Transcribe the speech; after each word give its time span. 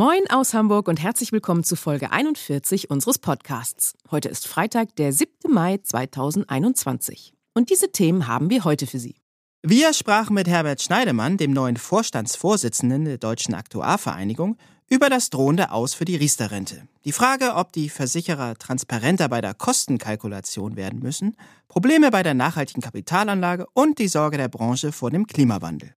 Moin 0.00 0.22
aus 0.30 0.54
Hamburg 0.54 0.88
und 0.88 0.98
herzlich 1.02 1.30
willkommen 1.30 1.62
zu 1.62 1.76
Folge 1.76 2.10
41 2.10 2.88
unseres 2.88 3.18
Podcasts. 3.18 3.92
Heute 4.10 4.30
ist 4.30 4.48
Freitag, 4.48 4.96
der 4.96 5.12
7. 5.12 5.52
Mai 5.52 5.76
2021. 5.76 7.34
Und 7.52 7.68
diese 7.68 7.92
Themen 7.92 8.26
haben 8.26 8.48
wir 8.48 8.64
heute 8.64 8.86
für 8.86 8.98
Sie. 8.98 9.16
Wir 9.62 9.92
sprachen 9.92 10.32
mit 10.32 10.48
Herbert 10.48 10.80
Schneidemann, 10.80 11.36
dem 11.36 11.50
neuen 11.50 11.76
Vorstandsvorsitzenden 11.76 13.04
der 13.04 13.18
Deutschen 13.18 13.52
Aktuarvereinigung, 13.52 14.56
über 14.88 15.10
das 15.10 15.28
drohende 15.28 15.70
Aus 15.70 15.92
für 15.92 16.06
die 16.06 16.16
Riester-Rente. 16.16 16.88
Die 17.04 17.12
Frage, 17.12 17.56
ob 17.56 17.74
die 17.74 17.90
Versicherer 17.90 18.54
transparenter 18.54 19.28
bei 19.28 19.42
der 19.42 19.52
Kostenkalkulation 19.52 20.76
werden 20.76 21.00
müssen, 21.00 21.36
Probleme 21.68 22.10
bei 22.10 22.22
der 22.22 22.32
nachhaltigen 22.32 22.80
Kapitalanlage 22.80 23.66
und 23.74 23.98
die 23.98 24.08
Sorge 24.08 24.38
der 24.38 24.48
Branche 24.48 24.92
vor 24.92 25.10
dem 25.10 25.26
Klimawandel. 25.26 25.94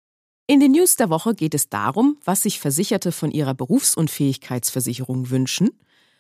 In 0.52 0.60
den 0.60 0.74
News 0.74 0.98
der 0.98 1.10
Woche 1.10 1.34
geht 1.34 1.54
es 1.54 1.70
darum, 1.70 2.18
was 2.26 2.42
sich 2.42 2.60
Versicherte 2.60 3.14
von 3.14 3.32
ihrer 3.32 3.54
Berufsunfähigkeitsversicherung 3.54 5.30
wünschen. 5.30 5.70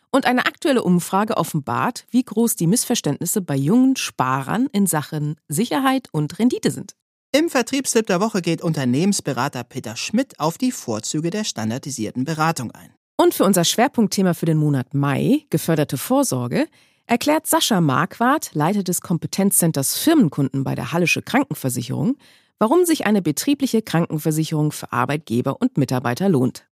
Und 0.09 0.26
eine 0.26 0.45
aktuelle 0.45 0.84
Umfrage 0.84 1.35
offenbart, 1.35 2.05
wie 2.12 2.23
groß 2.23 2.55
die 2.55 2.67
Missverständnisse 2.67 3.41
bei 3.41 3.58
jungen 3.58 3.97
Sparern 3.97 4.69
in 4.72 4.88
Sachen 4.88 5.36
Sicherheit 5.50 6.08
und 6.14 6.39
Rendite 6.39 6.72
sind. 6.72 6.94
Im 7.33 7.50
Vertriebstipp 7.50 8.08
der 8.08 8.22
Woche 8.22 8.41
geht 8.41 8.61
Unternehmensberater 8.61 9.66
Peter 9.66 9.97
Schmidt 9.97 10.39
auf 10.39 10.58
die 10.58 10.72
Vorzüge 10.72 11.30
der 11.30 11.44
standardisierten 11.44 12.23
Beratung 12.23 12.72
ein. 12.72 12.94
Und 13.17 13.34
für 13.34 13.44
unser 13.44 13.66
Schwerpunktthema 13.66 14.34
für 14.34 14.45
den 14.45 14.59
Monat 14.59 14.94
Mai, 14.94 15.45
geförderte 15.50 15.97
Vorsorge, 15.97 16.67
erklärt 17.06 17.47
Sascha 17.47 17.81
Marquardt, 17.81 18.52
Leiter 18.53 18.84
des 18.84 19.02
Kompetenzcenters 19.02 19.97
Firmenkunden 19.97 20.63
bei 20.63 20.73
der 20.73 20.94
Hallische 20.94 21.22
Krankenversicherung, 21.22 22.16
warum 22.62 22.86
sich 22.86 23.08
eine 23.08 23.23
betriebliche 23.23 23.81
Krankenversicherung 23.81 24.72
für 24.72 24.92
Arbeitgeber 24.92 25.59
und 25.59 25.80
Mitarbeiter 25.80 26.30
lohnt. 26.30 26.70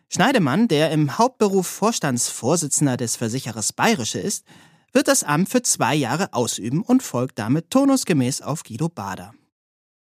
Schneidemann, 0.09 0.67
der 0.67 0.91
im 0.91 1.17
Hauptberuf 1.17 1.67
Vorstandsvorsitzender 1.67 2.95
des 2.95 3.15
Versicherers 3.15 3.73
Bayerische 3.73 4.19
ist, 4.19 4.45
wird 4.93 5.07
das 5.09 5.23
Amt 5.23 5.49
für 5.49 5.61
zwei 5.61 5.93
Jahre 5.93 6.33
ausüben 6.33 6.81
und 6.81 7.03
folgt 7.03 7.37
damit 7.37 7.69
turnusgemäß 7.69 8.41
auf 8.41 8.63
Guido 8.63 8.87
Bader. 8.87 9.33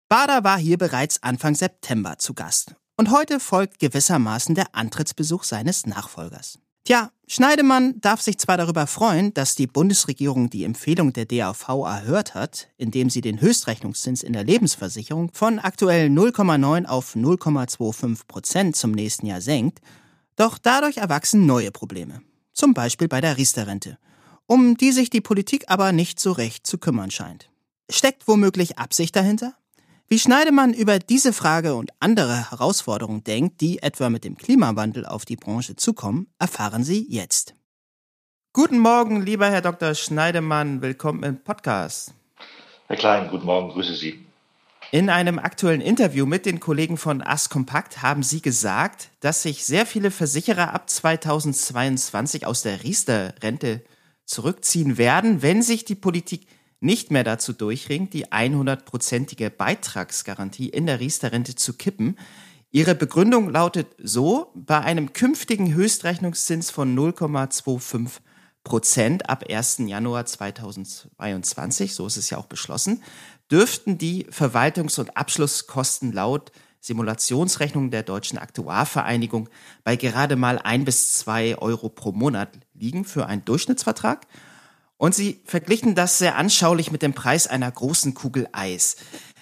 Bader 0.10 0.44
war 0.44 0.58
hier 0.58 0.78
bereits 0.78 1.24
Anfang 1.24 1.56
September 1.56 2.18
zu 2.18 2.34
Gast 2.34 2.76
und 2.98 3.12
heute 3.12 3.40
folgt 3.40 3.80
gewissermaßen 3.80 4.56
der 4.56 4.76
Antrittsbesuch 4.76 5.46
seines 5.46 5.86
Nachfolgers. 5.86 6.60
Tja, 6.84 7.12
Schneidemann 7.28 8.02
darf 8.02 8.22
sich 8.22 8.40
zwar 8.40 8.58
darüber 8.58 8.88
freuen, 8.88 9.34
dass 9.34 9.56
die 9.56 9.68
Bundesregierung 9.68 10.50
die 10.50 10.64
Empfehlung 10.64 11.14
der 11.14 11.26
DAV 11.26 11.70
erhört 11.86 12.34
hat, 12.34 12.70
indem 12.78 13.10
sie 13.10 13.22
den 13.22 13.40
Höchstrechnungszins 13.40 14.24
in 14.24 14.34
der 14.34 14.44
Lebensversicherung 14.44 15.30
von 15.32 15.60
aktuell 15.60 16.08
0,9 16.08 16.88
auf 16.88 17.16
0,25 17.16 18.28
Prozent 18.28 18.76
zum 18.76 18.92
nächsten 18.92 19.28
Jahr 19.28 19.42
senkt, 19.42 19.80
doch 20.36 20.58
dadurch 20.58 20.98
erwachsen 20.98 21.46
neue 21.46 21.72
Probleme. 21.72 22.22
Zum 22.52 22.74
Beispiel 22.74 23.08
bei 23.08 23.22
der 23.22 23.38
Riester-Rente, 23.38 24.00
um 24.48 24.76
die 24.76 24.92
sich 24.92 25.12
die 25.12 25.22
Politik 25.22 25.66
aber 25.68 25.92
nicht 25.92 26.20
so 26.20 26.32
recht 26.32 26.66
zu 26.66 26.80
kümmern 26.80 27.12
scheint. 27.12 27.50
Steckt 27.90 28.28
womöglich 28.28 28.80
Absicht 28.80 29.16
dahinter? 29.16 29.54
Wie 30.12 30.20
Schneidemann 30.20 30.74
über 30.74 31.00
diese 31.00 31.32
Frage 31.32 31.74
und 31.74 31.92
andere 32.02 32.52
Herausforderungen 32.52 33.24
denkt, 33.24 33.62
die 33.62 33.82
etwa 33.82 34.10
mit 34.10 34.26
dem 34.26 34.36
Klimawandel 34.36 35.06
auf 35.06 35.24
die 35.24 35.38
Branche 35.38 35.78
zukommen, 35.78 36.28
erfahren 36.38 36.84
Sie 36.84 37.08
jetzt. 37.10 37.56
Guten 38.52 38.80
Morgen, 38.80 39.22
lieber 39.22 39.50
Herr 39.50 39.62
Dr. 39.62 39.96
Schneidemann, 39.96 40.82
willkommen 40.82 41.24
im 41.24 41.42
Podcast. 41.42 42.14
Herr 42.88 42.98
Klein, 42.98 43.30
guten 43.30 43.46
Morgen, 43.46 43.70
grüße 43.70 43.96
Sie. 43.96 44.20
In 44.92 45.10
einem 45.10 45.40
aktuellen 45.40 45.80
Interview 45.80 46.26
mit 46.26 46.46
den 46.46 46.60
Kollegen 46.60 46.98
von 46.98 47.22
As 47.22 47.50
Kompakt 47.50 48.02
haben 48.02 48.22
Sie 48.22 48.42
gesagt, 48.42 49.12
dass 49.22 49.44
sich 49.44 49.64
sehr 49.64 49.86
viele 49.86 50.12
Versicherer 50.12 50.74
ab 50.74 50.90
2022 50.90 52.46
aus 52.46 52.64
der 52.64 52.84
Riester-Rente 52.84 53.82
zurückziehen 54.26 54.98
werden, 54.98 55.42
wenn 55.42 55.62
sich 55.62 55.86
die 55.86 55.96
Politik 55.96 56.48
nicht 56.82 57.12
mehr 57.12 57.24
dazu 57.24 57.54
durchringt, 57.54 58.14
die 58.14 58.28
100-prozentige 58.28 59.50
Beitragsgarantie 59.50 60.68
in 60.68 60.88
der 60.88 61.00
Riester-Rente 61.00 61.56
zu 61.56 61.74
kippen. 61.74 62.18
Ihre 62.72 62.96
Begründung 62.96 63.50
lautet 63.50 63.88
so, 63.98 64.52
bei 64.56 64.80
einem 64.80 65.14
künftigen 65.14 65.74
Höchstrechnungszins 65.74 66.72
von 66.72 66.98
0,25 66.98 68.20
Prozent 68.64 69.30
ab 69.30 69.46
1. 69.50 69.80
Januar 69.88 70.26
2022, 70.26 71.96
so 71.96 72.06
ist 72.06 72.18
es 72.18 72.30
ja 72.30 72.38
auch 72.38 72.46
beschlossen, 72.46 73.02
dürften 73.50 73.98
die 73.98 74.26
Verwaltungs- 74.26 75.00
und 75.00 75.18
Abschlusskosten 75.18 76.12
laut 76.12 76.52
Simulationsrechnung 76.80 77.92
der 77.92 78.04
Deutschen 78.04 78.40
Aktuarvereinigung 78.40 79.50
bei 79.84 79.96
gerade 79.96 80.36
mal 80.36 80.58
ein 80.58 80.86
bis 80.86 81.14
zwei 81.14 81.58
Euro 81.58 81.90
pro 81.90 82.12
Monat 82.12 82.50
liegen 82.74 83.06
für 83.06 83.28
einen 83.28 83.46
Durchschnittsvertrag 83.46 84.26
und 85.02 85.16
sie 85.16 85.42
verglichen 85.46 85.96
das 85.96 86.20
sehr 86.20 86.36
anschaulich 86.36 86.92
mit 86.92 87.02
dem 87.02 87.14
Preis 87.14 87.48
einer 87.48 87.72
großen 87.72 88.14
Kugel 88.14 88.48
Eis. 88.52 88.98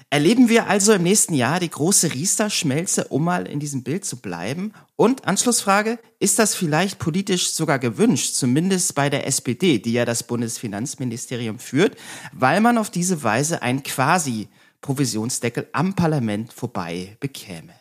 Erleben 0.09 0.47
wir 0.47 0.67
also 0.67 0.93
im 0.93 1.03
nächsten 1.03 1.33
Jahr 1.33 1.59
die 1.59 1.69
große 1.69 2.13
Riester-Schmelze, 2.13 3.09
um 3.09 3.25
mal 3.25 3.45
in 3.45 3.59
diesem 3.59 3.83
Bild 3.83 4.05
zu 4.05 4.21
bleiben? 4.21 4.71
Und 4.95 5.27
Anschlussfrage, 5.27 5.99
ist 6.17 6.39
das 6.39 6.55
vielleicht 6.55 6.97
politisch 6.97 7.51
sogar 7.51 7.77
gewünscht, 7.77 8.35
zumindest 8.35 8.95
bei 8.95 9.09
der 9.09 9.27
SPD, 9.27 9.79
die 9.79 9.91
ja 9.91 10.05
das 10.05 10.23
Bundesfinanzministerium 10.23 11.59
führt, 11.59 11.97
weil 12.31 12.61
man 12.61 12.77
auf 12.77 12.89
diese 12.89 13.21
Weise 13.21 13.61
einen 13.61 13.83
quasi 13.83 14.47
Provisionsdeckel 14.79 15.67
am 15.73 15.93
Parlament 15.93 16.53
vorbei 16.53 17.17
bekäme? 17.19 17.73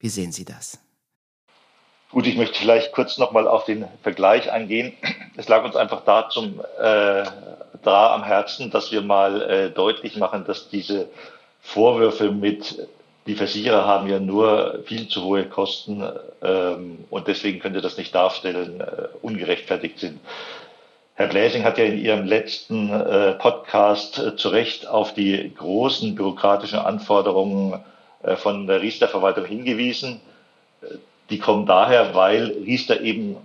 Wie 0.00 0.10
sehen 0.10 0.32
Sie 0.32 0.44
das? 0.44 0.78
Gut, 2.10 2.26
ich 2.26 2.36
möchte 2.36 2.58
vielleicht 2.58 2.92
kurz 2.92 3.18
nochmal 3.18 3.46
auf 3.46 3.64
den 3.64 3.86
Vergleich 4.02 4.50
eingehen. 4.50 4.94
Es 5.36 5.48
lag 5.48 5.64
uns 5.64 5.76
einfach 5.76 6.04
da 6.04 6.28
zum 6.28 6.60
äh, 6.80 7.24
da 7.82 8.14
am 8.14 8.24
Herzen, 8.24 8.70
dass 8.70 8.90
wir 8.90 9.00
mal 9.00 9.42
äh, 9.42 9.70
deutlich 9.70 10.16
machen, 10.16 10.44
dass 10.44 10.68
diese 10.68 11.08
Vorwürfe 11.62 12.32
mit 12.32 12.88
die 13.26 13.34
Versicherer 13.36 13.86
haben 13.86 14.08
ja 14.08 14.18
nur 14.18 14.80
viel 14.86 15.06
zu 15.08 15.22
hohe 15.22 15.44
Kosten 15.44 16.02
ähm, 16.42 17.04
und 17.10 17.28
deswegen 17.28 17.60
könnte 17.60 17.80
das 17.80 17.96
nicht 17.96 18.14
darstellen, 18.14 18.80
äh, 18.80 19.08
ungerechtfertigt 19.22 19.98
sind. 20.00 20.20
Herr 21.14 21.28
Bläsing 21.28 21.64
hat 21.64 21.78
ja 21.78 21.84
in 21.84 21.98
Ihrem 21.98 22.24
letzten 22.24 22.90
äh, 22.90 23.32
Podcast 23.34 24.18
äh, 24.18 24.36
zu 24.36 24.48
Recht 24.48 24.88
auf 24.88 25.14
die 25.14 25.52
großen 25.54 26.14
bürokratischen 26.14 26.78
Anforderungen 26.78 27.78
äh, 28.22 28.36
von 28.36 28.66
der 28.66 28.80
Riester-Verwaltung 28.80 29.44
hingewiesen. 29.44 30.20
Die 31.30 31.38
kommen 31.38 31.66
daher, 31.66 32.14
weil 32.14 32.56
Riester 32.64 33.00
eben 33.00 33.36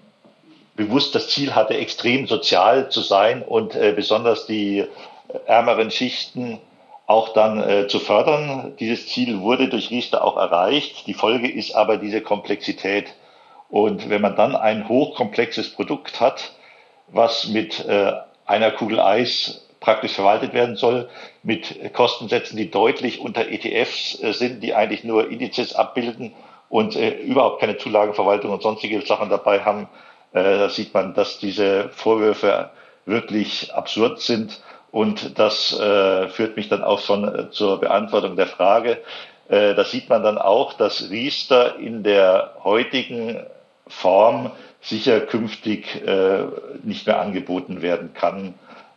bewusst 0.76 1.16
das 1.16 1.30
Ziel 1.30 1.56
hatte, 1.56 1.76
extrem 1.78 2.28
sozial 2.28 2.90
zu 2.90 3.02
sein 3.02 3.42
und 3.42 3.76
äh, 3.76 3.94
besonders 3.96 4.46
die 4.46 4.86
ärmeren 5.46 5.92
Schichten 5.92 6.60
auch 7.08 7.30
dann 7.30 7.62
äh, 7.62 7.88
zu 7.88 8.00
fördern. 8.00 8.74
Dieses 8.80 9.08
Ziel 9.08 9.40
wurde 9.40 9.70
durch 9.70 9.92
Riester 9.92 10.24
auch 10.24 10.38
erreicht. 10.38 11.08
Die 11.08 11.14
Folge 11.14 11.50
ist 11.50 11.76
aber 11.76 11.98
diese 11.98 12.22
Komplexität. 12.22 13.14
Und 13.70 14.10
wenn 14.10 14.22
man 14.22 14.36
dann 14.36 14.56
ein 14.56 14.90
hochkomplexes 14.90 15.70
Produkt 15.70 16.20
hat, 16.20 16.54
was 17.08 17.48
mit 17.48 17.86
äh, 17.86 18.14
einer 18.46 18.72
Kugel 18.72 19.00
Eis 19.00 19.68
praktisch 19.80 20.14
verwaltet 20.14 20.54
werden 20.54 20.76
soll, 20.76 21.10
mit 21.44 21.94
Kostensätzen, 21.94 22.58
die 22.58 22.72
deutlich 22.72 23.20
unter 23.20 23.48
ETFs 23.48 24.22
äh, 24.22 24.34
sind, 24.34 24.64
die 24.64 24.74
eigentlich 24.74 25.04
nur 25.04 25.30
Indizes 25.30 25.76
abbilden 25.76 26.34
und 26.70 26.96
äh, 26.96 27.20
überhaupt 27.22 27.60
keine 27.60 27.78
Zulagenverwaltung 27.78 28.52
und 28.52 28.62
sonstige 28.62 29.02
Sachen 29.02 29.30
dabei 29.30 29.62
haben, 29.64 29.88
äh, 30.34 30.44
da 30.44 30.70
sieht 30.70 30.94
man, 30.94 31.14
dass 31.14 31.40
diese 31.40 31.90
Vorwürfe 31.90 32.70
wirklich 33.06 33.74
absurd 33.74 34.20
sind. 34.20 34.62
Und 34.92 35.38
das 35.38 35.78
äh, 35.78 36.30
führt 36.30 36.56
mich 36.56 36.70
dann 36.70 36.84
auch 36.84 37.00
schon 37.00 37.24
äh, 37.28 37.52
zur 37.52 37.80
Beantwortung 37.80 38.36
der 38.36 38.48
Frage. 38.48 39.02
Äh, 39.50 39.76
da 39.76 39.84
sieht 39.84 40.10
man 40.10 40.24
dann 40.24 40.38
auch, 40.38 40.74
dass 40.74 41.10
Riester 41.10 41.78
in 41.78 42.04
der 42.04 42.56
heutigen 42.64 43.46
Form 43.88 44.52
sicher 44.82 45.22
künftig 45.22 46.02
äh, 46.08 46.46
nicht 46.84 47.08
mehr 47.08 47.20
angeboten 47.20 47.82
werden 47.82 48.14
kann. 48.14 48.56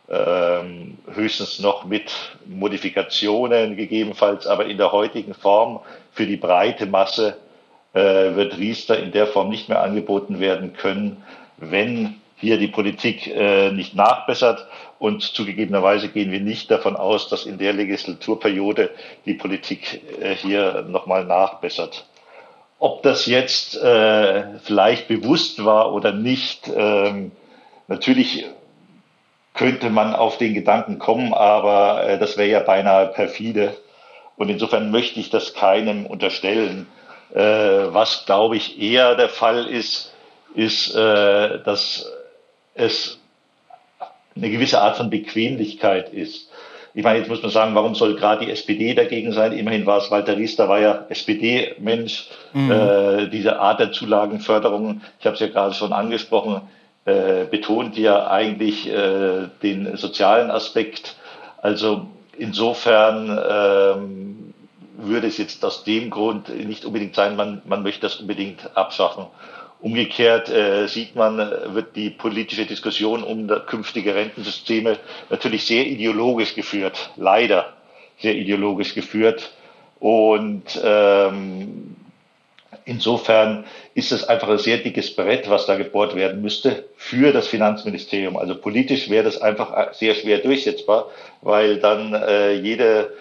Ähm, 0.09 0.97
höchstens 1.13 1.59
noch 1.59 1.85
mit 1.85 2.11
Modifikationen 2.45 3.75
gegebenenfalls, 3.75 4.47
aber 4.47 4.65
in 4.65 4.77
der 4.77 4.91
heutigen 4.91 5.35
Form 5.35 5.81
für 6.11 6.25
die 6.25 6.37
breite 6.37 6.87
Masse 6.87 7.37
äh, 7.93 8.35
wird 8.35 8.57
Riester 8.57 8.99
in 8.99 9.11
der 9.11 9.27
Form 9.27 9.49
nicht 9.49 9.69
mehr 9.69 9.81
angeboten 9.81 10.39
werden 10.39 10.73
können, 10.73 11.23
wenn 11.57 12.15
hier 12.35 12.57
die 12.57 12.67
Politik 12.67 13.27
äh, 13.27 13.71
nicht 13.71 13.95
nachbessert. 13.95 14.67
Und 14.97 15.21
zugegebenerweise 15.21 16.09
gehen 16.09 16.31
wir 16.31 16.41
nicht 16.41 16.71
davon 16.71 16.95
aus, 16.95 17.29
dass 17.29 17.45
in 17.45 17.57
der 17.57 17.73
Legislaturperiode 17.73 18.91
die 19.25 19.33
Politik 19.33 20.01
äh, 20.21 20.35
hier 20.35 20.85
nochmal 20.87 21.25
nachbessert. 21.25 22.05
Ob 22.79 23.03
das 23.03 23.25
jetzt 23.25 23.75
äh, 23.75 24.57
vielleicht 24.59 25.07
bewusst 25.09 25.65
war 25.65 25.93
oder 25.93 26.13
nicht, 26.13 26.71
ähm, 26.73 27.31
natürlich 27.87 28.45
könnte 29.53 29.89
man 29.89 30.15
auf 30.15 30.37
den 30.37 30.53
Gedanken 30.53 30.99
kommen, 30.99 31.33
aber 31.33 32.07
äh, 32.07 32.17
das 32.17 32.37
wäre 32.37 32.49
ja 32.49 32.59
beinahe 32.61 33.07
perfide. 33.07 33.75
Und 34.37 34.47
insofern 34.47 34.91
möchte 34.91 35.19
ich 35.19 35.29
das 35.29 35.53
keinem 35.53 36.05
unterstellen. 36.05 36.87
Äh, 37.33 37.93
was, 37.93 38.25
glaube 38.25 38.57
ich, 38.57 38.81
eher 38.81 39.15
der 39.15 39.29
Fall 39.29 39.65
ist, 39.67 40.13
ist, 40.55 40.95
äh, 40.95 41.59
dass 41.63 42.11
es 42.73 43.19
eine 44.35 44.49
gewisse 44.49 44.81
Art 44.81 44.97
von 44.97 45.09
Bequemlichkeit 45.09 46.13
ist. 46.13 46.49
Ich 46.95 47.03
meine, 47.03 47.19
jetzt 47.19 47.29
muss 47.29 47.41
man 47.41 47.51
sagen, 47.51 47.75
warum 47.75 47.93
soll 47.93 48.15
gerade 48.15 48.45
die 48.45 48.51
SPD 48.51 48.93
dagegen 48.93 49.31
sein? 49.31 49.53
Immerhin 49.53 49.85
war 49.85 49.99
es 49.99 50.09
Walter 50.09 50.35
Riester, 50.35 50.67
war 50.67 50.79
ja 50.79 51.05
SPD-Mensch. 51.09 52.27
Mhm. 52.53 52.71
Äh, 52.71 53.27
diese 53.27 53.59
Art 53.59 53.79
der 53.79 53.91
Zulagenförderung, 53.91 55.01
ich 55.19 55.25
habe 55.25 55.35
es 55.35 55.39
ja 55.39 55.47
gerade 55.47 55.75
schon 55.75 55.93
angesprochen, 55.93 56.61
äh, 57.05 57.45
betont 57.45 57.97
ja 57.97 58.27
eigentlich 58.27 58.89
äh, 58.89 59.47
den 59.61 59.97
sozialen 59.97 60.49
Aspekt. 60.49 61.15
Also 61.61 62.07
insofern 62.37 63.39
ähm, 63.49 64.53
würde 65.01 65.27
es 65.27 65.37
jetzt 65.37 65.63
aus 65.63 65.83
dem 65.83 66.09
Grund 66.09 66.49
nicht 66.49 66.85
unbedingt 66.85 67.15
sein, 67.15 67.35
man, 67.35 67.61
man 67.65 67.83
möchte 67.83 68.01
das 68.01 68.17
unbedingt 68.17 68.75
abschaffen. 68.75 69.25
Umgekehrt 69.81 70.49
äh, 70.49 70.87
sieht 70.87 71.15
man, 71.15 71.37
wird 71.37 71.95
die 71.95 72.09
politische 72.09 72.65
Diskussion 72.65 73.23
um 73.23 73.47
künftige 73.65 74.13
Rentensysteme 74.13 74.97
natürlich 75.29 75.65
sehr 75.65 75.87
ideologisch 75.87 76.53
geführt, 76.53 77.11
leider 77.15 77.73
sehr 78.17 78.35
ideologisch 78.35 78.93
geführt. 78.93 79.51
Und 79.99 80.79
ähm, 80.83 81.95
insofern 82.83 83.65
ist 83.93 84.11
es 84.11 84.25
einfach 84.25 84.49
ein 84.49 84.57
sehr 84.57 84.79
dickes 84.79 85.15
Brett, 85.15 85.49
was 85.49 85.65
da 85.65 85.77
gebohrt 85.77 86.13
werden 86.15 86.41
müsste 86.41 86.85
für 86.97 87.31
das 87.31 87.47
Finanzministerium. 87.47 88.35
Also 88.35 88.55
politisch 88.55 89.09
wäre 89.09 89.23
das 89.23 89.41
einfach 89.41 89.93
sehr 89.93 90.15
schwer 90.15 90.39
durchsetzbar, 90.39 91.09
weil 91.41 91.77
dann 91.77 92.13
äh, 92.13 92.53
jede 92.53 93.13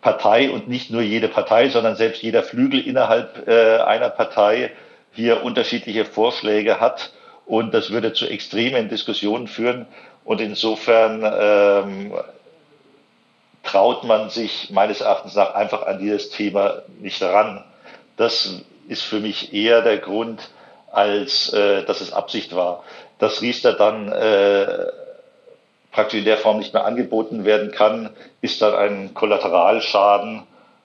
Partei 0.00 0.50
und 0.50 0.68
nicht 0.68 0.90
nur 0.90 1.02
jede 1.02 1.28
Partei, 1.28 1.68
sondern 1.70 1.96
selbst 1.96 2.22
jeder 2.22 2.42
Flügel 2.42 2.86
innerhalb 2.86 3.48
äh, 3.48 3.78
einer 3.78 4.10
Partei 4.10 4.70
hier 5.12 5.42
unterschiedliche 5.42 6.04
Vorschläge 6.04 6.80
hat 6.80 7.12
und 7.46 7.74
das 7.74 7.90
würde 7.90 8.12
zu 8.12 8.26
extremen 8.26 8.88
Diskussionen 8.88 9.48
führen. 9.48 9.86
Und 10.24 10.40
insofern 10.40 11.22
ähm, 11.38 12.12
traut 13.62 14.04
man 14.04 14.30
sich 14.30 14.70
meines 14.70 15.00
Erachtens 15.00 15.34
nach 15.34 15.54
einfach 15.54 15.86
an 15.86 15.98
dieses 15.98 16.30
Thema 16.30 16.82
nicht 17.00 17.22
ran. 17.22 17.62
Das 18.16 18.62
ist 18.88 19.02
für 19.02 19.20
mich 19.20 19.52
eher 19.52 19.82
der 19.82 19.98
Grund, 19.98 20.48
als 20.90 21.52
äh, 21.52 21.84
dass 21.84 22.00
es 22.00 22.12
Absicht 22.12 22.54
war. 22.54 22.84
Dass 23.18 23.42
Riester 23.42 23.74
dann 23.74 24.10
äh, 24.10 24.86
praktisch 25.94 26.18
in 26.18 26.24
der 26.24 26.36
Form 26.36 26.58
nicht 26.58 26.74
mehr 26.74 26.84
angeboten 26.84 27.44
werden 27.44 27.70
kann, 27.70 28.10
ist 28.40 28.60
dann 28.60 28.74
ein 28.74 29.14
Kollateralschaden, 29.14 30.42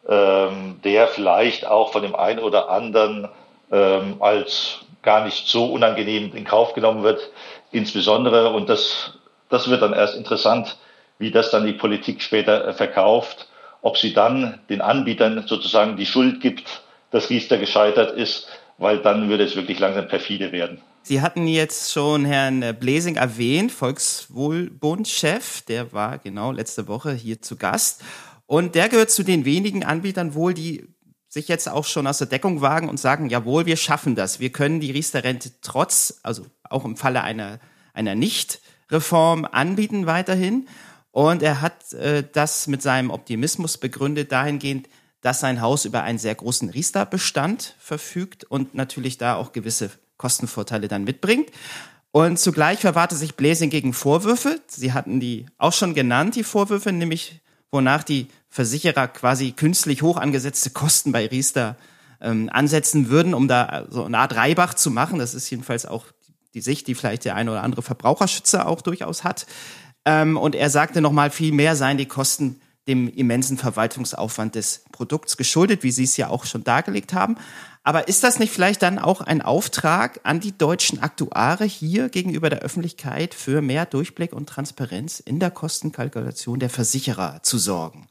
ähm, 0.07 0.79
der 0.83 1.07
vielleicht 1.07 1.65
auch 1.65 1.91
von 1.91 2.03
dem 2.03 2.15
einen 2.15 2.39
oder 2.39 2.69
anderen 2.69 3.27
ähm, 3.71 4.17
als 4.19 4.79
gar 5.01 5.25
nicht 5.25 5.47
so 5.47 5.65
unangenehm 5.65 6.31
in 6.35 6.45
Kauf 6.45 6.73
genommen 6.73 7.03
wird. 7.03 7.27
Insbesondere, 7.71 8.51
und 8.51 8.69
das, 8.69 9.13
das 9.49 9.69
wird 9.69 9.81
dann 9.81 9.93
erst 9.93 10.15
interessant, 10.15 10.77
wie 11.17 11.31
das 11.31 11.49
dann 11.49 11.65
die 11.65 11.73
Politik 11.73 12.21
später 12.21 12.67
äh, 12.67 12.73
verkauft, 12.73 13.47
ob 13.81 13.97
sie 13.97 14.13
dann 14.13 14.59
den 14.69 14.81
Anbietern 14.81 15.43
sozusagen 15.47 15.97
die 15.97 16.05
Schuld 16.05 16.39
gibt, 16.39 16.81
dass 17.09 17.31
Riester 17.31 17.57
gescheitert 17.57 18.11
ist, 18.15 18.47
weil 18.77 18.99
dann 18.99 19.27
würde 19.27 19.43
es 19.43 19.55
wirklich 19.55 19.79
langsam 19.79 20.07
perfide 20.07 20.51
werden. 20.51 20.81
Sie 21.03 21.21
hatten 21.21 21.47
jetzt 21.47 21.91
schon 21.91 22.25
Herrn 22.25 22.75
Blesing 22.79 23.15
erwähnt, 23.15 23.71
Volkswohlbund-Chef, 23.71 25.61
der 25.61 25.91
war 25.91 26.19
genau 26.19 26.51
letzte 26.51 26.87
Woche 26.87 27.13
hier 27.13 27.41
zu 27.41 27.55
Gast. 27.55 28.03
Und 28.45 28.75
der 28.75 28.89
gehört 28.89 29.11
zu 29.11 29.23
den 29.23 29.45
wenigen 29.45 29.83
Anbietern 29.83 30.33
wohl, 30.33 30.53
die 30.53 30.87
sich 31.27 31.47
jetzt 31.47 31.69
auch 31.69 31.85
schon 31.85 32.07
aus 32.07 32.17
der 32.17 32.27
Deckung 32.27 32.61
wagen 32.61 32.89
und 32.89 32.99
sagen, 32.99 33.29
jawohl, 33.29 33.65
wir 33.65 33.77
schaffen 33.77 34.15
das. 34.15 34.39
Wir 34.39 34.51
können 34.51 34.79
die 34.79 34.91
Riester-Rente 34.91 35.51
trotz, 35.61 36.19
also 36.23 36.45
auch 36.63 36.85
im 36.85 36.97
Falle 36.97 37.21
einer, 37.23 37.59
einer 37.93 38.15
Nicht-Reform 38.15 39.45
anbieten 39.45 40.07
weiterhin. 40.07 40.67
Und 41.11 41.43
er 41.43 41.61
hat 41.61 41.93
äh, 41.93 42.23
das 42.31 42.67
mit 42.67 42.81
seinem 42.81 43.11
Optimismus 43.11 43.77
begründet 43.77 44.31
dahingehend, 44.31 44.89
dass 45.21 45.39
sein 45.39 45.61
Haus 45.61 45.85
über 45.85 46.03
einen 46.03 46.19
sehr 46.19 46.35
großen 46.35 46.69
Riester-Bestand 46.69 47.75
verfügt 47.77 48.43
und 48.45 48.73
natürlich 48.73 49.17
da 49.17 49.35
auch 49.35 49.51
gewisse 49.51 49.91
Kostenvorteile 50.19 50.87
dann 50.87 51.03
mitbringt. 51.03 51.49
Und 52.11 52.37
zugleich 52.37 52.79
verwahrte 52.79 53.15
sich 53.15 53.35
Bläsing 53.35 53.71
gegen 53.71 53.93
Vorwürfe. 53.93 54.59
Sie 54.67 54.93
hatten 54.93 55.19
die 55.19 55.47
auch 55.57 55.73
schon 55.73 55.95
genannt, 55.95 56.35
die 56.35 56.43
Vorwürfe, 56.43 56.91
nämlich 56.91 57.41
wonach 57.71 58.03
die 58.03 58.27
Versicherer 58.49 59.07
quasi 59.07 59.51
künstlich 59.51 60.01
hoch 60.01 60.17
angesetzte 60.17 60.71
Kosten 60.71 61.11
bei 61.11 61.27
Riester 61.27 61.77
ähm, 62.19 62.49
ansetzen 62.51 63.09
würden, 63.09 63.33
um 63.33 63.47
da 63.47 63.85
so 63.89 64.03
eine 64.03 64.17
Art 64.17 64.35
Reibach 64.35 64.73
zu 64.73 64.91
machen. 64.91 65.19
Das 65.19 65.33
ist 65.33 65.49
jedenfalls 65.49 65.85
auch 65.85 66.05
die 66.53 66.61
Sicht, 66.61 66.87
die 66.87 66.95
vielleicht 66.95 67.25
der 67.25 67.35
eine 67.35 67.51
oder 67.51 67.63
andere 67.63 67.83
Verbraucherschützer 67.83 68.67
auch 68.67 68.81
durchaus 68.81 69.23
hat. 69.23 69.45
Ähm, 70.05 70.35
und 70.35 70.55
er 70.55 70.69
sagte 70.69 71.01
nochmal, 71.01 71.29
viel 71.29 71.51
mehr 71.51 71.75
seien 71.75 71.97
die 71.97 72.07
Kosten 72.07 72.59
dem 72.87 73.07
immensen 73.07 73.57
Verwaltungsaufwand 73.59 74.55
des 74.55 74.83
Produkts 74.91 75.37
geschuldet, 75.37 75.83
wie 75.83 75.91
Sie 75.91 76.05
es 76.05 76.17
ja 76.17 76.29
auch 76.29 76.45
schon 76.45 76.63
dargelegt 76.63 77.13
haben. 77.13 77.37
Aber 77.89 78.07
ist 78.07 78.23
das 78.23 78.37
nicht 78.37 78.53
vielleicht 78.53 78.83
dann 78.83 78.99
auch 78.99 79.19
ein 79.19 79.41
Auftrag 79.41 80.19
an 80.21 80.39
die 80.39 80.55
deutschen 80.55 81.01
Aktuare 81.01 81.63
hier 81.63 82.09
gegenüber 82.09 82.51
der 82.51 82.59
Öffentlichkeit 82.59 83.33
für 83.33 83.63
mehr 83.63 83.87
Durchblick 83.87 84.31
und 84.31 84.47
Transparenz 84.47 85.19
in 85.19 85.39
der 85.39 85.49
Kostenkalkulation 85.49 86.59
der 86.59 86.69
Versicherer 86.69 87.39
zu 87.41 87.57
sorgen? 87.57 88.07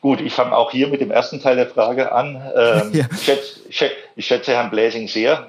Gut, 0.00 0.20
ich 0.20 0.32
fange 0.32 0.56
auch 0.56 0.70
hier 0.70 0.86
mit 0.86 1.00
dem 1.00 1.10
ersten 1.10 1.40
Teil 1.40 1.56
der 1.56 1.66
Frage 1.66 2.12
an. 2.12 2.36
Ähm, 2.36 2.90
ja. 2.92 3.06
ich, 3.10 3.24
schätze, 3.24 3.60
ich, 3.68 3.76
schätze, 3.76 3.94
ich, 4.14 4.26
schätze, 4.26 4.52
Herrn 4.52 4.70
Bläsing 4.70 5.08
sehr. 5.08 5.48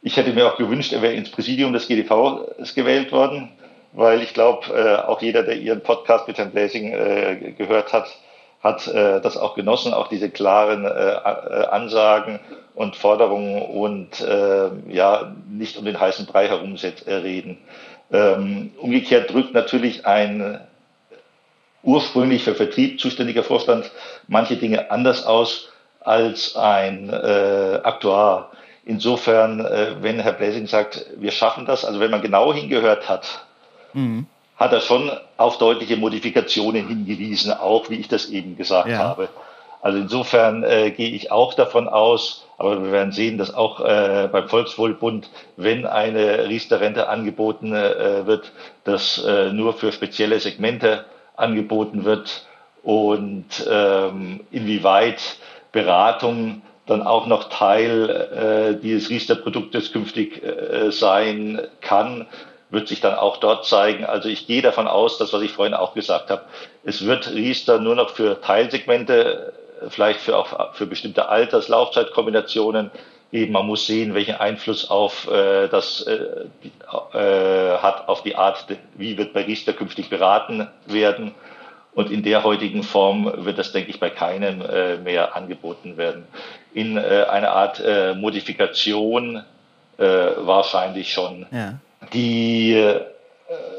Ich 0.00 0.16
hätte 0.16 0.32
mir 0.32 0.46
auch 0.46 0.56
gewünscht, 0.56 0.92
er 0.92 1.02
wäre 1.02 1.14
ins 1.14 1.32
Präsidium 1.32 1.72
des 1.72 1.88
GDV 1.88 2.42
gewählt 2.76 3.10
worden, 3.10 3.50
weil 3.92 4.22
ich 4.22 4.34
glaube, 4.34 4.72
äh, 4.72 5.04
auch 5.04 5.20
jeder, 5.20 5.42
der 5.42 5.56
Ihren 5.56 5.80
Podcast 5.80 6.28
mit 6.28 6.38
Herrn 6.38 6.52
Bläsing 6.52 6.92
äh, 6.92 7.54
gehört 7.58 7.92
hat, 7.92 8.06
hat 8.62 8.86
äh, 8.88 9.20
das 9.20 9.36
auch 9.36 9.54
genossen, 9.54 9.94
auch 9.94 10.08
diese 10.08 10.30
klaren 10.30 10.84
äh, 10.84 10.88
äh, 10.88 11.66
Ansagen 11.66 12.40
und 12.78 12.94
Forderungen 12.94 13.60
und 13.60 14.20
äh, 14.20 14.70
ja 14.88 15.34
nicht 15.50 15.76
um 15.78 15.84
den 15.84 15.98
heißen 15.98 16.26
Brei 16.26 16.46
herum 16.46 16.76
äh, 16.76 17.12
reden. 17.12 17.58
Ähm, 18.12 18.70
umgekehrt 18.78 19.32
drückt 19.32 19.52
natürlich 19.52 20.06
ein 20.06 20.60
ursprünglich 21.82 22.44
für 22.44 22.54
Vertrieb 22.54 23.00
zuständiger 23.00 23.42
Vorstand 23.42 23.90
manche 24.28 24.56
Dinge 24.56 24.92
anders 24.92 25.26
aus 25.26 25.70
als 26.00 26.54
ein 26.54 27.10
äh, 27.10 27.80
Aktuar. 27.82 28.52
Insofern, 28.84 29.58
äh, 29.58 29.96
wenn 30.00 30.20
Herr 30.20 30.34
Bläsing 30.34 30.68
sagt, 30.68 31.04
wir 31.16 31.32
schaffen 31.32 31.66
das, 31.66 31.84
also 31.84 31.98
wenn 31.98 32.12
man 32.12 32.22
genau 32.22 32.54
hingehört 32.54 33.08
hat, 33.08 33.44
mhm. 33.92 34.26
hat 34.56 34.72
er 34.72 34.82
schon 34.82 35.10
auf 35.36 35.58
deutliche 35.58 35.96
Modifikationen 35.96 36.86
hingewiesen, 36.86 37.52
auch 37.52 37.90
wie 37.90 37.96
ich 37.96 38.06
das 38.06 38.26
eben 38.26 38.56
gesagt 38.56 38.88
ja. 38.88 38.98
habe. 38.98 39.28
Also 39.82 39.98
insofern 39.98 40.62
äh, 40.62 40.92
gehe 40.92 41.10
ich 41.10 41.32
auch 41.32 41.54
davon 41.54 41.88
aus, 41.88 42.44
aber 42.58 42.82
wir 42.82 42.92
werden 42.92 43.12
sehen, 43.12 43.38
dass 43.38 43.54
auch 43.54 43.80
äh, 43.80 44.28
beim 44.30 44.48
Volkswohlbund, 44.48 45.30
wenn 45.56 45.86
eine 45.86 46.48
Riester-Rente 46.48 47.08
angeboten 47.08 47.72
äh, 47.72 48.26
wird, 48.26 48.52
das 48.84 49.24
äh, 49.24 49.52
nur 49.52 49.74
für 49.74 49.92
spezielle 49.92 50.40
Segmente 50.40 51.04
angeboten 51.36 52.04
wird 52.04 52.46
und 52.82 53.46
ähm, 53.70 54.40
inwieweit 54.50 55.20
Beratung 55.70 56.62
dann 56.86 57.02
auch 57.02 57.26
noch 57.26 57.48
Teil 57.48 58.10
äh, 58.10 58.82
dieses 58.82 59.08
Riester-Produktes 59.08 59.92
künftig 59.92 60.42
äh, 60.42 60.90
sein 60.90 61.60
kann, 61.80 62.26
wird 62.70 62.88
sich 62.88 63.00
dann 63.00 63.14
auch 63.14 63.36
dort 63.36 63.66
zeigen. 63.66 64.04
Also 64.04 64.28
ich 64.28 64.46
gehe 64.46 64.62
davon 64.62 64.88
aus, 64.88 65.18
das, 65.18 65.32
was 65.32 65.42
ich 65.42 65.52
vorhin 65.52 65.74
auch 65.74 65.94
gesagt 65.94 66.30
habe, 66.30 66.42
es 66.84 67.06
wird 67.06 67.32
Riester 67.32 67.78
nur 67.78 67.94
noch 67.94 68.10
für 68.10 68.40
Teilsegmente, 68.40 69.52
vielleicht 69.88 70.20
für 70.20 70.36
auch 70.36 70.74
für 70.74 70.86
bestimmte 70.86 71.28
Alters-Laufzeitkombinationen 71.28 72.90
geben. 73.30 73.52
Man 73.52 73.66
muss 73.66 73.86
sehen, 73.86 74.14
welchen 74.14 74.36
Einfluss 74.36 74.90
auf 74.90 75.30
äh, 75.30 75.68
das 75.68 76.02
äh, 76.02 76.46
äh, 77.16 77.78
hat 77.78 78.08
auf 78.08 78.22
die 78.22 78.36
Art, 78.36 78.66
wie 78.96 79.18
wird 79.18 79.32
bei 79.32 79.44
Riester 79.44 79.72
künftig 79.72 80.10
beraten 80.10 80.68
werden. 80.86 81.34
Und 81.94 82.10
in 82.10 82.22
der 82.22 82.44
heutigen 82.44 82.82
Form 82.82 83.32
wird 83.44 83.58
das, 83.58 83.72
denke 83.72 83.90
ich, 83.90 83.98
bei 83.98 84.10
keinem 84.10 84.62
äh, 84.62 84.98
mehr 84.98 85.34
angeboten 85.34 85.96
werden. 85.96 86.26
In 86.72 86.96
äh, 86.96 87.24
einer 87.28 87.50
Art 87.50 87.80
äh, 87.84 88.14
Modifikation 88.14 89.42
äh, 89.96 90.04
wahrscheinlich 90.04 91.12
schon. 91.12 91.46
Ja. 91.50 91.74
Die 92.12 92.74
äh, 92.74 93.00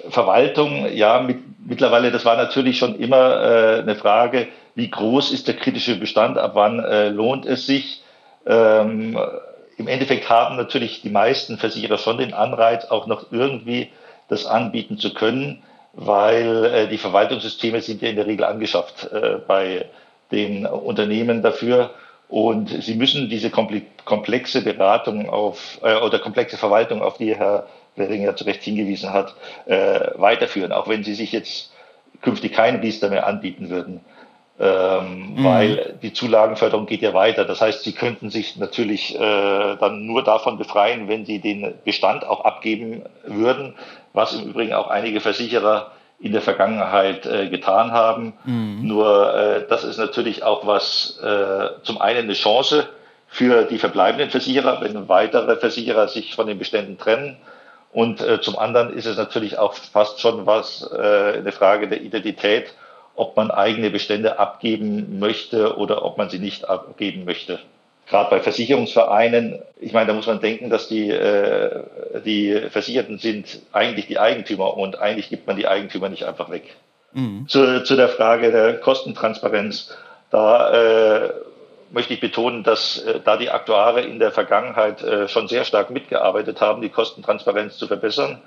Verwaltung, 0.10 0.92
ja, 0.94 1.22
mit, 1.22 1.38
mittlerweile, 1.66 2.12
das 2.12 2.26
war 2.26 2.36
natürlich 2.36 2.78
schon 2.78 3.00
immer 3.00 3.42
äh, 3.42 3.80
eine 3.80 3.96
Frage, 3.96 4.50
wie 4.80 4.90
groß 4.90 5.32
ist 5.32 5.48
der 5.48 5.56
kritische 5.56 5.96
Bestand, 5.96 6.38
ab 6.38 6.52
wann 6.56 6.80
äh, 6.80 7.10
lohnt 7.10 7.46
es 7.46 7.68
sich. 7.68 8.02
Ähm, 8.48 9.20
Im 9.78 9.88
Endeffekt 9.88 10.30
haben 10.30 10.56
natürlich 10.56 11.02
die 11.02 11.10
meisten 11.10 11.58
Versicherer 11.58 11.98
schon 11.98 12.18
den 12.18 12.34
Anreiz, 12.34 12.86
auch 12.86 13.06
noch 13.06 13.32
irgendwie 13.32 13.90
das 14.28 14.46
anbieten 14.46 14.98
zu 14.98 15.14
können 15.14 15.62
weil 15.94 16.66
äh, 16.66 16.88
die 16.88 16.98
Verwaltungssysteme 16.98 17.82
sind 17.82 18.02
ja 18.02 18.10
in 18.10 18.16
der 18.16 18.28
Regel 18.28 18.46
angeschafft 18.46 19.12
äh, 19.12 19.38
bei 19.48 19.86
den 20.32 20.66
Unternehmen 20.66 21.42
dafür. 21.42 21.92
Und 22.28 22.70
sie 22.70 22.94
müssen 22.94 23.28
diese 23.30 23.50
komplexe 23.50 24.62
Beratung 24.62 25.30
auf 25.30 25.80
äh, 25.82 25.96
oder 25.96 26.20
komplexe 26.20 26.58
Verwaltung, 26.58 27.02
auf 27.02 27.18
die 27.18 27.36
Herr 27.36 27.68
Wering 27.96 28.22
ja 28.22 28.36
zu 28.36 28.44
Recht 28.44 28.62
hingewiesen 28.62 29.12
hat, 29.12 29.34
äh, 29.66 30.12
weiterführen, 30.16 30.72
auch 30.72 30.88
wenn 30.88 31.04
sie 31.04 31.16
sich 31.16 31.32
jetzt 31.32 31.74
künftig 32.22 32.54
keinen 32.54 32.82
Riester 32.82 33.10
mehr 33.10 33.26
anbieten 33.26 33.70
würden. 33.70 34.02
Ähm, 34.62 35.36
mhm. 35.36 35.44
Weil 35.44 35.98
die 36.02 36.12
Zulagenförderung 36.12 36.86
geht 36.86 37.02
ja 37.02 37.14
weiter. 37.14 37.46
Das 37.46 37.62
heißt, 37.62 37.84
sie 37.84 37.94
könnten 37.94 38.30
sich 38.30 38.58
natürlich 38.58 39.16
äh, 39.16 39.78
dann 39.80 40.06
nur 40.06 40.24
davon 40.24 40.58
befreien, 40.58 41.08
wenn 41.08 41.26
sie 41.26 41.40
den 41.40 41.76
Bestand 41.86 42.26
auch 42.26 42.44
abgeben 42.44 43.04
würden 43.26 43.76
was 44.14 44.34
im 44.34 44.50
Übrigen 44.50 44.74
auch 44.74 44.88
einige 44.88 45.22
Versicherer 45.22 45.92
in 46.20 46.34
der 46.34 46.42
Vergangenheit 46.42 47.26
äh, 47.26 47.48
getan 47.48 47.92
haben. 47.92 48.34
Mhm. 48.44 48.80
Nur 48.88 49.34
äh, 49.34 49.66
das 49.70 49.84
ist 49.84 49.98
natürlich 49.98 50.44
auch 50.44 50.68
was, 50.68 51.20
äh, 51.24 51.82
zum 51.84 52.02
einen 52.02 52.26
eine 52.26 52.34
Chance 52.34 52.88
für 53.28 53.64
die 53.64 53.78
verbleibenden 53.78 54.30
Versicherer, 54.30 54.82
wenn 54.82 55.08
weitere 55.08 55.56
Versicherer 55.56 56.08
sich 56.08 56.36
von 56.36 56.48
den 56.48 56.58
Beständen 56.58 56.98
trennen. 56.98 57.38
Und 57.92 58.22
äh, 58.22 58.42
zum 58.42 58.58
anderen 58.58 58.94
ist 58.94 59.06
es 59.06 59.18
natürlich 59.18 59.58
auch 59.58 59.74
fast 59.74 60.20
schon 60.20 60.46
was, 60.46 60.90
äh, 60.92 61.38
eine 61.38 61.52
Frage 61.52 61.88
der 61.88 62.02
Identität, 62.02 62.74
ob 63.20 63.36
man 63.36 63.52
eigene 63.52 63.90
Bestände 63.90 64.40
abgeben 64.40 65.20
möchte 65.20 65.78
oder 65.78 66.04
ob 66.04 66.18
man 66.18 66.30
sie 66.30 66.40
nicht 66.40 66.68
abgeben 66.68 67.26
möchte 67.26 67.60
gerade 68.10 68.30
bei 68.30 68.40
Versicherungsvereinen, 68.40 69.62
ich 69.80 69.94
meine, 69.94 70.08
da 70.08 70.14
muss 70.14 70.28
man 70.28 70.42
denken, 70.42 70.70
dass 70.70 70.88
die, 70.88 71.10
äh, 71.10 71.84
die 72.26 72.60
Versicherten 72.70 73.20
sind 73.20 73.62
eigentlich 73.72 74.08
die 74.08 74.20
Eigentümer 74.20 74.76
und 74.76 75.00
eigentlich 75.00 75.30
gibt 75.30 75.48
man 75.48 75.56
die 75.56 75.68
Eigentümer 75.68 76.10
nicht 76.10 76.26
einfach 76.26 76.50
weg. 76.50 76.76
Mhm. 77.14 77.48
Zu, 77.48 77.84
zu 77.84 77.96
der 77.96 78.10
Frage 78.10 78.52
der 78.52 78.80
Kostentransparenz, 78.80 79.96
da 80.32 80.72
äh, 81.26 81.34
möchte 81.92 82.14
ich 82.14 82.20
betonen, 82.20 82.64
dass 82.64 83.00
äh, 83.04 83.20
da 83.24 83.38
die 83.38 83.52
Aktuare 83.52 84.02
in 84.02 84.20
der 84.20 84.32
Vergangenheit 84.32 85.04
äh, 85.04 85.28
schon 85.28 85.48
sehr 85.48 85.64
stark 85.64 85.92
mitgearbeitet 85.92 86.62
haben, 86.62 86.82
die 86.82 86.90
Kostentransparenz 86.90 87.78
zu 87.78 87.88
verbessern. 87.88 88.42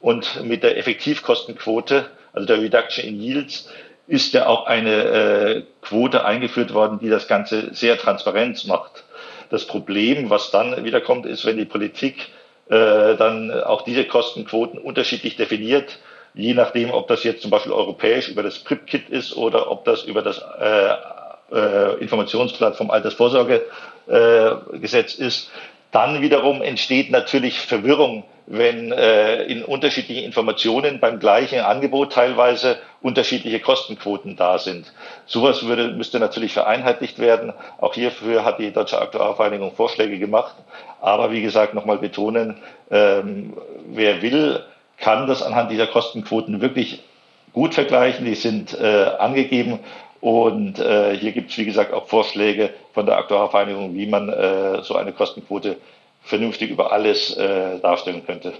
Und 0.00 0.42
mit 0.44 0.62
der 0.62 0.78
Effektivkostenquote, 0.78 2.06
also 2.32 2.46
der 2.46 2.60
Reduction 2.60 3.06
in 3.06 3.20
Yields, 3.20 3.68
ist 4.06 4.34
ja 4.34 4.46
auch 4.46 4.66
eine 4.66 4.94
äh, 4.94 5.62
Quote 5.80 6.24
eingeführt 6.24 6.74
worden, 6.74 6.98
die 6.98 7.08
das 7.08 7.28
Ganze 7.28 7.74
sehr 7.74 7.98
transparent 7.98 8.66
macht. 8.66 9.04
Das 9.50 9.66
Problem, 9.66 10.30
was 10.30 10.50
dann 10.50 10.84
wieder 10.84 11.00
kommt, 11.00 11.26
ist, 11.26 11.44
wenn 11.44 11.56
die 11.56 11.64
Politik 11.64 12.28
äh, 12.68 13.16
dann 13.16 13.50
auch 13.62 13.82
diese 13.82 14.04
Kostenquoten 14.04 14.78
unterschiedlich 14.78 15.36
definiert, 15.36 15.98
je 16.34 16.54
nachdem, 16.54 16.90
ob 16.90 17.08
das 17.08 17.24
jetzt 17.24 17.42
zum 17.42 17.50
Beispiel 17.50 17.72
europäisch 17.72 18.28
über 18.28 18.42
das 18.42 18.58
PRIP-Kit 18.60 19.10
ist 19.10 19.36
oder 19.36 19.70
ob 19.70 19.84
das 19.84 20.04
über 20.04 20.22
das 20.22 20.38
äh, 20.38 20.94
äh, 21.54 22.00
Informationsblatt 22.00 22.76
vom 22.76 22.90
Altersvorsorgegesetz 22.90 25.18
äh, 25.18 25.24
ist, 25.24 25.50
dann 25.90 26.22
wiederum 26.22 26.62
entsteht 26.62 27.10
natürlich 27.10 27.60
Verwirrung, 27.60 28.24
wenn 28.46 28.92
äh, 28.92 29.42
in 29.44 29.64
unterschiedlichen 29.64 30.24
Informationen 30.24 31.00
beim 31.00 31.20
gleichen 31.20 31.60
Angebot 31.60 32.12
teilweise 32.12 32.78
unterschiedliche 33.02 33.60
Kostenquoten 33.60 34.36
da 34.36 34.58
sind. 34.58 34.92
Sowas 35.26 35.64
würde, 35.66 35.88
müsste 35.88 36.20
natürlich 36.20 36.52
vereinheitlicht 36.52 37.18
werden. 37.18 37.52
Auch 37.80 37.94
hierfür 37.94 38.44
hat 38.44 38.58
die 38.58 38.72
Deutsche 38.72 39.00
Aktuarvereinigung 39.00 39.72
Vorschläge 39.74 40.18
gemacht. 40.18 40.54
Aber 41.00 41.32
wie 41.32 41.42
gesagt, 41.42 41.74
nochmal 41.74 41.98
betonen, 41.98 42.58
ähm, 42.90 43.54
wer 43.88 44.22
will, 44.22 44.62
kann 44.98 45.26
das 45.26 45.42
anhand 45.42 45.70
dieser 45.70 45.88
Kostenquoten 45.88 46.60
wirklich 46.60 47.02
gut 47.52 47.74
vergleichen. 47.74 48.24
Die 48.24 48.36
sind 48.36 48.78
äh, 48.78 49.04
angegeben 49.18 49.80
und 50.20 50.78
äh, 50.78 51.16
hier 51.16 51.32
gibt 51.32 51.50
es, 51.50 51.58
wie 51.58 51.64
gesagt, 51.64 51.92
auch 51.92 52.06
Vorschläge 52.06 52.70
von 52.94 53.06
der 53.06 53.18
Aktuarvereinigung, 53.18 53.94
wie 53.96 54.06
man 54.06 54.28
äh, 54.28 54.82
so 54.82 54.94
eine 54.94 55.12
Kostenquote 55.12 55.76
vernünftig 56.22 56.70
über 56.70 56.92
alles 56.92 57.36
äh, 57.36 57.80
darstellen 57.80 58.24
könnte. 58.24 58.52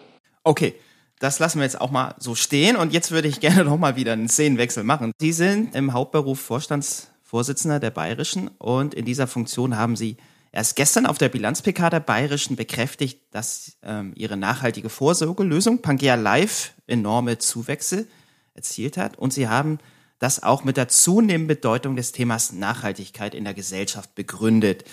Okay, 0.42 0.74
das 1.22 1.38
lassen 1.38 1.58
wir 1.58 1.64
jetzt 1.64 1.80
auch 1.80 1.92
mal 1.92 2.16
so 2.18 2.34
stehen. 2.34 2.74
Und 2.74 2.92
jetzt 2.92 3.12
würde 3.12 3.28
ich 3.28 3.38
gerne 3.38 3.64
noch 3.64 3.78
mal 3.78 3.94
wieder 3.94 4.12
einen 4.12 4.28
Szenenwechsel 4.28 4.82
machen. 4.82 5.12
Sie 5.20 5.32
sind 5.32 5.74
im 5.76 5.92
Hauptberuf 5.92 6.40
Vorstandsvorsitzender 6.40 7.78
der 7.78 7.90
Bayerischen 7.90 8.48
und 8.58 8.92
in 8.92 9.04
dieser 9.04 9.28
Funktion 9.28 9.76
haben 9.76 9.94
Sie 9.94 10.16
erst 10.50 10.74
gestern 10.74 11.06
auf 11.06 11.18
der 11.18 11.28
Bilanz-PK 11.28 11.90
der 11.90 12.00
Bayerischen 12.00 12.56
bekräftigt, 12.56 13.20
dass 13.30 13.78
ähm, 13.84 14.12
Ihre 14.16 14.36
nachhaltige 14.36 14.88
Vorsorgelösung 14.88 15.80
Pangea 15.80 16.16
Live 16.16 16.72
enorme 16.88 17.38
Zuwächse 17.38 18.06
erzielt 18.54 18.96
hat. 18.96 19.16
Und 19.16 19.32
Sie 19.32 19.46
haben 19.46 19.78
das 20.18 20.42
auch 20.42 20.64
mit 20.64 20.76
der 20.76 20.88
zunehmenden 20.88 21.46
Bedeutung 21.46 21.94
des 21.94 22.10
Themas 22.10 22.52
Nachhaltigkeit 22.52 23.34
in 23.36 23.44
der 23.44 23.54
Gesellschaft 23.54 24.16
begründet. 24.16 24.84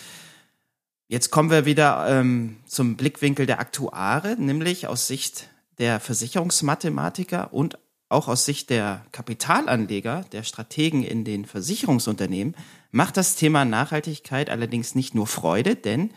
Jetzt 1.08 1.32
kommen 1.32 1.50
wir 1.50 1.66
wieder 1.66 2.06
ähm, 2.08 2.58
zum 2.68 2.98
Blickwinkel 2.98 3.48
der 3.48 3.60
Aktuare, 3.60 4.36
nämlich 4.38 4.86
aus 4.86 5.08
Sicht 5.08 5.50
der 5.80 6.00
Versicherungsmathematiker 6.00 7.54
und 7.54 7.80
auch 8.10 8.28
aus 8.28 8.46
Sicht 8.46 8.70
der 8.70 9.06
Kapitalanleger, 9.12 10.26
der 10.32 10.44
Strategen 10.44 11.04
in 11.04 11.24
den 11.24 11.46
Versicherungsunternehmen, 11.46 12.56
macht 12.92 13.18
das 13.18 13.36
Thema 13.36 13.66
Nachhaltigkeit 13.66 14.50
allerdings 14.50 14.96
nicht 14.96 15.16
nur 15.16 15.28
Freude, 15.28 15.76
denn 15.76 16.12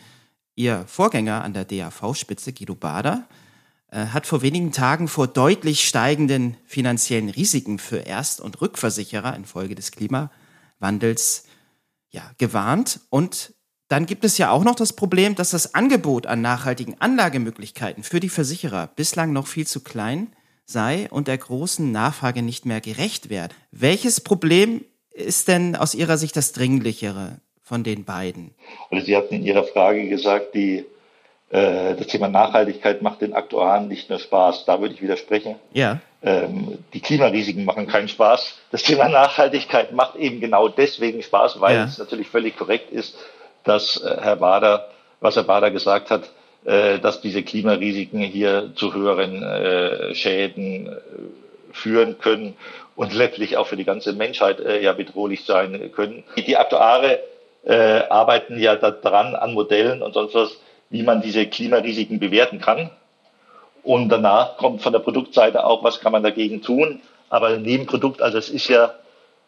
Ihr 0.55 0.85
Vorgänger 0.87 1.43
an 1.45 1.55
der 1.55 1.65
DAV-Spitze, 1.65 2.53
Guido 2.53 2.75
Bader, 2.75 3.27
äh, 3.91 4.07
hat 4.07 4.27
vor 4.27 4.43
wenigen 4.43 4.73
Tagen 4.73 5.09
vor 5.09 5.27
deutlich 5.27 5.87
steigenden 5.87 6.57
finanziellen 6.67 7.31
Risiken 7.31 7.79
für 7.79 7.99
Erst- 7.99 8.41
und 8.41 8.61
Rückversicherer 8.61 9.35
infolge 9.35 9.75
des 9.75 9.93
Klimawandels 9.93 11.45
ja, 12.11 12.23
gewarnt. 12.37 13.01
Und 13.09 13.55
dann 13.93 14.07
gibt 14.07 14.25
es 14.25 14.39
ja 14.39 14.51
auch 14.51 14.65
noch 14.65 14.75
das 14.75 14.95
Problem, 14.95 15.35
dass 15.35 15.51
das 15.51 15.75
Angebot 15.75 16.27
an 16.27 16.41
nachhaltigen 16.41 16.97
Anlagemöglichkeiten 16.99 18.03
für 18.03 18.21
die 18.21 18.31
Versicherer 18.31 18.89
bislang 18.97 19.35
noch 19.35 19.47
viel 19.47 19.67
zu 19.67 19.85
klein 19.85 20.33
sei 20.65 21.09
und 21.11 21.29
der 21.29 21.37
großen 21.37 21.93
Nachfrage 21.93 22.41
nicht 22.41 22.65
mehr 22.65 22.81
gerecht 22.81 23.29
werde. 23.29 23.55
Welches 23.71 24.23
Problem 24.23 24.87
ist 25.11 25.47
denn 25.49 25.77
aus 25.77 25.95
Ihrer 25.95 26.17
Sicht 26.17 26.37
das 26.37 26.53
dringlichere 26.53 27.37
von 27.63 27.85
den 27.85 28.07
beiden? 28.07 28.55
Also 28.91 29.05
Sie 29.05 29.15
hatten 29.15 29.35
in 29.35 29.43
Ihrer 29.45 29.65
Frage 29.65 30.09
gesagt, 30.09 30.55
die 30.55 30.87
äh, 31.51 31.95
das 31.95 32.07
Thema 32.07 32.29
Nachhaltigkeit 32.29 33.03
macht 33.03 33.21
den 33.21 33.35
Aktuaren 33.35 33.89
nicht 33.89 34.09
nur 34.09 34.21
Spaß. 34.21 34.65
Da 34.65 34.81
würde 34.81 34.95
ich 34.95 35.03
widersprechen. 35.03 35.57
Ja. 35.75 36.01
Ähm, 36.23 36.79
die 36.95 37.01
Klimarisiken 37.01 37.67
machen 37.67 37.87
keinen 37.87 38.09
Spaß. 38.09 38.55
Das 38.71 38.85
Thema 38.85 39.11
Nachhaltigkeit 39.11 39.93
macht 39.93 40.17
eben 40.17 40.41
genau 40.41 40.69
deswegen 40.69 41.23
Spaß, 41.23 41.61
weil 41.61 41.77
ja. 41.77 41.85
es 41.85 41.99
natürlich 41.99 42.29
völlig 42.29 42.57
korrekt 42.57 42.91
ist, 42.91 43.17
dass 43.65 43.97
äh, 43.97 44.17
Herr 44.21 44.37
Bader, 44.37 44.89
was 45.21 45.37
Herr 45.37 45.45
Bader 45.45 45.71
gesagt 45.71 46.11
hat, 46.11 46.31
äh, 46.65 46.99
dass 46.99 47.21
diese 47.21 47.43
Klimarisiken 47.43 48.21
hier 48.21 48.73
zu 48.75 48.95
höheren 48.95 50.15
Schäden 50.15 50.97
führen 51.73 52.19
können 52.19 52.57
und 52.95 53.15
letztlich 53.15 53.57
auch 53.57 53.67
für 53.67 53.77
die 53.77 53.85
ganze 53.85 54.13
Menschheit 54.13 54.61
äh, 54.61 54.83
ja 54.83 54.93
bedrohlich 54.93 55.45
sein 55.45 55.91
können. 55.95 56.25
Die 56.37 56.57
Aktuare 56.57 57.21
äh, 57.65 58.03
arbeiten 58.09 58.59
ja 58.61 58.77
daran 58.77 59.35
an 59.35 59.55
Modellen 59.55 60.03
und 60.03 60.15
sonst 60.15 60.35
was, 60.35 60.57
wie 60.91 61.03
man 61.03 61.23
diese 61.23 61.47
Klimarisiken 61.47 62.19
bewerten 62.19 62.61
kann. 62.61 62.91
Und 63.83 64.11
danach 64.11 64.59
kommt 64.59 64.83
von 64.83 64.93
der 64.93 65.01
Produktseite 65.01 65.65
auch, 65.65 65.83
was 65.83 66.01
kann 66.01 66.13
man 66.13 66.23
dagegen 66.23 66.63
tun. 66.63 67.01
Aber 67.31 67.57
neben 67.57 67.87
Produkt, 67.87 68.21
also 68.23 68.39
es 68.39 68.51
ist 68.51 68.69
ja, 68.69 68.95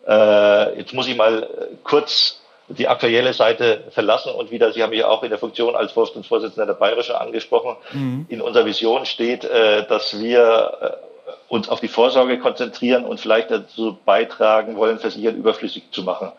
äh, 0.07 0.79
jetzt 0.79 0.95
muss 0.95 1.07
ich 1.07 1.17
mal 1.17 1.49
kurz 1.85 2.41
die 2.69 2.89
aktuelle 2.89 3.33
Seite 3.35 3.85
verlassen 3.91 4.33
und 4.33 4.51
wieder, 4.51 4.73
Sie 4.73 4.83
haben 4.83 4.91
mich 4.91 5.05
auch 5.05 5.23
in 5.23 5.31
der 5.31 5.39
Funktion 5.39 5.77
als 5.77 5.93
Vorstandsvorsitzender 5.93 6.67
der 6.67 6.75
Bayerischen 6.75 7.15
angesprochen, 7.15 7.77
mhm. 7.93 8.27
in 8.29 8.41
unserer 8.41 8.65
Vision 8.65 9.05
steht, 9.05 9.45
äh, 9.45 9.87
dass 9.87 10.19
wir 10.19 10.73
äh, 10.81 11.33
uns 11.49 11.69
auf 11.69 11.81
die 11.81 11.89
Vorsorge 11.89 12.39
konzentrieren 12.39 13.05
und 13.05 13.21
vielleicht 13.21 13.51
dazu 13.51 13.99
beitragen 14.05 14.77
wollen, 14.77 14.99
Versichern 14.99 15.37
überflüssig 15.37 15.85
zu 15.91 16.03
machen. 16.03 16.33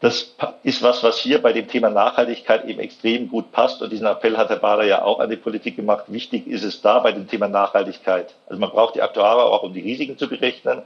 Das 0.00 0.34
ist 0.64 0.82
was, 0.82 1.04
was 1.04 1.18
hier 1.18 1.40
bei 1.40 1.52
dem 1.52 1.68
Thema 1.68 1.88
Nachhaltigkeit 1.88 2.64
eben 2.64 2.80
extrem 2.80 3.28
gut 3.28 3.52
passt. 3.52 3.82
Und 3.82 3.92
diesen 3.92 4.06
Appell 4.08 4.36
hat 4.36 4.48
Herr 4.48 4.56
Bader 4.56 4.82
ja 4.82 5.04
auch 5.04 5.20
an 5.20 5.30
die 5.30 5.36
Politik 5.36 5.76
gemacht. 5.76 6.06
Wichtig 6.08 6.48
ist 6.48 6.64
es 6.64 6.82
da 6.82 6.98
bei 6.98 7.12
dem 7.12 7.28
Thema 7.28 7.46
Nachhaltigkeit. 7.46 8.34
Also 8.48 8.58
man 8.58 8.70
braucht 8.70 8.96
die 8.96 9.02
Aktuare 9.02 9.44
auch, 9.44 9.62
um 9.62 9.72
die 9.72 9.80
Risiken 9.80 10.18
zu 10.18 10.28
berechnen. 10.28 10.82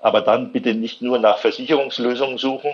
Aber 0.00 0.20
dann 0.20 0.50
bitte 0.50 0.74
nicht 0.74 1.00
nur 1.00 1.20
nach 1.20 1.38
Versicherungslösungen 1.38 2.38
suchen, 2.38 2.72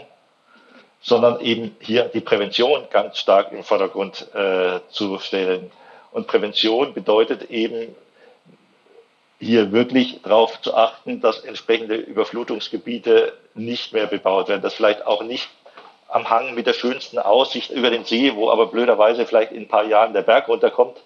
sondern 1.02 1.40
eben 1.40 1.76
hier 1.80 2.04
die 2.04 2.20
Prävention 2.20 2.86
ganz 2.90 3.18
stark 3.18 3.52
im 3.52 3.64
Vordergrund 3.64 4.26
äh, 4.34 4.80
zu 4.90 5.18
stellen. 5.18 5.70
Und 6.12 6.26
Prävention 6.26 6.94
bedeutet 6.94 7.50
eben 7.50 7.94
hier 9.40 9.72
wirklich 9.72 10.20
darauf 10.22 10.60
zu 10.62 10.74
achten, 10.74 11.20
dass 11.20 11.40
entsprechende 11.40 11.96
Überflutungsgebiete 11.96 13.32
nicht 13.54 13.92
mehr 13.92 14.06
bebaut 14.06 14.48
werden, 14.48 14.62
dass 14.62 14.74
vielleicht 14.74 15.04
auch 15.04 15.24
nicht 15.24 15.48
am 16.08 16.30
Hang 16.30 16.54
mit 16.54 16.66
der 16.66 16.74
schönsten 16.74 17.18
Aussicht 17.18 17.70
über 17.70 17.90
den 17.90 18.04
See, 18.04 18.36
wo 18.36 18.50
aber 18.50 18.66
blöderweise 18.66 19.26
vielleicht 19.26 19.50
in 19.50 19.62
ein 19.62 19.68
paar 19.68 19.84
Jahren 19.84 20.12
der 20.12 20.22
Berg 20.22 20.48
runterkommt, 20.48 20.98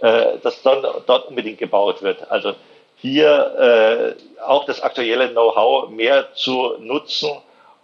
äh, 0.00 0.38
dass 0.42 0.62
dann 0.62 0.84
dort 1.06 1.28
unbedingt 1.28 1.58
gebaut 1.58 2.02
wird. 2.02 2.28
Also 2.30 2.54
hier 2.96 4.16
äh, 4.18 4.42
auch 4.42 4.64
das 4.64 4.80
aktuelle 4.80 5.28
Know-how 5.28 5.90
mehr 5.90 6.32
zu 6.34 6.76
nutzen, 6.80 7.30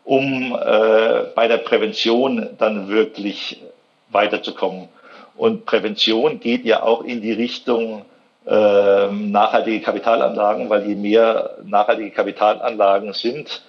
um 0.04 0.52
äh, 0.54 1.24
bei 1.34 1.48
der 1.48 1.58
Prävention 1.58 2.50
dann 2.58 2.88
wirklich 2.88 3.62
weiterzukommen. 4.10 4.88
Und 5.36 5.64
Prävention 5.64 6.40
geht 6.40 6.64
ja 6.64 6.82
auch 6.82 7.02
in 7.02 7.20
die 7.20 7.32
Richtung 7.32 8.04
äh, 8.46 9.06
nachhaltige 9.06 9.80
Kapitalanlagen, 9.80 10.68
weil 10.68 10.86
je 10.86 10.94
mehr 10.94 11.56
nachhaltige 11.64 12.10
Kapitalanlagen 12.10 13.12
sind, 13.12 13.62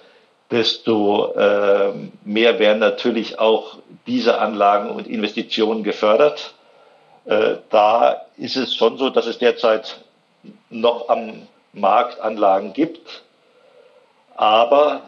desto 0.50 1.32
äh, 1.34 1.92
mehr 2.24 2.58
werden 2.58 2.80
natürlich 2.80 3.38
auch 3.38 3.78
diese 4.06 4.38
Anlagen 4.38 4.90
und 4.90 5.06
Investitionen 5.06 5.84
gefördert. 5.84 6.54
Äh, 7.24 7.56
da 7.70 8.22
ist 8.36 8.56
es 8.56 8.74
schon 8.74 8.98
so, 8.98 9.10
dass 9.10 9.26
es 9.26 9.38
derzeit 9.38 10.00
noch 10.70 11.08
am 11.08 11.46
Markt 11.72 12.20
Anlagen 12.20 12.72
gibt, 12.72 13.22
aber 14.36 15.02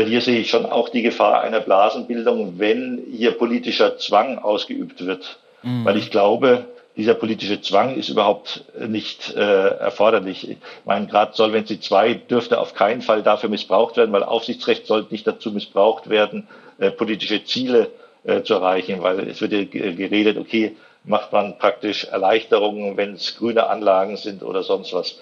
hier 0.00 0.20
sehe 0.20 0.40
ich 0.40 0.50
schon 0.50 0.66
auch 0.66 0.88
die 0.88 1.02
Gefahr 1.02 1.42
einer 1.42 1.60
Blasenbildung, 1.60 2.58
wenn 2.58 3.02
hier 3.10 3.32
politischer 3.32 3.98
Zwang 3.98 4.38
ausgeübt 4.38 5.04
wird. 5.04 5.38
Mhm. 5.62 5.84
Weil 5.84 5.96
ich 5.96 6.10
glaube, 6.10 6.66
dieser 6.96 7.14
politische 7.14 7.60
Zwang 7.60 7.96
ist 7.96 8.08
überhaupt 8.08 8.64
nicht 8.78 9.34
äh, 9.34 9.40
erforderlich. 9.40 10.50
Ich 10.50 10.58
meine, 10.84 11.06
gerade 11.06 11.34
Solvency 11.34 11.80
2 11.80 12.14
dürfte 12.14 12.60
auf 12.60 12.74
keinen 12.74 13.00
Fall 13.00 13.22
dafür 13.22 13.48
missbraucht 13.48 13.96
werden, 13.96 14.12
weil 14.12 14.22
Aufsichtsrecht 14.22 14.86
sollte 14.86 15.12
nicht 15.12 15.26
dazu 15.26 15.52
missbraucht 15.52 16.10
werden, 16.10 16.48
äh, 16.78 16.90
politische 16.90 17.44
Ziele 17.44 17.90
äh, 18.24 18.42
zu 18.42 18.54
erreichen, 18.54 19.02
weil 19.02 19.20
es 19.20 19.40
wird 19.40 19.52
ja 19.52 19.64
geredet, 19.64 20.36
okay, 20.36 20.76
macht 21.04 21.32
man 21.32 21.58
praktisch 21.58 22.04
Erleichterungen, 22.04 22.96
wenn 22.96 23.14
es 23.14 23.36
grüne 23.36 23.68
Anlagen 23.68 24.16
sind 24.16 24.42
oder 24.42 24.62
sonst 24.62 24.92
was. 24.92 25.18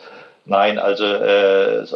Nein, 0.50 0.78
also 0.80 1.04
äh, 1.04 1.86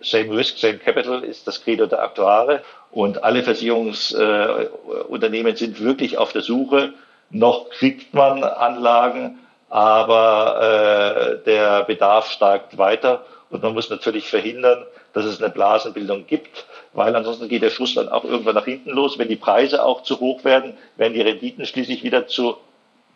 Same 0.00 0.36
Risk, 0.36 0.58
Same 0.58 0.78
Capital 0.78 1.22
ist 1.22 1.46
das 1.46 1.62
Credo 1.62 1.86
der 1.86 2.02
Aktuare 2.02 2.62
und 2.90 3.22
alle 3.22 3.44
Versicherungsunternehmen 3.44 5.52
äh, 5.52 5.56
sind 5.56 5.80
wirklich 5.80 6.18
auf 6.18 6.32
der 6.32 6.42
Suche. 6.42 6.92
Noch 7.30 7.70
kriegt 7.70 8.12
man 8.12 8.42
Anlagen, 8.42 9.38
aber 9.70 10.58
äh, 10.60 11.38
der 11.44 11.84
Bedarf 11.84 12.32
steigt 12.32 12.78
weiter 12.78 13.24
und 13.50 13.62
man 13.62 13.74
muss 13.74 13.90
natürlich 13.90 14.28
verhindern, 14.28 14.84
dass 15.12 15.24
es 15.24 15.40
eine 15.40 15.52
Blasenbildung 15.52 16.26
gibt, 16.26 16.66
weil 16.94 17.14
ansonsten 17.14 17.48
geht 17.48 17.62
der 17.62 17.70
Schuss 17.70 17.94
dann 17.94 18.08
auch 18.08 18.24
irgendwann 18.24 18.56
nach 18.56 18.64
hinten 18.64 18.90
los. 18.90 19.20
Wenn 19.20 19.28
die 19.28 19.36
Preise 19.36 19.84
auch 19.84 20.02
zu 20.02 20.18
hoch 20.18 20.42
werden, 20.42 20.76
werden 20.96 21.14
die 21.14 21.22
Renditen 21.22 21.64
schließlich 21.64 22.02
wieder 22.02 22.26
zu 22.26 22.56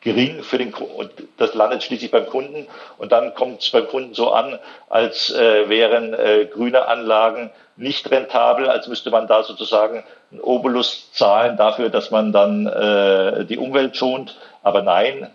gering 0.00 0.42
für 0.42 0.58
den 0.58 0.72
und 0.72 1.10
das 1.38 1.54
landet 1.54 1.82
schließlich 1.82 2.10
beim 2.10 2.26
Kunden 2.26 2.66
und 2.98 3.10
dann 3.12 3.34
kommt 3.34 3.62
es 3.62 3.70
beim 3.70 3.88
Kunden 3.88 4.14
so 4.14 4.30
an, 4.30 4.58
als 4.88 5.30
äh, 5.30 5.68
wären 5.68 6.14
äh, 6.14 6.46
grüne 6.46 6.86
Anlagen 6.86 7.50
nicht 7.76 8.10
rentabel, 8.10 8.68
als 8.68 8.88
müsste 8.88 9.10
man 9.10 9.26
da 9.26 9.42
sozusagen 9.42 10.04
einen 10.30 10.40
Obolus 10.40 11.12
zahlen 11.12 11.56
dafür, 11.56 11.90
dass 11.90 12.10
man 12.10 12.32
dann 12.32 12.66
äh, 12.66 13.44
die 13.44 13.58
Umwelt 13.58 13.96
schont. 13.96 14.36
Aber 14.62 14.82
nein, 14.82 15.30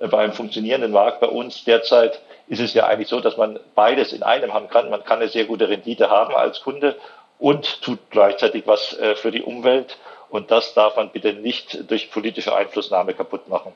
äh, 0.00 0.08
beim 0.08 0.32
funktionierenden 0.32 0.92
Markt 0.92 1.20
bei 1.20 1.28
uns 1.28 1.64
derzeit 1.64 2.20
ist 2.48 2.60
es 2.60 2.74
ja 2.74 2.86
eigentlich 2.86 3.08
so, 3.08 3.20
dass 3.20 3.36
man 3.36 3.58
beides 3.74 4.12
in 4.12 4.22
einem 4.22 4.52
haben 4.52 4.68
kann. 4.68 4.90
Man 4.90 5.04
kann 5.04 5.20
eine 5.20 5.28
sehr 5.28 5.44
gute 5.44 5.68
Rendite 5.68 6.10
haben 6.10 6.34
als 6.34 6.60
Kunde 6.60 6.96
und 7.38 7.82
tut 7.82 7.98
gleichzeitig 8.10 8.64
was 8.66 8.98
äh, 8.98 9.16
für 9.16 9.30
die 9.30 9.42
Umwelt. 9.42 9.96
Und 10.28 10.50
das 10.50 10.74
darf 10.74 10.96
man 10.96 11.10
bitte 11.10 11.32
nicht 11.32 11.90
durch 11.90 12.10
politische 12.10 12.54
Einflussnahme 12.54 13.14
kaputt 13.14 13.48
machen 13.48 13.72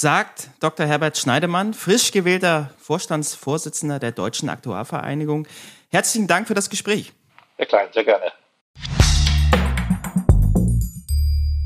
sagt 0.00 0.50
Dr. 0.60 0.86
Herbert 0.86 1.18
Schneidemann, 1.18 1.74
frisch 1.74 2.12
gewählter 2.12 2.70
Vorstandsvorsitzender 2.78 3.98
der 3.98 4.12
Deutschen 4.12 4.48
Aktuarvereinigung. 4.48 5.48
Herzlichen 5.90 6.28
Dank 6.28 6.46
für 6.46 6.54
das 6.54 6.70
Gespräch. 6.70 7.12
Herr 7.56 7.66
Klein, 7.66 7.88
sehr 7.92 8.04
gerne. 8.04 8.30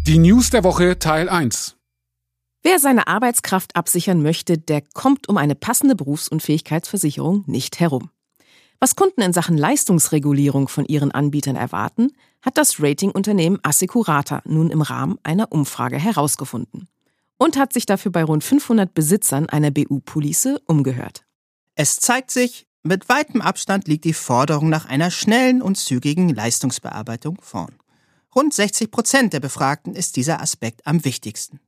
Die 0.07 0.18
News 0.18 0.49
der 0.49 0.64
Woche 0.64 0.99
Teil 0.99 1.29
1. 1.29 1.77
Wer 2.62 2.79
seine 2.79 3.07
Arbeitskraft 3.07 3.77
absichern 3.77 4.23
möchte, 4.23 4.57
der 4.57 4.81
kommt 4.95 5.29
um 5.29 5.37
eine 5.37 5.55
passende 5.55 5.95
Berufsunfähigkeitsversicherung 5.95 7.45
nicht 7.47 7.81
herum. 7.81 8.11
Was 8.81 8.97
Kunden 8.97 9.21
in 9.21 9.35
Sachen 9.35 9.59
Leistungsregulierung 9.59 10.68
von 10.68 10.87
ihren 10.87 11.12
Anbietern 11.12 11.57
erwarten, 11.57 12.12
hat 12.40 12.57
das 12.57 12.83
Ratingunternehmen 12.83 13.61
Assecurata 13.62 14.40
nun 14.45 14.71
im 14.71 14.81
Rahmen 14.81 15.18
einer 15.23 15.53
Umfrage 15.53 15.99
herausgefunden 15.99 16.88
und 17.42 17.57
hat 17.57 17.72
sich 17.72 17.87
dafür 17.87 18.12
bei 18.12 18.22
rund 18.22 18.44
500 18.44 18.94
Besitzern 18.94 19.48
einer 19.48 19.72
BU-Police 19.72 20.61
umgehört. 20.66 21.24
Es 21.74 21.96
zeigt 21.96 22.31
sich, 22.31 22.68
mit 22.85 23.09
weitem 23.09 23.40
Abstand 23.40 23.88
liegt 23.88 24.05
die 24.05 24.12
Forderung 24.12 24.68
nach 24.68 24.87
einer 24.87 25.11
schnellen 25.11 25.61
und 25.61 25.76
zügigen 25.76 26.28
Leistungsbearbeitung 26.28 27.38
vorn. 27.40 27.74
Rund 28.33 28.55
60 28.55 28.92
Prozent 28.92 29.33
der 29.33 29.40
Befragten 29.40 29.96
ist 29.96 30.14
dieser 30.14 30.40
Aspekt 30.40 30.87
am 30.87 31.05
wichtigsten. 31.05 31.59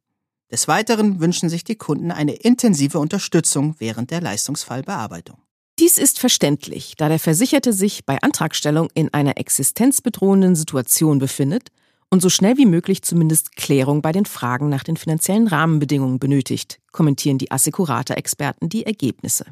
Des 0.52 0.68
Weiteren 0.68 1.18
wünschen 1.18 1.48
sich 1.48 1.64
die 1.64 1.74
Kunden 1.74 2.12
eine 2.12 2.34
intensive 2.34 3.00
Unterstützung 3.00 3.74
während 3.78 4.12
der 4.12 4.20
Leistungsfallbearbeitung. 4.20 5.38
Dies 5.80 5.98
ist 5.98 6.20
verständlich, 6.20 6.94
da 6.96 7.08
der 7.08 7.18
Versicherte 7.18 7.72
sich 7.72 8.06
bei 8.06 8.22
Antragstellung 8.22 8.90
in 8.94 9.12
einer 9.12 9.38
existenzbedrohenden 9.38 10.54
Situation 10.54 11.18
befindet 11.18 11.70
und 12.10 12.20
so 12.20 12.28
schnell 12.28 12.56
wie 12.56 12.66
möglich 12.66 13.02
zumindest 13.02 13.56
Klärung 13.56 14.02
bei 14.02 14.12
den 14.12 14.24
Fragen 14.24 14.68
nach 14.68 14.84
den 14.84 14.96
finanziellen 14.96 15.48
Rahmenbedingungen 15.48 16.18
benötigt, 16.18 16.80
kommentieren 16.92 17.38
die 17.38 17.50
Assecurata-Experten 17.50 18.68
die 18.68 18.86
Ergebnisse. 18.86 19.46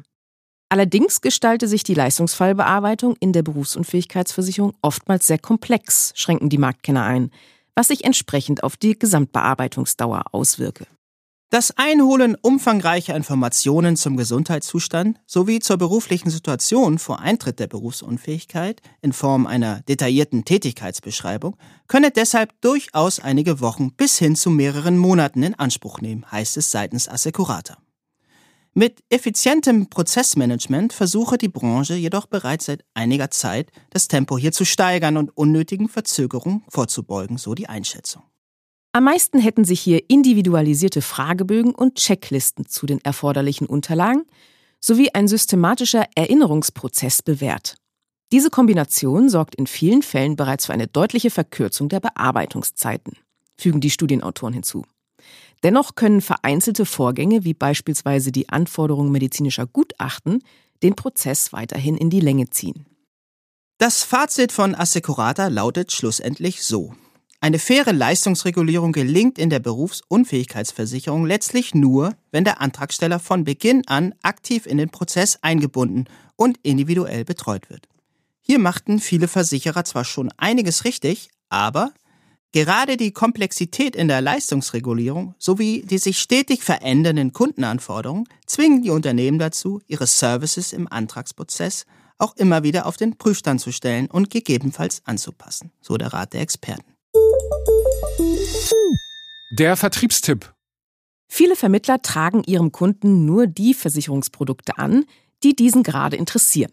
Allerdings 0.69 1.21
gestalte 1.21 1.67
sich 1.67 1.83
die 1.83 1.93
Leistungsfallbearbeitung 1.93 3.15
in 3.19 3.31
der 3.31 3.43
Berufsunfähigkeitsversicherung 3.43 4.73
oftmals 4.81 5.27
sehr 5.27 5.37
komplex, 5.37 6.13
schränken 6.15 6.49
die 6.49 6.57
Marktkenner 6.57 7.03
ein, 7.03 7.29
was 7.75 7.89
sich 7.89 8.03
entsprechend 8.03 8.63
auf 8.63 8.77
die 8.77 8.97
Gesamtbearbeitungsdauer 8.97 10.23
auswirke. 10.31 10.87
Das 11.53 11.69
Einholen 11.77 12.35
umfangreicher 12.41 13.15
Informationen 13.15 13.95
zum 13.95 14.17
Gesundheitszustand 14.17 15.19
sowie 15.27 15.59
zur 15.59 15.77
beruflichen 15.77 16.31
Situation 16.31 16.97
vor 16.97 17.19
Eintritt 17.19 17.59
der 17.59 17.67
Berufsunfähigkeit 17.67 18.81
in 19.03 19.13
Form 19.13 19.45
einer 19.45 19.81
detaillierten 19.81 20.45
Tätigkeitsbeschreibung 20.45 21.55
könne 21.87 22.09
deshalb 22.09 22.59
durchaus 22.61 23.19
einige 23.19 23.61
Wochen 23.61 23.91
bis 23.91 24.17
hin 24.17 24.35
zu 24.35 24.49
mehreren 24.49 24.97
Monaten 24.97 25.43
in 25.43 25.53
Anspruch 25.53 26.01
nehmen, 26.01 26.25
heißt 26.31 26.57
es 26.57 26.71
seitens 26.71 27.07
Assecurata. 27.07 27.77
Mit 28.73 29.03
effizientem 29.09 29.91
Prozessmanagement 29.91 30.91
versuche 30.91 31.37
die 31.37 31.49
Branche 31.49 31.93
jedoch 31.93 32.25
bereits 32.25 32.65
seit 32.65 32.83
einiger 32.95 33.29
Zeit, 33.29 33.71
das 33.91 34.07
Tempo 34.07 34.39
hier 34.39 34.53
zu 34.53 34.65
steigern 34.65 35.17
und 35.17 35.37
unnötigen 35.37 35.87
Verzögerungen 35.87 36.63
vorzubeugen, 36.67 37.37
so 37.37 37.53
die 37.53 37.69
Einschätzung. 37.69 38.23
Am 38.95 39.05
meisten 39.05 39.39
hätten 39.39 39.65
sich 39.65 39.81
hier 39.81 40.07
individualisierte 40.07 41.01
Fragebögen 41.01 41.73
und 41.73 41.95
Checklisten 41.95 42.67
zu 42.67 42.85
den 42.85 43.03
erforderlichen 43.03 43.65
Unterlagen 43.65 44.23
sowie 44.79 45.09
ein 45.13 45.27
systematischer 45.27 46.05
Erinnerungsprozess 46.13 47.23
bewährt. 47.23 47.75
Diese 48.31 48.51
Kombination 48.51 49.29
sorgt 49.29 49.55
in 49.55 49.65
vielen 49.65 50.03
Fällen 50.03 50.35
bereits 50.35 50.67
für 50.67 50.73
eine 50.73 50.85
deutliche 50.85 51.31
Verkürzung 51.31 51.89
der 51.89 52.01
Bearbeitungszeiten, 52.01 53.17
fügen 53.57 53.81
die 53.81 53.89
Studienautoren 53.89 54.53
hinzu. 54.53 54.85
Dennoch 55.63 55.95
können 55.95 56.21
vereinzelte 56.21 56.85
Vorgänge 56.85 57.43
wie 57.43 57.55
beispielsweise 57.55 58.31
die 58.31 58.49
Anforderung 58.49 59.11
medizinischer 59.11 59.65
Gutachten 59.65 60.43
den 60.83 60.95
Prozess 60.95 61.51
weiterhin 61.51 61.97
in 61.97 62.11
die 62.11 62.19
Länge 62.19 62.51
ziehen. 62.51 62.85
Das 63.79 64.03
Fazit 64.03 64.51
von 64.51 64.75
Assecurata 64.75 65.47
lautet 65.47 65.91
schlussendlich 65.91 66.63
so. 66.63 66.93
Eine 67.43 67.59
faire 67.59 67.91
Leistungsregulierung 67.91 68.93
gelingt 68.93 69.37
in 69.37 69.49
der 69.49 69.59
Berufsunfähigkeitsversicherung 69.59 71.25
letztlich 71.25 71.75
nur, 71.75 72.15
wenn 72.31 72.45
der 72.45 72.61
Antragsteller 72.61 73.19
von 73.19 73.43
Beginn 73.43 73.85
an 73.85 74.15
aktiv 74.21 74.65
in 74.65 74.77
den 74.77 74.87
Prozess 74.87 75.39
eingebunden 75.41 76.05
und 76.37 76.57
individuell 76.63 77.25
betreut 77.25 77.69
wird. 77.69 77.89
Hier 78.39 78.59
machten 78.59 78.99
viele 78.99 79.27
Versicherer 79.27 79.83
zwar 79.83 80.05
schon 80.05 80.31
einiges 80.37 80.85
richtig, 80.85 81.31
aber 81.49 81.91
gerade 82.53 82.95
die 82.95 83.11
Komplexität 83.11 83.97
in 83.97 84.07
der 84.07 84.21
Leistungsregulierung 84.21 85.35
sowie 85.37 85.83
die 85.85 85.97
sich 85.97 86.19
stetig 86.19 86.63
verändernden 86.63 87.33
Kundenanforderungen 87.33 88.23
zwingen 88.45 88.83
die 88.83 88.91
Unternehmen 88.91 89.37
dazu, 89.37 89.81
ihre 89.87 90.07
Services 90.07 90.71
im 90.71 90.89
Antragsprozess 90.89 91.87
auch 92.17 92.37
immer 92.37 92.63
wieder 92.63 92.85
auf 92.85 92.95
den 92.95 93.17
Prüfstand 93.17 93.59
zu 93.59 93.73
stellen 93.73 94.09
und 94.09 94.29
gegebenenfalls 94.29 95.01
anzupassen, 95.03 95.73
so 95.81 95.97
der 95.97 96.13
Rat 96.13 96.31
der 96.31 96.39
Experten. 96.39 96.92
Der 99.51 99.77
Vertriebstipp. 99.77 100.53
Viele 101.27 101.55
Vermittler 101.55 102.01
tragen 102.01 102.43
ihrem 102.43 102.71
Kunden 102.71 103.25
nur 103.25 103.47
die 103.47 103.73
Versicherungsprodukte 103.73 104.77
an, 104.77 105.05
die 105.43 105.55
diesen 105.55 105.83
gerade 105.83 106.15
interessieren. 106.15 106.71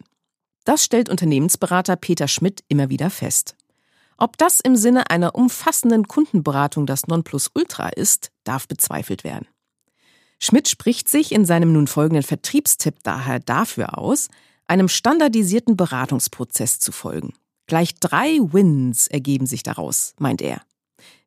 Das 0.65 0.83
stellt 0.83 1.09
Unternehmensberater 1.09 1.95
Peter 1.95 2.27
Schmidt 2.27 2.63
immer 2.67 2.89
wieder 2.89 3.09
fest. 3.09 3.55
Ob 4.17 4.37
das 4.37 4.59
im 4.59 4.75
Sinne 4.75 5.09
einer 5.09 5.35
umfassenden 5.35 6.07
Kundenberatung 6.07 6.85
das 6.85 7.07
Nonplusultra 7.07 7.89
ist, 7.89 8.31
darf 8.43 8.67
bezweifelt 8.67 9.23
werden. 9.23 9.47
Schmidt 10.39 10.67
spricht 10.67 11.09
sich 11.09 11.31
in 11.31 11.45
seinem 11.45 11.73
nun 11.73 11.87
folgenden 11.87 12.23
Vertriebstipp 12.23 12.95
daher 13.03 13.39
dafür 13.39 13.97
aus, 13.97 14.29
einem 14.67 14.89
standardisierten 14.89 15.75
Beratungsprozess 15.77 16.79
zu 16.79 16.91
folgen. 16.91 17.33
Gleich 17.71 17.95
drei 18.01 18.37
Wins 18.51 19.07
ergeben 19.07 19.45
sich 19.45 19.63
daraus, 19.63 20.13
meint 20.19 20.41
er. 20.41 20.61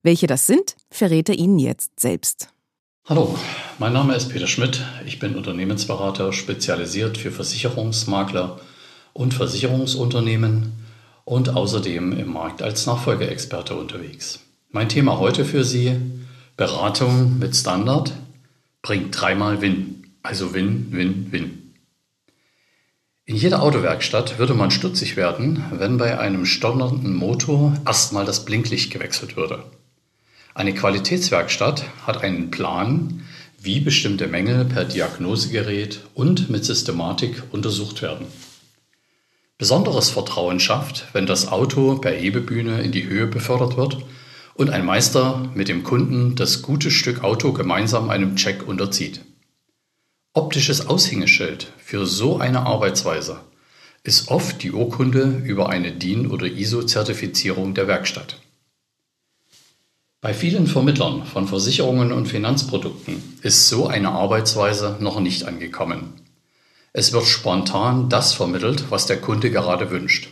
Welche 0.03 0.27
das 0.27 0.47
sind, 0.47 0.77
verrät 0.91 1.31
er 1.31 1.37
Ihnen 1.37 1.59
jetzt 1.59 1.99
selbst. 1.99 2.51
Hallo, 3.07 3.39
mein 3.79 3.95
Name 3.95 4.15
ist 4.15 4.29
Peter 4.29 4.47
Schmidt. 4.47 4.85
Ich 5.07 5.19
bin 5.19 5.37
Unternehmensberater, 5.37 6.35
spezialisiert 6.35 7.17
für 7.17 7.31
Versicherungsmakler 7.31 8.61
und 9.15 9.33
Versicherungsunternehmen 9.33 10.75
und 11.25 11.49
außerdem 11.49 12.13
im 12.13 12.31
Markt 12.31 12.61
als 12.61 12.85
Nachfolgeexperte 12.85 13.75
unterwegs. 13.75 14.41
Mein 14.69 14.91
Thema 14.91 15.19
heute 15.19 15.47
für 15.47 15.65
Sie, 15.65 15.97
Beratung 16.59 17.39
mit 17.39 17.57
Standard, 17.57 18.13
bringt 18.83 19.19
dreimal 19.19 19.63
Win. 19.63 20.13
Also 20.23 20.53
Win, 20.53 20.89
Win, 20.91 21.33
Win. 21.33 21.64
In 23.27 23.37
jeder 23.37 23.63
Autowerkstatt 23.63 24.39
würde 24.39 24.53
man 24.53 24.71
stutzig 24.71 25.17
werden, 25.17 25.65
wenn 25.73 25.97
bei 25.97 26.19
einem 26.19 26.45
stotternden 26.45 27.15
Motor 27.15 27.75
erstmal 27.87 28.27
das 28.27 28.45
Blinklicht 28.45 28.93
gewechselt 28.93 29.35
würde. 29.35 29.65
Eine 30.55 30.75
Qualitätswerkstatt 30.75 31.85
hat 32.07 32.23
einen 32.23 32.51
Plan, 32.51 33.23
wie 33.59 33.81
bestimmte 33.81 34.27
Mängel 34.27 34.67
per 34.67 34.85
Diagnosegerät 34.85 36.01
und 36.13 36.51
mit 36.51 36.67
Systematik 36.67 37.43
untersucht 37.51 38.03
werden. 38.03 38.27
Besonderes 39.57 40.11
Vertrauen 40.11 40.61
schafft, 40.61 41.07
wenn 41.15 41.25
das 41.25 41.49
Auto 41.49 41.97
per 41.97 42.13
Hebebühne 42.13 42.83
in 42.83 42.93
die 42.93 43.07
Höhe 43.07 43.27
befördert 43.27 43.79
wird 43.79 44.05
und 44.55 44.69
ein 44.69 44.85
Meister 44.85 45.49
mit 45.55 45.69
dem 45.69 45.83
Kunden 45.83 46.35
das 46.35 46.61
gute 46.61 46.91
Stück 46.91 47.25
Auto 47.25 47.55
gemeinsam 47.55 48.11
einem 48.11 48.37
Check 48.37 48.69
unterzieht. 48.69 49.23
Optisches 50.37 50.89
Aushängeschild 50.89 51.73
für 51.79 52.07
so 52.07 52.39
eine 52.39 52.67
Arbeitsweise 52.67 53.39
ist 54.03 54.27
oft 54.33 54.65
die 54.65 54.73
Urkunde 54.73 55.41
über 55.45 55.69
eine 55.69 55.93
DIN- 55.93 56.29
oder 56.29 56.47
ISO-Zertifizierung 56.47 57.73
der 57.75 57.87
Werkstatt. 57.87 58.41
Bei 60.21 60.35
vielen 60.35 60.67
Vermittlern 60.67 61.25
von 61.25 61.47
Versicherungen 61.47 62.11
und 62.11 62.27
Finanzprodukten 62.27 63.23
ist 63.43 63.69
so 63.69 63.87
eine 63.87 64.11
Arbeitsweise 64.11 64.97
noch 64.99 65.21
nicht 65.21 65.45
angekommen. 65.45 66.15
Es 66.93 67.13
wird 67.13 67.27
spontan 67.27 68.09
das 68.09 68.33
vermittelt, 68.33 68.87
was 68.91 69.07
der 69.07 69.21
Kunde 69.21 69.53
gerade 69.53 69.93
wünscht. 69.93 70.31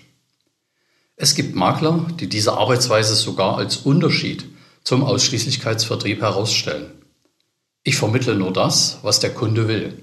Es 1.14 1.36
gibt 1.36 1.54
Makler, 1.54 2.08
die 2.18 2.28
diese 2.28 2.54
Arbeitsweise 2.54 3.14
sogar 3.14 3.56
als 3.56 3.76
Unterschied 3.76 4.46
zum 4.82 5.04
Ausschließlichkeitsvertrieb 5.04 6.22
herausstellen. 6.22 7.01
Ich 7.84 7.96
vermittle 7.96 8.36
nur 8.36 8.52
das, 8.52 8.98
was 9.02 9.18
der 9.18 9.34
Kunde 9.34 9.66
will. 9.66 10.02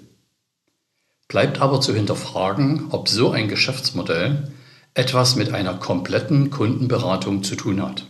Bleibt 1.30 1.62
aber 1.62 1.80
zu 1.80 1.94
hinterfragen, 1.94 2.88
ob 2.90 3.08
so 3.08 3.32
ein 3.32 3.48
Geschäftsmodell 3.48 4.52
etwas 4.96 5.36
mit 5.36 5.54
einer 5.54 5.76
kompletten 5.76 6.50
Kundenberatung 6.50 7.44
zu 7.44 7.56
tun 7.56 7.82
hat. 7.82 8.06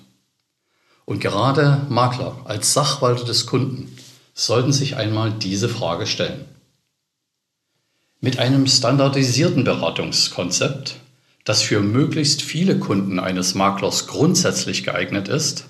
Und 1.05 1.19
gerade 1.19 1.85
Makler 1.89 2.37
als 2.45 2.73
Sachwalter 2.73 3.25
des 3.25 3.45
Kunden 3.45 3.95
sollten 4.33 4.71
sich 4.71 4.95
einmal 4.95 5.31
diese 5.31 5.69
Frage 5.69 6.07
stellen. 6.07 6.45
Mit 8.21 8.39
einem 8.39 8.67
standardisierten 8.67 9.63
Beratungskonzept, 9.63 10.95
das 11.43 11.61
für 11.61 11.81
möglichst 11.81 12.41
viele 12.41 12.79
Kunden 12.79 13.19
eines 13.19 13.53
Maklers 13.53 14.07
grundsätzlich 14.07 14.83
geeignet 14.83 15.27
ist, 15.27 15.65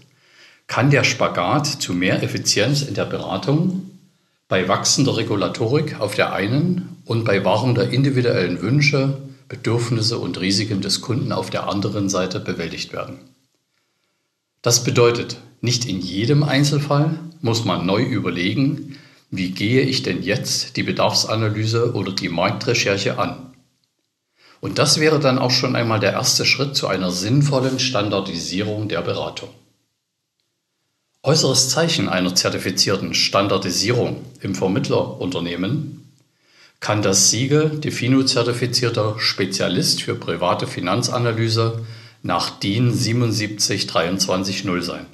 kann 0.70 0.92
der 0.92 1.04
Spagat 1.04 1.66
zu 1.66 1.94
mehr 1.94 2.22
Effizienz 2.22 2.84
in 2.84 2.94
der 2.94 3.06
Beratung 3.06 3.90
bei 4.48 4.68
wachsender 4.68 5.18
Regulatorik 5.18 6.00
auf 6.00 6.14
der 6.14 6.32
einen 6.32 6.98
und 7.06 7.26
bei 7.26 7.44
Wahrung 7.44 7.74
der 7.74 7.90
individuellen 7.90 8.62
Wünsche, 8.62 9.18
Bedürfnisse 9.48 10.20
und 10.20 10.40
Risiken 10.40 10.80
des 10.80 11.02
Kunden 11.02 11.32
auf 11.32 11.50
der 11.50 11.68
anderen 11.68 12.08
Seite 12.08 12.40
bewältigt 12.40 12.94
werden. 12.94 13.18
Das 14.62 14.84
bedeutet, 14.84 15.38
nicht 15.60 15.86
in 15.86 16.02
jedem 16.02 16.44
Einzelfall 16.44 17.20
muss 17.42 17.66
man 17.66 17.88
neu 17.88 18.04
überlegen, 18.04 18.96
wie 19.32 19.50
gehe 19.50 19.82
ich 19.82 20.04
denn 20.04 20.22
jetzt 20.22 20.78
die 20.78 20.84
Bedarfsanalyse 20.84 21.96
oder 21.96 22.12
die 22.12 22.30
Marktrecherche 22.30 23.18
an. 23.18 23.54
Und 24.62 24.78
das 24.78 25.00
wäre 25.00 25.20
dann 25.20 25.40
auch 25.40 25.52
schon 25.52 25.76
einmal 25.76 26.00
der 26.00 26.14
erste 26.14 26.46
Schritt 26.46 26.76
zu 26.76 26.88
einer 26.88 27.10
sinnvollen 27.10 27.80
Standardisierung 27.80 28.88
der 28.88 29.02
Beratung. 29.02 29.50
Äußeres 31.22 31.68
Zeichen 31.68 32.08
einer 32.08 32.34
zertifizierten 32.34 33.14
Standardisierung 33.14 34.24
im 34.40 34.56
Vermittlerunternehmen 34.56 36.10
kann 36.80 37.02
das 37.02 37.30
Siegel 37.30 37.78
Defino-zertifizierter 37.82 39.20
Spezialist 39.20 40.02
für 40.02 40.16
private 40.16 40.66
Finanzanalyse 40.66 41.86
nach 42.24 42.58
DIN 42.62 42.94
77230 42.94 44.64
sein. 44.86 45.08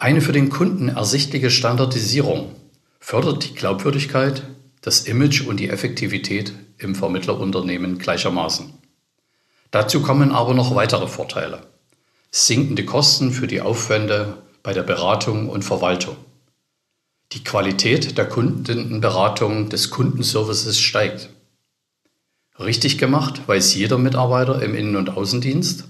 Eine 0.00 0.20
für 0.20 0.32
den 0.32 0.50
Kunden 0.50 0.88
ersichtliche 0.88 1.50
Standardisierung 1.50 2.56
fördert 2.98 3.44
die 3.44 3.54
Glaubwürdigkeit, 3.54 4.42
das 4.80 5.02
Image 5.02 5.42
und 5.42 5.60
die 5.60 5.68
Effektivität 5.68 6.52
im 6.78 6.96
Vermittlerunternehmen 6.96 7.98
gleichermaßen. 7.98 8.74
Dazu 9.70 10.02
kommen 10.02 10.32
aber 10.32 10.54
noch 10.54 10.74
weitere 10.74 11.06
Vorteile 11.06 11.69
sinkende 12.30 12.84
Kosten 12.84 13.32
für 13.32 13.46
die 13.46 13.60
Aufwände 13.60 14.38
bei 14.62 14.72
der 14.72 14.82
Beratung 14.82 15.48
und 15.48 15.64
Verwaltung. 15.64 16.16
Die 17.32 17.44
Qualität 17.44 18.18
der 18.18 18.28
Kundenberatung 18.28 19.68
des 19.68 19.90
Kundenservices 19.90 20.80
steigt. 20.80 21.30
Richtig 22.58 22.98
gemacht 22.98 23.46
weiß 23.46 23.74
jeder 23.74 23.98
Mitarbeiter 23.98 24.62
im 24.62 24.74
Innen- 24.74 24.96
und 24.96 25.16
Außendienst, 25.16 25.84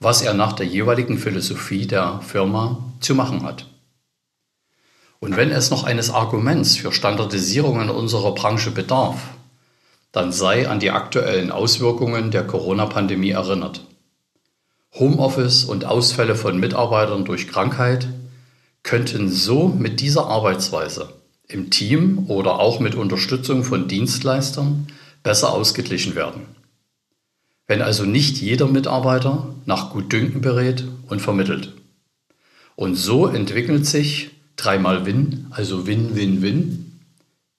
was 0.00 0.22
er 0.22 0.34
nach 0.34 0.52
der 0.52 0.66
jeweiligen 0.66 1.18
Philosophie 1.18 1.86
der 1.86 2.20
Firma 2.20 2.78
zu 3.00 3.14
machen 3.14 3.42
hat. 3.42 3.66
Und 5.20 5.36
wenn 5.36 5.50
es 5.50 5.70
noch 5.70 5.84
eines 5.84 6.10
Arguments 6.10 6.76
für 6.76 6.92
Standardisierung 6.92 7.80
in 7.80 7.90
unserer 7.90 8.34
Branche 8.34 8.70
bedarf, 8.70 9.20
dann 10.12 10.32
sei 10.32 10.68
an 10.68 10.80
die 10.80 10.90
aktuellen 10.90 11.50
Auswirkungen 11.50 12.30
der 12.30 12.46
Corona-Pandemie 12.46 13.30
erinnert. 13.30 13.80
Homeoffice 14.94 15.64
und 15.64 15.84
Ausfälle 15.84 16.36
von 16.36 16.58
Mitarbeitern 16.58 17.24
durch 17.24 17.48
Krankheit 17.48 18.06
könnten 18.84 19.28
so 19.28 19.68
mit 19.68 20.00
dieser 20.00 20.26
Arbeitsweise 20.26 21.12
im 21.48 21.70
Team 21.70 22.26
oder 22.28 22.60
auch 22.60 22.78
mit 22.78 22.94
Unterstützung 22.94 23.64
von 23.64 23.88
Dienstleistern 23.88 24.86
besser 25.22 25.52
ausgeglichen 25.52 26.14
werden. 26.14 26.46
Wenn 27.66 27.82
also 27.82 28.04
nicht 28.04 28.36
jeder 28.38 28.68
Mitarbeiter 28.68 29.54
nach 29.66 29.90
Gutdünken 29.90 30.40
berät 30.40 30.84
und 31.08 31.20
vermittelt. 31.20 31.72
Und 32.76 32.94
so 32.94 33.26
entwickelt 33.26 33.86
sich 33.86 34.30
dreimal 34.56 35.06
Win, 35.06 35.46
also 35.50 35.86
Win, 35.86 36.14
Win, 36.14 36.42
Win, 36.42 37.00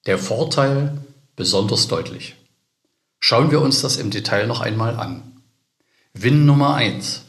der 0.06 0.18
Vorteil 0.18 0.98
besonders 1.36 1.88
deutlich. 1.88 2.36
Schauen 3.20 3.52
wir 3.52 3.62
uns 3.62 3.82
das 3.82 3.98
im 3.98 4.12
Detail 4.12 4.48
noch 4.48 4.62
einmal 4.62 4.96
an. 4.96 5.24
Win 6.14 6.46
Nummer 6.46 6.76
1. 6.76 7.25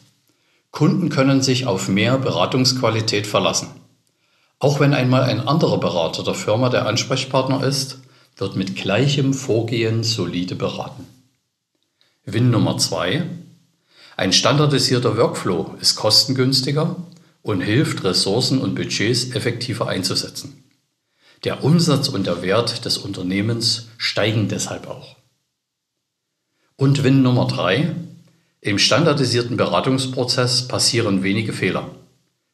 Kunden 0.76 1.08
können 1.08 1.40
sich 1.40 1.64
auf 1.64 1.88
mehr 1.88 2.18
Beratungsqualität 2.18 3.26
verlassen. 3.26 3.68
Auch 4.58 4.78
wenn 4.78 4.92
einmal 4.92 5.22
ein 5.22 5.40
anderer 5.40 5.80
Berater 5.80 6.22
der 6.22 6.34
Firma 6.34 6.68
der 6.68 6.84
Ansprechpartner 6.84 7.64
ist, 7.64 8.00
wird 8.36 8.56
mit 8.56 8.76
gleichem 8.76 9.32
Vorgehen 9.32 10.04
solide 10.04 10.54
beraten. 10.54 11.06
Win 12.26 12.50
Nummer 12.50 12.76
2. 12.76 13.26
Ein 14.18 14.34
standardisierter 14.34 15.16
Workflow 15.16 15.76
ist 15.80 15.96
kostengünstiger 15.96 16.94
und 17.40 17.62
hilft, 17.62 18.04
Ressourcen 18.04 18.60
und 18.60 18.74
Budgets 18.74 19.30
effektiver 19.30 19.88
einzusetzen. 19.88 20.62
Der 21.44 21.64
Umsatz 21.64 22.08
und 22.08 22.26
der 22.26 22.42
Wert 22.42 22.84
des 22.84 22.98
Unternehmens 22.98 23.88
steigen 23.96 24.48
deshalb 24.48 24.88
auch. 24.88 25.16
Und 26.76 27.02
Win 27.02 27.22
Nummer 27.22 27.46
3. 27.46 27.94
Im 28.66 28.81
standardisierten 28.81 29.57
Beratungsprozess 29.57 30.66
passieren 30.66 31.22
wenige 31.22 31.52
Fehler. 31.52 31.88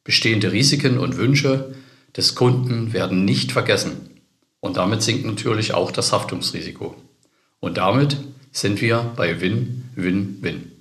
Bestehende 0.05 0.53
Risiken 0.53 0.99
und 0.99 1.17
Wünsche 1.17 1.75
des 2.15 2.35
Kunden 2.35 2.93
werden 2.93 3.25
nicht 3.25 3.51
vergessen 3.51 4.11
und 4.61 4.77
damit 4.77 5.03
sinkt 5.03 5.25
natürlich 5.25 5.73
auch 5.73 5.91
das 5.91 6.13
Haftungsrisiko. 6.13 6.95
Und 7.61 7.79
damit 7.79 8.19
sind 8.51 8.83
wir 8.83 9.11
bei 9.17 9.41
Win, 9.41 9.85
Win, 9.95 10.37
Win. 10.43 10.73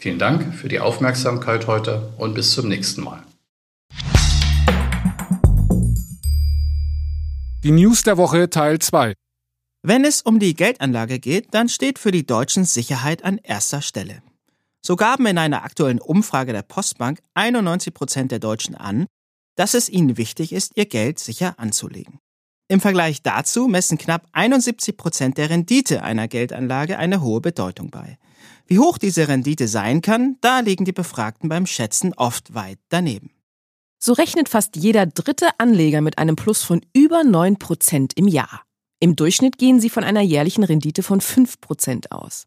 Vielen 0.00 0.18
Dank 0.18 0.52
für 0.52 0.66
die 0.66 0.80
Aufmerksamkeit 0.80 1.68
heute 1.68 2.12
und 2.18 2.34
bis 2.34 2.50
zum 2.50 2.66
nächsten 2.66 3.02
Mal. 3.04 3.22
Die 7.62 7.70
News 7.70 8.02
der 8.02 8.16
Woche 8.16 8.50
Teil 8.50 8.80
2. 8.80 9.14
Wenn 9.84 10.04
es 10.04 10.22
um 10.22 10.40
die 10.40 10.54
Geldanlage 10.54 11.20
geht, 11.20 11.54
dann 11.54 11.68
steht 11.68 12.00
für 12.00 12.10
die 12.10 12.26
Deutschen 12.26 12.64
Sicherheit 12.64 13.22
an 13.24 13.38
erster 13.38 13.80
Stelle. 13.80 14.22
So 14.82 14.96
gaben 14.96 15.26
in 15.26 15.38
einer 15.38 15.64
aktuellen 15.64 16.00
Umfrage 16.00 16.52
der 16.52 16.62
Postbank 16.62 17.20
91 17.34 17.92
Prozent 17.92 18.32
der 18.32 18.38
Deutschen 18.38 18.74
an, 18.74 19.06
dass 19.56 19.74
es 19.74 19.88
ihnen 19.88 20.16
wichtig 20.16 20.52
ist, 20.52 20.76
ihr 20.76 20.86
Geld 20.86 21.18
sicher 21.18 21.54
anzulegen. 21.58 22.18
Im 22.68 22.80
Vergleich 22.80 23.22
dazu 23.22 23.66
messen 23.66 23.98
knapp 23.98 24.26
71 24.32 24.96
Prozent 24.96 25.38
der 25.38 25.50
Rendite 25.50 26.02
einer 26.02 26.28
Geldanlage 26.28 26.98
eine 26.98 27.20
hohe 27.20 27.40
Bedeutung 27.40 27.90
bei. 27.90 28.16
Wie 28.66 28.78
hoch 28.78 28.96
diese 28.96 29.26
Rendite 29.26 29.66
sein 29.66 30.00
kann, 30.00 30.36
da 30.40 30.60
liegen 30.60 30.84
die 30.84 30.92
Befragten 30.92 31.48
beim 31.48 31.66
Schätzen 31.66 32.14
oft 32.14 32.54
weit 32.54 32.78
daneben. 32.88 33.32
So 33.98 34.12
rechnet 34.12 34.48
fast 34.48 34.76
jeder 34.76 35.04
dritte 35.04 35.48
Anleger 35.58 36.00
mit 36.00 36.16
einem 36.18 36.36
Plus 36.36 36.62
von 36.62 36.80
über 36.94 37.24
9 37.24 37.58
Prozent 37.58 38.12
im 38.16 38.28
Jahr. 38.28 38.62
Im 39.00 39.16
Durchschnitt 39.16 39.58
gehen 39.58 39.80
sie 39.80 39.90
von 39.90 40.04
einer 40.04 40.22
jährlichen 40.22 40.64
Rendite 40.64 41.02
von 41.02 41.20
5 41.20 41.60
Prozent 41.60 42.12
aus. 42.12 42.46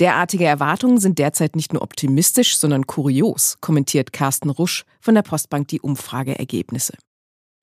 Derartige 0.00 0.44
Erwartungen 0.44 0.98
sind 0.98 1.18
derzeit 1.18 1.56
nicht 1.56 1.72
nur 1.72 1.82
optimistisch, 1.82 2.56
sondern 2.56 2.86
kurios, 2.86 3.56
kommentiert 3.60 4.12
Carsten 4.12 4.50
Rusch 4.50 4.84
von 5.00 5.14
der 5.14 5.22
Postbank 5.22 5.68
die 5.68 5.80
Umfrageergebnisse. 5.80 6.94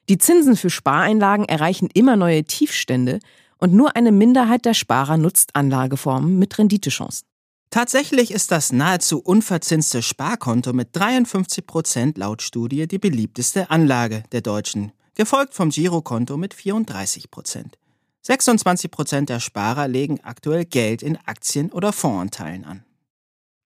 Die 0.10 0.17
Zinsen 0.17 0.56
für 0.58 0.69
Spareinlagen 0.69 1.45
erreichen 1.45 1.89
immer 1.93 2.15
neue 2.17 2.43
Tiefstände 2.43 3.19
und 3.58 3.74
nur 3.74 3.95
eine 3.95 4.12
Minderheit 4.12 4.65
der 4.65 4.74
Sparer 4.74 5.17
nutzt 5.17 5.56
Anlageformen 5.56 6.38
mit 6.38 6.58
Renditechancen. 6.60 7.26
Tatsächlich 7.71 8.32
ist 8.32 8.52
das 8.52 8.71
nahezu 8.71 9.19
unverzinste 9.19 10.02
Sparkonto 10.02 10.74
mit 10.74 10.89
53 10.93 11.65
Prozent 11.65 12.17
laut 12.17 12.41
Studie 12.41 12.88
die 12.88 13.00
beliebteste 13.00 13.69
Anlage 13.69 14.24
der 14.32 14.41
Deutschen, 14.41 14.91
gefolgt 15.15 15.54
vom 15.54 15.69
Girokonto 15.69 16.38
mit 16.38 16.54
34 16.54 17.32
Prozent. 17.32 17.78
26 18.25 18.89
Prozent 18.89 19.29
der 19.29 19.39
Sparer 19.39 19.88
legen 19.88 20.19
aktuell 20.23 20.65
Geld 20.65 21.03
in 21.03 21.15
Aktien 21.27 21.71
oder 21.71 21.93
Fondsanteilen 21.93 22.65
an. 22.65 22.83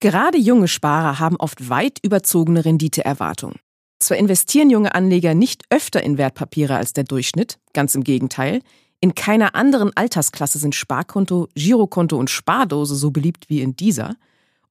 Gerade 0.02 0.38
junge 0.38 0.68
Sparer 0.68 1.18
haben 1.20 1.38
oft 1.38 1.70
weit 1.70 2.00
überzogene 2.02 2.66
Renditeerwartungen. 2.66 3.60
Zwar 4.00 4.18
investieren 4.18 4.70
junge 4.70 4.94
Anleger 4.94 5.34
nicht 5.34 5.64
öfter 5.70 6.04
in 6.04 6.18
Wertpapiere 6.18 6.76
als 6.76 6.92
der 6.92 7.06
Durchschnitt, 7.06 7.58
ganz 7.72 7.96
im 7.96 8.04
Gegenteil. 8.04 8.62
In 9.00 9.16
keiner 9.16 9.56
anderen 9.56 9.96
Altersklasse 9.96 10.60
sind 10.60 10.76
Sparkonto, 10.76 11.48
Girokonto 11.56 12.18
und 12.18 12.30
Spardose 12.30 12.96
so 12.96 13.12
beliebt 13.12 13.50
wie 13.50 13.62
in 13.62 13.78
dieser. 13.78 14.18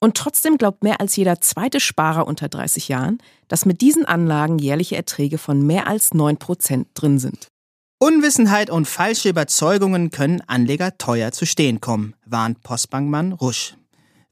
Und 0.01 0.19
trotzdem 0.19 0.59
glaubt 0.59 0.83
mehr 0.83 1.01
als 1.01 1.17
jeder 1.17 1.41
zweite 1.41 1.81
Sparer 1.81 2.27
unter 2.27 2.51
30 2.51 2.89
Jahren, 2.89 3.23
dass 3.49 3.65
mit 3.65 3.81
diesen 3.81 4.05
Anlagen 4.05 4.59
jährliche 4.59 4.97
Erträge 4.97 5.39
von 5.39 5.67
mehr 5.67 5.87
als 5.87 6.13
9% 6.13 6.85
drin 6.93 7.19
sind. 7.19 7.49
Unwissenheit 8.01 8.71
und 8.71 8.87
falsche 8.87 9.29
Überzeugungen 9.29 10.13
können 10.13 10.41
Anleger 10.47 10.97
teuer 10.99 11.33
zu 11.33 11.47
stehen 11.47 11.81
kommen, 11.81 12.15
warnt 12.25 12.63
Postbankmann 12.63 13.33
Rusch. 13.33 13.75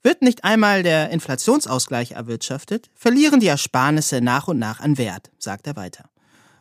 Wird 0.05 0.23
nicht 0.23 0.45
einmal 0.45 0.85
der 0.85 1.11
Inflationsausgleich 1.11 2.13
erwirtschaftet, 2.13 2.91
verlieren 2.95 3.41
die 3.41 3.49
Ersparnisse 3.49 4.21
nach 4.21 4.47
und 4.47 4.61
nach 4.61 4.79
an 4.79 4.99
Wert, 4.99 5.33
sagt 5.39 5.67
er 5.67 5.75
weiter. 5.75 6.09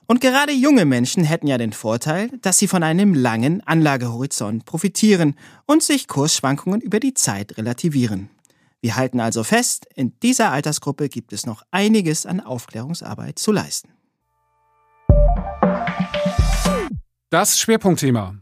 Und 0.08 0.20
gerade 0.20 0.52
junge 0.52 0.86
Menschen 0.86 1.24
hätten 1.24 1.46
ja 1.46 1.60
den 1.60 1.74
Vorteil, 1.74 2.32
dass 2.41 2.58
sie 2.58 2.68
von 2.68 2.82
einem 2.82 3.13
langen 3.13 3.62
Anlagehorizont 3.62 4.65
profitieren 4.65 5.36
und 5.68 5.84
sich 5.84 6.08
Kursschwankungen 6.08 6.82
über 6.82 7.00
die 7.00 7.13
Zeit 7.13 7.56
relativieren. 7.60 8.30
Wir 8.82 8.96
halten 8.96 9.20
also 9.20 9.44
fest, 9.44 9.86
in 9.94 10.18
dieser 10.24 10.52
Altersgruppe 10.52 11.08
gibt 11.10 11.34
es 11.34 11.46
noch 11.46 11.62
einiges 11.70 12.26
an 12.26 12.39
Aufklärungsarbeit 12.39 13.38
zu 13.38 13.52
leisten. 13.52 13.94
Das 17.31 17.59
Schwerpunktthema. 17.59 18.35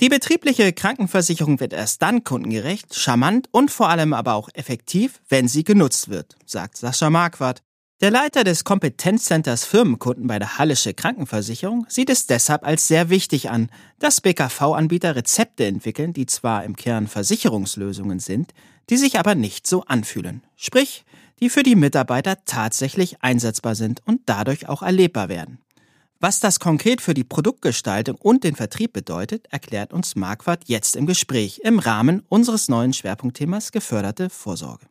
Die 0.00 0.08
betriebliche 0.08 0.72
Krankenversicherung 0.72 1.58
wird 1.58 1.72
erst 1.72 2.02
dann 2.02 2.22
kundengerecht, 2.22 2.94
charmant 2.94 3.48
und 3.50 3.72
vor 3.72 3.88
allem 3.88 4.12
aber 4.12 4.34
auch 4.34 4.48
effektiv, 4.54 5.20
wenn 5.28 5.48
sie 5.48 5.64
genutzt 5.64 6.08
wird, 6.08 6.36
sagt 6.46 6.76
Sascha 6.76 7.10
Marquardt. 7.10 7.62
Der 8.00 8.12
Leiter 8.12 8.44
des 8.44 8.62
Kompetenzcenters 8.62 9.64
Firmenkunden 9.64 10.28
bei 10.28 10.38
der 10.38 10.56
Hallische 10.56 10.94
Krankenversicherung 10.94 11.84
sieht 11.88 12.10
es 12.10 12.28
deshalb 12.28 12.64
als 12.64 12.86
sehr 12.86 13.10
wichtig 13.10 13.50
an, 13.50 13.70
dass 13.98 14.20
BKV-Anbieter 14.20 15.16
Rezepte 15.16 15.66
entwickeln, 15.66 16.12
die 16.12 16.26
zwar 16.26 16.62
im 16.62 16.76
Kern 16.76 17.08
Versicherungslösungen 17.08 18.20
sind, 18.20 18.54
die 18.88 18.96
sich 18.98 19.18
aber 19.18 19.34
nicht 19.34 19.66
so 19.66 19.82
anfühlen. 19.82 20.44
Sprich, 20.54 21.04
die 21.40 21.50
für 21.50 21.64
die 21.64 21.76
Mitarbeiter 21.76 22.44
tatsächlich 22.44 23.20
einsetzbar 23.20 23.74
sind 23.74 24.00
und 24.06 24.20
dadurch 24.26 24.68
auch 24.68 24.82
erlebbar 24.82 25.28
werden. 25.28 25.58
Was 26.24 26.38
das 26.38 26.60
konkret 26.60 27.00
für 27.00 27.14
die 27.14 27.24
Produktgestaltung 27.24 28.14
und 28.14 28.44
den 28.44 28.54
Vertrieb 28.54 28.92
bedeutet, 28.92 29.48
erklärt 29.50 29.92
uns 29.92 30.14
Marquardt 30.14 30.68
jetzt 30.68 30.94
im 30.94 31.04
Gespräch 31.04 31.62
im 31.64 31.80
Rahmen 31.80 32.22
unseres 32.28 32.68
neuen 32.68 32.92
Schwerpunktthemas 32.92 33.72
geförderte 33.72 34.30
Vorsorge. 34.30 34.86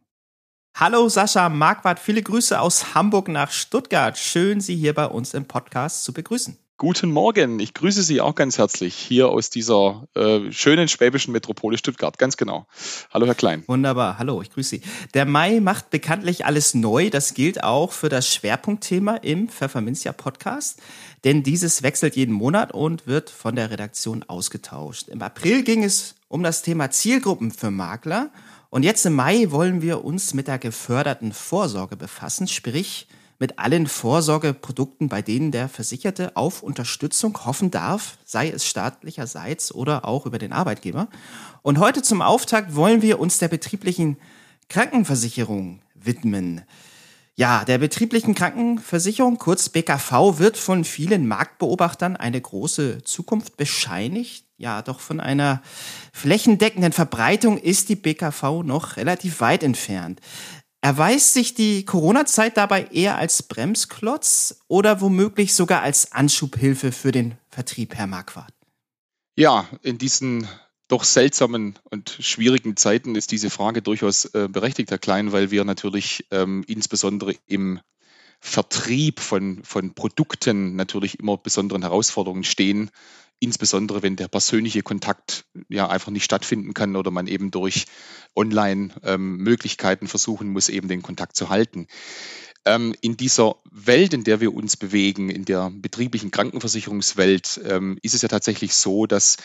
Hallo 0.76 1.08
Sascha 1.08 1.48
Marquardt, 1.48 2.00
viele 2.00 2.22
Grüße 2.22 2.60
aus 2.60 2.96
Hamburg 2.96 3.30
nach 3.30 3.50
Stuttgart. 3.50 4.18
Schön, 4.18 4.60
Sie 4.60 4.76
hier 4.76 4.94
bei 4.94 5.06
uns 5.06 5.34
im 5.34 5.46
Podcast 5.46 6.04
zu 6.04 6.12
begrüßen. 6.12 6.58
Guten 6.82 7.12
Morgen, 7.12 7.60
ich 7.60 7.76
grüße 7.76 8.02
Sie 8.02 8.22
auch 8.22 8.34
ganz 8.34 8.58
herzlich 8.58 8.96
hier 8.96 9.30
aus 9.30 9.52
dieser 9.52 10.08
äh, 10.16 10.52
schönen 10.52 10.88
schwäbischen 10.88 11.32
Metropole 11.32 11.78
Stuttgart, 11.78 12.18
ganz 12.18 12.38
genau. 12.38 12.66
Hallo 13.14 13.28
Herr 13.28 13.36
Klein. 13.36 13.64
Wunderbar, 13.68 14.18
hallo, 14.18 14.42
ich 14.42 14.50
grüße 14.50 14.70
Sie. 14.78 14.82
Der 15.14 15.26
Mai 15.26 15.60
macht 15.60 15.92
bekanntlich 15.92 16.44
alles 16.48 16.74
neu, 16.74 17.12
das 17.12 17.36
gilt 17.36 17.64
auch 17.64 17.92
für 17.92 18.10
das 18.10 18.34
Schwerpunktthema 18.34 19.18
im 19.18 19.48
Pfefferminzia 19.48 20.12
Podcast, 20.12 20.82
denn 21.24 21.44
dieses 21.44 21.84
wechselt 21.84 22.16
jeden 22.16 22.34
Monat 22.34 22.72
und 22.72 23.08
wird 23.08 23.30
von 23.30 23.56
der 23.56 23.70
Redaktion 23.70 24.24
ausgetauscht. 24.24 25.08
Im 25.08 25.22
April 25.22 25.64
ging 25.64 25.84
es 25.84 26.16
um 26.28 26.44
das 26.44 26.62
Thema 26.62 26.92
Zielgruppen 26.92 27.52
für 27.52 27.72
Makler 27.72 28.32
und 28.70 28.84
jetzt 28.84 29.06
im 29.06 29.16
Mai 29.16 29.52
wollen 29.52 29.82
wir 29.82 30.06
uns 30.06 30.34
mit 30.34 30.48
der 30.48 30.58
geförderten 30.58 31.34
Vorsorge 31.34 31.98
befassen, 31.98 32.48
sprich 32.48 33.08
mit 33.38 33.60
allen 33.60 33.88
Vorsorgeprodukten, 33.88 35.10
bei 35.10 35.22
denen 35.22 35.52
der 35.52 35.68
Versicherte 35.68 36.38
auf 36.38 36.64
Unterstützung 36.64 37.44
hoffen 37.44 37.70
darf, 37.72 38.18
sei 38.24 38.50
es 38.50 38.66
staatlicherseits 38.66 39.74
oder 39.74 40.06
auch 40.06 40.26
über 40.26 40.38
den 40.38 40.54
Arbeitgeber. 40.54 41.10
Und 41.64 41.80
heute 41.80 42.02
zum 42.02 42.22
Auftakt 42.22 42.76
wollen 42.76 43.02
wir 43.02 43.20
uns 43.20 43.40
der 43.40 43.48
betrieblichen 43.50 44.18
Krankenversicherung 44.70 45.82
widmen. 45.96 46.62
Ja, 47.36 47.64
der 47.64 47.78
betrieblichen 47.78 48.36
Krankenversicherung, 48.36 49.38
kurz 49.38 49.70
BKV, 49.70 50.38
wird 50.38 50.58
von 50.58 50.84
vielen 50.84 51.28
Marktbeobachtern 51.28 52.18
eine 52.18 52.42
große 52.42 53.04
Zukunft 53.04 53.58
bescheinigt. 53.58 54.46
Ja, 54.58 54.82
doch 54.82 55.00
von 55.00 55.20
einer 55.20 55.62
flächendeckenden 56.14 56.92
Verbreitung 56.92 57.58
ist 57.58 57.90
die 57.90 57.96
BKV 57.96 58.64
noch 58.64 58.98
relativ 58.98 59.40
weit 59.40 59.64
entfernt. 59.64 60.20
Erweist 60.82 61.34
sich 61.34 61.54
die 61.54 61.86
Corona-Zeit 61.86 62.58
dabei 62.58 62.86
eher 62.86 63.18
als 63.18 63.44
Bremsklotz 63.44 64.62
oder 64.68 65.00
womöglich 65.00 65.54
sogar 65.54 65.84
als 65.84 66.12
Anschubhilfe 66.12 66.92
für 66.92 67.12
den 67.12 67.38
Vertrieb, 67.50 67.96
Herr 67.96 68.08
Marquardt? 68.08 68.54
Ja, 69.36 69.68
in 69.84 69.98
diesen 69.98 70.48
doch 70.92 71.04
seltsamen 71.06 71.80
und 71.90 72.18
schwierigen 72.20 72.76
Zeiten 72.76 73.16
ist 73.16 73.32
diese 73.32 73.50
Frage 73.50 73.82
durchaus 73.82 74.26
äh, 74.26 74.50
berechtigt, 74.52 74.92
Herr 74.92 74.98
Klein, 74.98 75.32
weil 75.32 75.50
wir 75.50 75.64
natürlich 75.64 76.26
ähm, 76.32 76.66
insbesondere 76.68 77.36
im 77.48 77.80
Vertrieb 78.40 79.20
von, 79.20 79.64
von 79.64 79.94
Produkten 79.94 80.76
natürlich 80.76 81.20
immer 81.20 81.38
besonderen 81.38 81.84
Herausforderungen 81.84 82.44
stehen 82.44 82.92
insbesondere 83.42 84.04
wenn 84.04 84.16
der 84.16 84.28
persönliche 84.28 84.84
Kontakt 84.84 85.46
ja 85.68 85.90
einfach 85.90 86.12
nicht 86.12 86.24
stattfinden 86.24 86.76
kann 86.76 86.96
oder 86.96 87.10
man 87.10 87.26
eben 87.26 87.50
durch 87.50 87.86
Online-Möglichkeiten 88.36 90.06
ähm, 90.06 90.10
versuchen 90.10 90.50
muss, 90.50 90.70
eben 90.70 90.88
den 90.88 91.02
Kontakt 91.02 91.36
zu 91.36 91.50
halten. 91.50 91.88
Ähm, 92.66 92.94
in 93.02 93.18
dieser 93.18 93.56
Welt, 93.72 94.14
in 94.14 94.24
der 94.24 94.40
wir 94.40 94.54
uns 94.54 94.78
bewegen, 94.78 95.32
in 95.32 95.44
der 95.46 95.72
betrieblichen 95.74 96.30
Krankenversicherungswelt, 96.30 97.60
ähm, 97.66 97.98
ist 98.04 98.14
es 98.14 98.22
ja 98.22 98.30
tatsächlich 98.30 98.76
so, 98.76 99.08
dass 99.08 99.38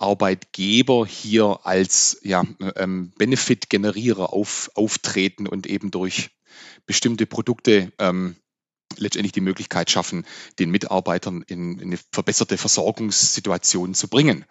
Arbeitgeber 0.00 1.06
hier 1.06 1.60
als 1.64 2.18
ja, 2.22 2.44
ähm, 2.76 3.12
Benefit-Generierer 3.18 4.32
auf, 4.32 4.70
auftreten 4.74 5.46
und 5.46 5.66
eben 5.66 5.90
durch 5.90 6.30
bestimmte 6.86 7.26
Produkte 7.26 7.92
ähm, 7.98 8.36
letztendlich 8.96 9.32
die 9.32 9.40
Möglichkeit 9.40 9.90
schaffen, 9.90 10.26
den 10.58 10.70
Mitarbeitern 10.70 11.44
in, 11.46 11.78
in 11.78 11.88
eine 11.88 11.98
verbesserte 12.12 12.58
Versorgungssituation 12.58 13.94
zu 13.94 14.08
bringen. 14.08 14.44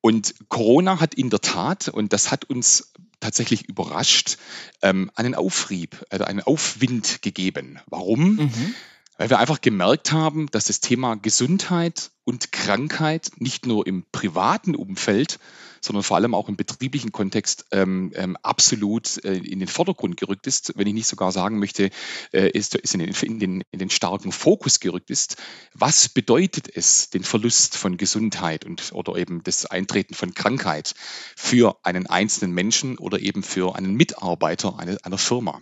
Und 0.00 0.34
Corona 0.48 1.00
hat 1.00 1.14
in 1.14 1.30
der 1.30 1.40
Tat, 1.40 1.88
und 1.88 2.12
das 2.12 2.30
hat 2.30 2.44
uns 2.44 2.92
tatsächlich 3.20 3.68
überrascht, 3.68 4.36
ähm, 4.82 5.10
einen 5.14 5.34
Aufrieb, 5.34 6.04
also 6.10 6.24
einen 6.24 6.40
Aufwind 6.40 7.22
gegeben. 7.22 7.78
Warum? 7.86 8.34
Mhm. 8.36 8.74
Weil 9.18 9.30
wir 9.30 9.38
einfach 9.38 9.60
gemerkt 9.60 10.12
haben, 10.12 10.50
dass 10.50 10.64
das 10.64 10.80
Thema 10.80 11.16
Gesundheit 11.16 12.10
und 12.24 12.50
Krankheit 12.50 13.30
nicht 13.36 13.66
nur 13.66 13.86
im 13.86 14.04
privaten 14.10 14.74
Umfeld, 14.74 15.38
sondern 15.82 16.04
vor 16.04 16.16
allem 16.16 16.34
auch 16.34 16.48
im 16.48 16.56
betrieblichen 16.56 17.12
Kontext 17.12 17.66
ähm, 17.72 18.12
ähm, 18.14 18.36
absolut 18.42 19.22
äh, 19.24 19.34
in 19.34 19.58
den 19.58 19.68
Vordergrund 19.68 20.16
gerückt 20.16 20.46
ist, 20.46 20.72
wenn 20.76 20.86
ich 20.86 20.94
nicht 20.94 21.08
sogar 21.08 21.32
sagen 21.32 21.58
möchte, 21.58 21.90
äh, 22.32 22.48
ist, 22.50 22.76
ist 22.76 22.94
in, 22.94 23.00
den, 23.00 23.10
in, 23.10 23.38
den, 23.40 23.64
in 23.70 23.78
den 23.80 23.90
starken 23.90 24.32
Fokus 24.32 24.80
gerückt 24.80 25.10
ist. 25.10 25.36
Was 25.74 26.08
bedeutet 26.08 26.68
es, 26.74 27.10
den 27.10 27.24
Verlust 27.24 27.76
von 27.76 27.96
Gesundheit 27.96 28.64
und 28.64 28.92
oder 28.92 29.16
eben 29.16 29.42
das 29.42 29.66
Eintreten 29.66 30.14
von 30.14 30.34
Krankheit 30.34 30.94
für 31.36 31.76
einen 31.82 32.06
einzelnen 32.06 32.52
Menschen 32.54 32.96
oder 32.96 33.18
eben 33.18 33.42
für 33.42 33.74
einen 33.74 33.94
Mitarbeiter 33.94 34.78
einer, 34.78 34.96
einer 35.02 35.18
Firma? 35.18 35.60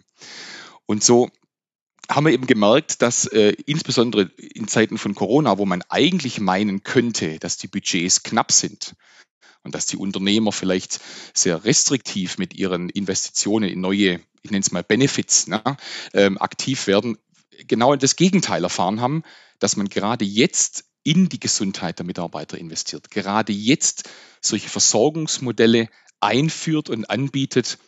Und 0.84 1.02
so 1.02 1.30
haben 2.10 2.26
wir 2.26 2.32
eben 2.32 2.46
gemerkt, 2.46 3.02
dass 3.02 3.26
äh, 3.26 3.54
insbesondere 3.66 4.30
in 4.36 4.68
Zeiten 4.68 4.98
von 4.98 5.14
Corona, 5.14 5.58
wo 5.58 5.64
man 5.64 5.82
eigentlich 5.88 6.40
meinen 6.40 6.82
könnte, 6.82 7.38
dass 7.38 7.56
die 7.56 7.68
Budgets 7.68 8.22
knapp 8.22 8.52
sind, 8.52 8.94
und 9.62 9.74
dass 9.74 9.86
die 9.86 9.96
Unternehmer 9.96 10.52
vielleicht 10.52 11.00
sehr 11.34 11.64
restriktiv 11.64 12.38
mit 12.38 12.54
ihren 12.54 12.88
Investitionen 12.88 13.68
in 13.68 13.80
neue, 13.80 14.20
ich 14.42 14.50
nenne 14.50 14.60
es 14.60 14.72
mal 14.72 14.82
Benefits, 14.82 15.46
ne, 15.46 15.62
ähm, 16.14 16.38
aktiv 16.38 16.86
werden, 16.86 17.18
genau 17.66 17.94
das 17.96 18.16
Gegenteil 18.16 18.64
erfahren 18.64 19.00
haben, 19.00 19.22
dass 19.58 19.76
man 19.76 19.88
gerade 19.88 20.24
jetzt 20.24 20.84
in 21.02 21.28
die 21.28 21.40
Gesundheit 21.40 21.98
der 21.98 22.06
Mitarbeiter 22.06 22.58
investiert, 22.58 23.10
gerade 23.10 23.52
jetzt 23.52 24.08
solche 24.40 24.68
Versorgungsmodelle 24.68 25.88
einführt 26.20 26.90
und 26.90 27.08
anbietet, 27.08 27.78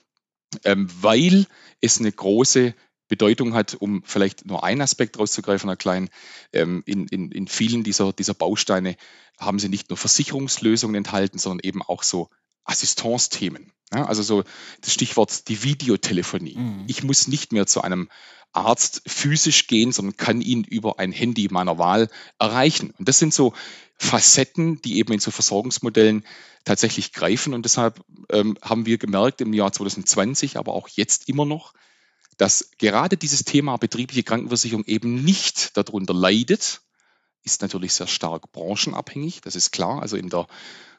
ähm, 0.64 0.88
weil 1.00 1.46
es 1.80 1.98
eine 1.98 2.12
große 2.12 2.74
Bedeutung 3.12 3.52
hat, 3.52 3.74
um 3.74 4.02
vielleicht 4.06 4.46
nur 4.46 4.64
einen 4.64 4.80
Aspekt 4.80 5.18
rauszugreifen, 5.18 5.68
Herr 5.68 5.76
Klein. 5.76 6.08
Ähm, 6.54 6.82
in, 6.86 7.06
in, 7.08 7.30
in 7.30 7.46
vielen 7.46 7.82
dieser, 7.82 8.14
dieser 8.14 8.32
Bausteine 8.32 8.96
haben 9.38 9.58
sie 9.58 9.68
nicht 9.68 9.90
nur 9.90 9.98
Versicherungslösungen 9.98 10.94
enthalten, 10.94 11.38
sondern 11.38 11.60
eben 11.62 11.82
auch 11.82 12.04
so 12.04 12.30
Assistenzthemen. 12.64 13.70
Ja, 13.92 14.06
also 14.06 14.22
so 14.22 14.44
das 14.80 14.94
Stichwort 14.94 15.48
die 15.48 15.62
Videotelefonie. 15.62 16.56
Mhm. 16.56 16.84
Ich 16.86 17.02
muss 17.02 17.28
nicht 17.28 17.52
mehr 17.52 17.66
zu 17.66 17.82
einem 17.82 18.08
Arzt 18.54 19.02
physisch 19.06 19.66
gehen, 19.66 19.92
sondern 19.92 20.16
kann 20.16 20.40
ihn 20.40 20.64
über 20.64 20.98
ein 20.98 21.12
Handy 21.12 21.48
meiner 21.50 21.76
Wahl 21.76 22.08
erreichen. 22.38 22.94
Und 22.98 23.08
das 23.08 23.18
sind 23.18 23.34
so 23.34 23.52
Facetten, 23.98 24.80
die 24.80 24.96
eben 24.96 25.12
in 25.12 25.20
so 25.20 25.30
Versorgungsmodellen 25.30 26.24
tatsächlich 26.64 27.12
greifen. 27.12 27.52
Und 27.52 27.66
deshalb 27.66 28.00
ähm, 28.30 28.56
haben 28.62 28.86
wir 28.86 28.96
gemerkt 28.96 29.42
im 29.42 29.52
Jahr 29.52 29.70
2020, 29.70 30.56
aber 30.56 30.72
auch 30.72 30.88
jetzt 30.88 31.28
immer 31.28 31.44
noch, 31.44 31.74
dass 32.42 32.70
gerade 32.78 33.16
dieses 33.16 33.44
Thema 33.44 33.76
betriebliche 33.76 34.24
Krankenversicherung 34.24 34.84
eben 34.86 35.22
nicht 35.22 35.76
darunter 35.76 36.12
leidet, 36.12 36.80
ist 37.44 37.62
natürlich 37.62 37.94
sehr 37.94 38.08
stark 38.08 38.50
branchenabhängig, 38.50 39.42
das 39.42 39.54
ist 39.54 39.70
klar. 39.70 40.02
Also 40.02 40.16
in 40.16 40.28
der 40.28 40.48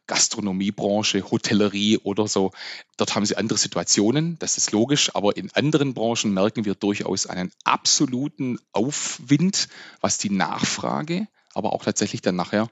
Gastronomiebranche, 0.08 1.30
Hotellerie 1.30 1.98
oder 1.98 2.30
so, 2.30 2.52
dort 2.96 3.16
haben 3.16 3.26
sie 3.26 3.36
andere 3.36 3.60
Situationen, 3.60 4.40
das 4.40 4.56
ist 4.56 4.72
logisch, 4.72 5.14
aber 5.16 5.36
in 5.36 5.52
anderen 5.52 5.94
Branchen 5.94 6.34
merken 6.34 6.64
wir 6.64 6.76
durchaus 6.76 7.28
einen 7.28 7.52
absoluten 7.66 8.58
Aufwind, 8.72 9.68
was 10.00 10.18
die 10.18 10.30
Nachfrage, 10.30 11.28
aber 11.54 11.74
auch 11.74 11.84
tatsächlich 11.84 12.22
dann 12.22 12.38
nachher 12.38 12.70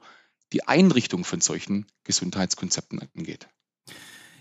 die 0.54 0.66
Einrichtung 0.66 1.26
von 1.26 1.42
solchen 1.42 1.84
Gesundheitskonzepten 2.04 3.06
angeht. 3.14 3.48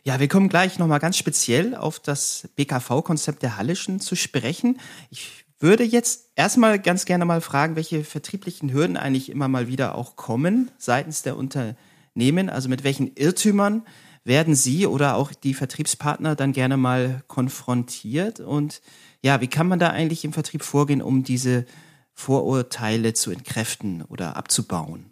Ja, 0.03 0.19
wir 0.19 0.27
kommen 0.27 0.49
gleich 0.49 0.79
nochmal 0.79 0.99
ganz 0.99 1.17
speziell 1.17 1.75
auf 1.75 1.99
das 1.99 2.49
BKV-Konzept 2.55 3.43
der 3.43 3.57
Hallischen 3.57 3.99
zu 3.99 4.15
sprechen. 4.15 4.79
Ich 5.11 5.45
würde 5.59 5.83
jetzt 5.83 6.29
erstmal 6.35 6.79
ganz 6.79 7.05
gerne 7.05 7.23
mal 7.25 7.39
fragen, 7.39 7.75
welche 7.75 8.03
vertrieblichen 8.03 8.73
Hürden 8.73 8.97
eigentlich 8.97 9.29
immer 9.29 9.47
mal 9.47 9.67
wieder 9.67 9.93
auch 9.93 10.15
kommen 10.15 10.71
seitens 10.79 11.21
der 11.21 11.37
Unternehmen. 11.37 12.49
Also 12.49 12.67
mit 12.67 12.83
welchen 12.83 13.15
Irrtümern 13.15 13.83
werden 14.23 14.55
Sie 14.55 14.87
oder 14.87 15.15
auch 15.15 15.33
die 15.33 15.53
Vertriebspartner 15.53 16.35
dann 16.35 16.51
gerne 16.51 16.77
mal 16.77 17.23
konfrontiert? 17.27 18.39
Und 18.39 18.81
ja, 19.21 19.39
wie 19.39 19.47
kann 19.47 19.67
man 19.67 19.77
da 19.77 19.89
eigentlich 19.89 20.25
im 20.25 20.33
Vertrieb 20.33 20.63
vorgehen, 20.63 21.03
um 21.03 21.23
diese 21.23 21.65
Vorurteile 22.13 23.13
zu 23.13 23.29
entkräften 23.29 24.01
oder 24.01 24.35
abzubauen? 24.35 25.11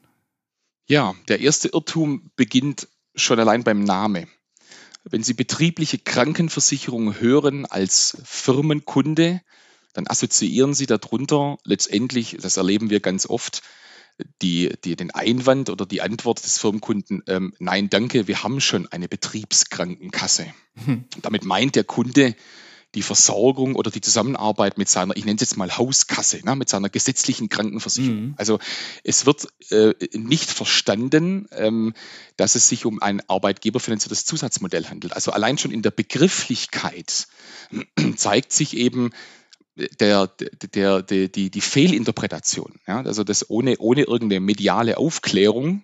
Ja, 0.88 1.14
der 1.28 1.42
erste 1.42 1.68
Irrtum 1.68 2.32
beginnt 2.36 2.88
schon 3.16 3.40
allein 3.40 3.64
beim 3.64 3.84
Namen. 3.84 4.28
Wenn 5.04 5.24
Sie 5.24 5.34
betriebliche 5.34 5.98
Krankenversicherung 5.98 7.20
hören 7.20 7.66
als 7.66 8.18
Firmenkunde, 8.24 9.42
dann 9.94 10.08
assoziieren 10.08 10.74
Sie 10.74 10.86
darunter 10.86 11.58
letztendlich, 11.64 12.38
das 12.40 12.58
erleben 12.58 12.90
wir 12.90 13.00
ganz 13.00 13.26
oft, 13.26 13.62
die, 14.42 14.74
die, 14.84 14.96
den 14.96 15.12
Einwand 15.12 15.70
oder 15.70 15.86
die 15.86 16.02
Antwort 16.02 16.44
des 16.44 16.60
Firmenkunden, 16.60 17.24
ähm, 17.28 17.54
nein, 17.60 17.90
danke, 17.90 18.28
wir 18.28 18.44
haben 18.44 18.60
schon 18.60 18.88
eine 18.88 19.08
Betriebskrankenkasse. 19.08 20.48
Hm. 20.84 21.06
Damit 21.22 21.46
meint 21.46 21.76
der 21.76 21.86
Kunde, 21.86 22.36
die 22.96 23.04
Versorgung 23.04 23.76
oder 23.76 23.92
die 23.92 24.02
Zusammenarbeit 24.02 24.78
mit 24.78 24.90
seiner, 24.90 25.16
ich 25.16 25.26
nenne 25.26 25.36
es 25.36 25.42
jetzt 25.42 25.58
mal 25.58 25.78
Hauskasse, 25.78 26.44
ne, 26.44 26.56
mit 26.56 26.70
seiner 26.70 26.90
gesetzlichen 26.90 27.50
Krankenversicherung. 27.50 28.22
Mhm. 28.22 28.34
Also 28.38 28.60
es 29.04 29.26
wird 29.26 29.48
äh, 29.70 29.94
nicht 30.14 30.50
verstanden, 30.50 31.48
ähm, 31.52 31.94
dass 32.36 32.56
es 32.56 32.68
sich 32.68 32.86
um 32.86 33.02
ein 33.02 33.22
arbeitgeberfinanziertes 33.28 34.26
Zusatzmodell 34.26 34.86
handelt. 34.86 35.14
Also 35.14 35.32
allein 35.32 35.58
schon 35.58 35.72
in 35.72 35.84
der 35.84 35.92
Begrifflichkeit 35.92 37.28
zeigt 38.16 38.54
sich 38.54 38.76
eben, 38.76 39.12
der, 40.00 40.28
der, 40.28 41.04
der, 41.04 41.28
die, 41.28 41.50
die 41.50 41.62
Fehlinterpretation, 41.62 42.80
ja, 42.86 43.02
also 43.02 43.24
das 43.24 43.50
ohne, 43.50 43.78
ohne 43.78 44.04
irgendeine 44.04 44.42
mediale 44.42 44.98
Aufklärung 44.98 45.84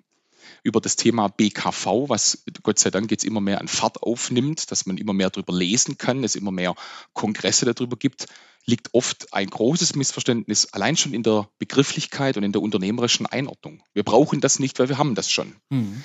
über 0.65 0.82
das 0.82 0.95
Thema 0.95 1.28
BKV, 1.28 2.10
was 2.10 2.43
Gott 2.63 2.80
sei 2.80 2.89
Dank 2.89 3.12
jetzt 3.12 3.23
immer 3.23 3.39
mehr 3.39 3.62
an 3.62 3.67
Fahrt 3.67 4.01
aufnimmt, 4.01 4.71
dass 4.71 4.88
man 4.88 4.97
immer 4.97 5.13
mehr 5.13 5.30
darüber 5.30 5.54
lesen 5.54 5.99
kann, 5.99 6.23
es 6.23 6.36
immer 6.36 6.51
mehr 6.51 6.73
Kongresse 7.13 7.71
darüber 7.71 7.95
gibt, 7.97 8.25
liegt 8.65 8.91
oft 8.95 9.32
ein 9.32 9.47
großes 9.47 9.93
Missverständnis 9.93 10.65
allein 10.73 10.97
schon 10.97 11.13
in 11.13 11.21
der 11.21 11.47
Begrifflichkeit 11.60 12.36
und 12.36 12.43
in 12.43 12.51
der 12.51 12.63
unternehmerischen 12.63 13.28
Einordnung. 13.28 13.84
Wir 13.93 14.01
brauchen 14.01 14.41
das 14.41 14.58
nicht, 14.58 14.80
weil 14.80 14.89
wir 14.89 14.97
haben 14.97 15.13
das 15.13 15.30
schon. 15.30 15.56
Mhm. 15.69 16.01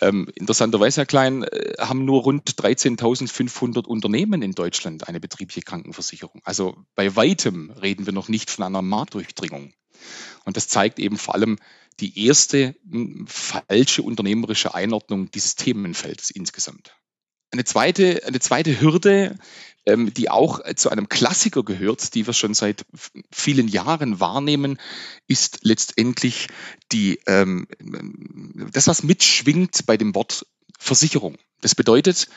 Ähm, 0.00 0.28
interessanterweise, 0.36 1.00
Herr 1.00 1.06
Klein, 1.06 1.42
äh, 1.42 1.74
haben 1.80 2.04
nur 2.04 2.22
rund 2.22 2.48
13.500 2.48 3.86
Unternehmen 3.86 4.40
in 4.40 4.52
Deutschland 4.52 5.08
eine 5.08 5.18
betriebliche 5.18 5.62
Krankenversicherung. 5.62 6.42
Also 6.44 6.76
bei 6.94 7.16
weitem 7.16 7.72
reden 7.72 8.06
wir 8.06 8.12
noch 8.12 8.28
nicht 8.28 8.52
von 8.52 8.64
einer 8.66 8.82
Marktdurchdringung. 8.82 9.72
Und 10.44 10.56
das 10.56 10.68
zeigt 10.68 11.00
eben 11.00 11.16
vor 11.16 11.34
allem 11.34 11.58
die 12.00 12.26
erste 12.26 12.74
falsche 13.26 14.02
unternehmerische 14.02 14.74
Einordnung 14.74 15.30
dieses 15.30 15.56
Themenfelds 15.56 16.30
insgesamt. 16.30 16.94
Eine 17.50 17.64
zweite, 17.64 18.22
eine 18.26 18.40
zweite 18.40 18.80
Hürde, 18.80 19.38
ähm, 19.86 20.12
die 20.12 20.28
auch 20.28 20.60
zu 20.74 20.90
einem 20.90 21.08
Klassiker 21.08 21.62
gehört, 21.62 22.14
die 22.14 22.26
wir 22.26 22.34
schon 22.34 22.54
seit 22.54 22.84
vielen 23.32 23.68
Jahren 23.68 24.20
wahrnehmen, 24.20 24.78
ist 25.28 25.60
letztendlich 25.62 26.48
die, 26.92 27.20
ähm, 27.26 27.68
das, 28.72 28.88
was 28.88 29.04
mitschwingt 29.04 29.86
bei 29.86 29.96
dem 29.96 30.14
Wort 30.14 30.46
Versicherung. 30.78 31.38
Das 31.60 31.74
bedeutet, 31.74 32.28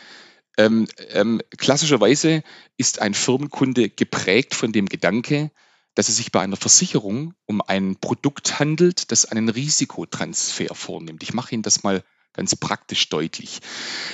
ähm, 0.57 0.87
ähm, 1.09 1.41
klassischerweise 1.57 2.43
ist 2.77 3.01
ein 3.01 3.13
Firmenkunde 3.13 3.89
geprägt 3.89 4.55
von 4.55 4.71
dem 4.71 4.87
Gedanke, 4.87 5.51
dass 5.95 6.09
es 6.09 6.17
sich 6.17 6.31
bei 6.31 6.41
einer 6.41 6.57
Versicherung 6.57 7.33
um 7.45 7.61
ein 7.61 7.97
Produkt 7.99 8.59
handelt, 8.59 9.11
das 9.11 9.25
einen 9.25 9.49
Risikotransfer 9.49 10.73
vornimmt. 10.75 11.23
Ich 11.23 11.33
mache 11.33 11.53
Ihnen 11.53 11.63
das 11.63 11.83
mal 11.83 12.03
ganz 12.33 12.55
praktisch 12.55 13.09
deutlich. 13.09 13.59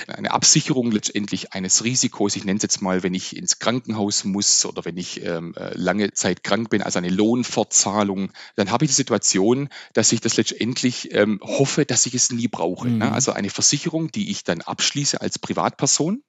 Eine 0.08 0.32
Absicherung 0.32 0.90
letztendlich 0.90 1.52
eines 1.52 1.84
Risikos, 1.84 2.34
ich 2.34 2.44
nenne 2.44 2.56
es 2.56 2.62
jetzt 2.62 2.82
mal, 2.82 3.02
wenn 3.02 3.14
ich 3.14 3.36
ins 3.36 3.58
Krankenhaus 3.58 4.24
muss 4.24 4.64
oder 4.64 4.84
wenn 4.84 4.96
ich 4.96 5.22
ähm, 5.22 5.54
äh, 5.54 5.76
lange 5.76 6.12
Zeit 6.12 6.42
krank 6.42 6.70
bin, 6.70 6.82
also 6.82 6.98
eine 6.98 7.10
Lohnfortzahlung, 7.10 8.32
dann 8.56 8.70
habe 8.70 8.84
ich 8.84 8.90
die 8.90 8.96
Situation, 8.96 9.68
dass 9.92 10.12
ich 10.12 10.20
das 10.20 10.36
letztendlich 10.36 11.12
ähm, 11.12 11.40
hoffe, 11.42 11.84
dass 11.84 12.06
ich 12.06 12.14
es 12.14 12.32
nie 12.32 12.48
brauche. 12.48 12.88
Ne? 12.88 12.94
Mhm. 12.94 12.98
Ne? 12.98 13.12
Also 13.12 13.32
eine 13.32 13.50
Versicherung, 13.50 14.10
die 14.10 14.30
ich 14.30 14.44
dann 14.44 14.62
abschließe 14.62 15.20
als 15.20 15.38
Privatperson 15.38 16.22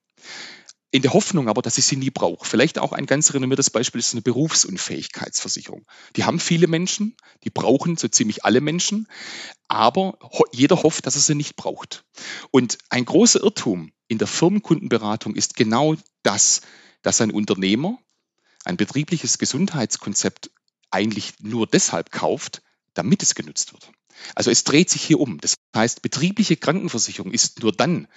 in 0.90 1.02
der 1.02 1.12
Hoffnung 1.12 1.48
aber, 1.48 1.60
dass 1.60 1.76
ich 1.76 1.84
sie 1.84 1.96
nie 1.96 2.10
brauche. 2.10 2.46
Vielleicht 2.46 2.78
auch 2.78 2.92
ein 2.92 3.06
ganz 3.06 3.34
renommiertes 3.34 3.70
Beispiel 3.70 3.98
ist 3.98 4.14
eine 4.14 4.22
Berufsunfähigkeitsversicherung. 4.22 5.84
Die 6.16 6.24
haben 6.24 6.40
viele 6.40 6.66
Menschen, 6.66 7.16
die 7.44 7.50
brauchen 7.50 7.96
so 7.96 8.08
ziemlich 8.08 8.44
alle 8.44 8.60
Menschen, 8.60 9.06
aber 9.68 10.18
jeder 10.52 10.82
hofft, 10.82 11.06
dass 11.06 11.14
er 11.14 11.20
sie 11.20 11.34
nicht 11.34 11.56
braucht. 11.56 12.04
Und 12.50 12.78
ein 12.88 13.04
großer 13.04 13.40
Irrtum 13.42 13.92
in 14.08 14.18
der 14.18 14.28
Firmenkundenberatung 14.28 15.34
ist 15.34 15.56
genau 15.56 15.94
das, 16.22 16.62
dass 17.02 17.20
ein 17.20 17.30
Unternehmer 17.30 17.98
ein 18.64 18.78
betriebliches 18.78 19.38
Gesundheitskonzept 19.38 20.50
eigentlich 20.90 21.34
nur 21.40 21.66
deshalb 21.66 22.10
kauft, 22.10 22.62
damit 22.98 23.22
es 23.22 23.34
genutzt 23.34 23.72
wird. 23.72 23.92
Also 24.34 24.50
es 24.50 24.64
dreht 24.64 24.90
sich 24.90 25.02
hier 25.02 25.20
um. 25.20 25.38
Das 25.38 25.54
heißt, 25.74 26.02
betriebliche 26.02 26.56
Krankenversicherung 26.56 27.32
ist 27.32 27.62
nur 27.62 27.72
dann 27.72 28.08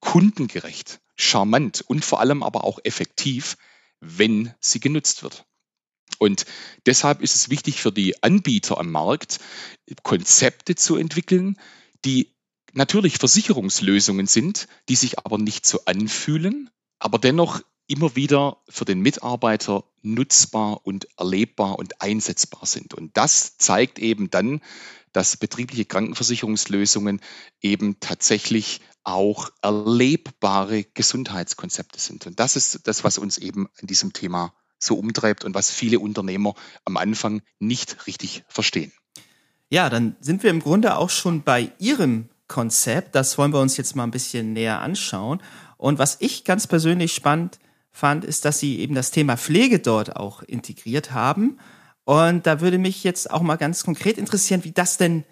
kundengerecht, 0.00 1.00
charmant 1.14 1.82
und 1.86 2.04
vor 2.04 2.20
allem 2.20 2.42
aber 2.42 2.64
auch 2.64 2.78
effektiv, 2.84 3.58
wenn 4.00 4.54
sie 4.60 4.80
genutzt 4.80 5.22
wird. 5.22 5.44
Und 6.18 6.46
deshalb 6.86 7.20
ist 7.20 7.34
es 7.34 7.50
wichtig 7.50 7.82
für 7.82 7.92
die 7.92 8.22
Anbieter 8.22 8.78
am 8.78 8.90
Markt, 8.90 9.40
Konzepte 10.02 10.74
zu 10.74 10.96
entwickeln, 10.96 11.58
die 12.04 12.34
natürlich 12.72 13.18
Versicherungslösungen 13.18 14.26
sind, 14.26 14.68
die 14.88 14.96
sich 14.96 15.18
aber 15.18 15.38
nicht 15.38 15.66
so 15.66 15.84
anfühlen, 15.84 16.70
aber 16.98 17.18
dennoch 17.18 17.60
immer 17.90 18.14
wieder 18.14 18.58
für 18.68 18.84
den 18.84 19.00
Mitarbeiter 19.00 19.84
nutzbar 20.02 20.86
und 20.86 21.08
erlebbar 21.18 21.78
und 21.78 22.00
einsetzbar 22.00 22.64
sind. 22.64 22.94
Und 22.94 23.16
das 23.16 23.56
zeigt 23.58 23.98
eben 23.98 24.30
dann, 24.30 24.60
dass 25.12 25.36
betriebliche 25.36 25.84
Krankenversicherungslösungen 25.84 27.20
eben 27.60 27.98
tatsächlich 27.98 28.80
auch 29.02 29.50
erlebbare 29.60 30.84
Gesundheitskonzepte 30.84 31.98
sind. 31.98 32.26
Und 32.26 32.38
das 32.38 32.54
ist 32.54 32.86
das, 32.86 33.02
was 33.02 33.18
uns 33.18 33.38
eben 33.38 33.68
an 33.80 33.88
diesem 33.88 34.12
Thema 34.12 34.54
so 34.78 34.94
umtreibt 34.94 35.44
und 35.44 35.54
was 35.54 35.70
viele 35.70 35.98
Unternehmer 35.98 36.54
am 36.84 36.96
Anfang 36.96 37.42
nicht 37.58 38.06
richtig 38.06 38.44
verstehen. 38.48 38.92
Ja, 39.68 39.90
dann 39.90 40.16
sind 40.20 40.42
wir 40.42 40.50
im 40.50 40.60
Grunde 40.60 40.96
auch 40.96 41.10
schon 41.10 41.42
bei 41.42 41.72
Ihrem 41.78 42.28
Konzept. 42.46 43.14
Das 43.14 43.36
wollen 43.36 43.52
wir 43.52 43.60
uns 43.60 43.76
jetzt 43.76 43.96
mal 43.96 44.04
ein 44.04 44.10
bisschen 44.10 44.52
näher 44.52 44.80
anschauen. 44.80 45.42
Und 45.76 45.98
was 45.98 46.16
ich 46.20 46.44
ganz 46.44 46.66
persönlich 46.66 47.14
spannend 47.14 47.59
fand, 47.92 48.24
ist, 48.24 48.44
dass 48.44 48.58
Sie 48.58 48.78
eben 48.80 48.94
das 48.94 49.10
Thema 49.10 49.36
Pflege 49.36 49.78
dort 49.78 50.16
auch 50.16 50.42
integriert 50.42 51.12
haben. 51.12 51.58
Und 52.04 52.46
da 52.46 52.60
würde 52.60 52.78
mich 52.78 53.04
jetzt 53.04 53.30
auch 53.30 53.42
mal 53.42 53.56
ganz 53.56 53.84
konkret 53.84 54.18
interessieren, 54.18 54.64
wie 54.64 54.72
das 54.72 54.96
denn 54.96 55.24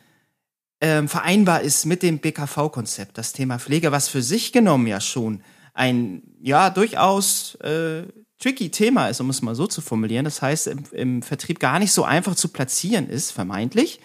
ähm, 0.80 1.08
vereinbar 1.08 1.62
ist 1.62 1.86
mit 1.86 2.02
dem 2.02 2.18
BKV-Konzept, 2.18 3.18
das 3.18 3.32
Thema 3.32 3.58
Pflege, 3.58 3.90
was 3.90 4.08
für 4.08 4.22
sich 4.22 4.52
genommen 4.52 4.86
ja 4.86 5.00
schon 5.00 5.42
ein 5.74 6.22
ja 6.40 6.70
durchaus 6.70 7.54
äh, 7.56 8.04
tricky 8.38 8.70
Thema 8.70 9.08
ist, 9.08 9.20
um 9.20 9.30
es 9.30 9.42
mal 9.42 9.54
so 9.54 9.66
zu 9.66 9.80
formulieren. 9.80 10.24
Das 10.24 10.42
heißt, 10.42 10.68
im, 10.68 10.84
im 10.92 11.22
Vertrieb 11.22 11.58
gar 11.58 11.78
nicht 11.78 11.92
so 11.92 12.04
einfach 12.04 12.34
zu 12.34 12.48
platzieren 12.48 13.08
ist, 13.08 13.32
vermeintlich. 13.32 14.00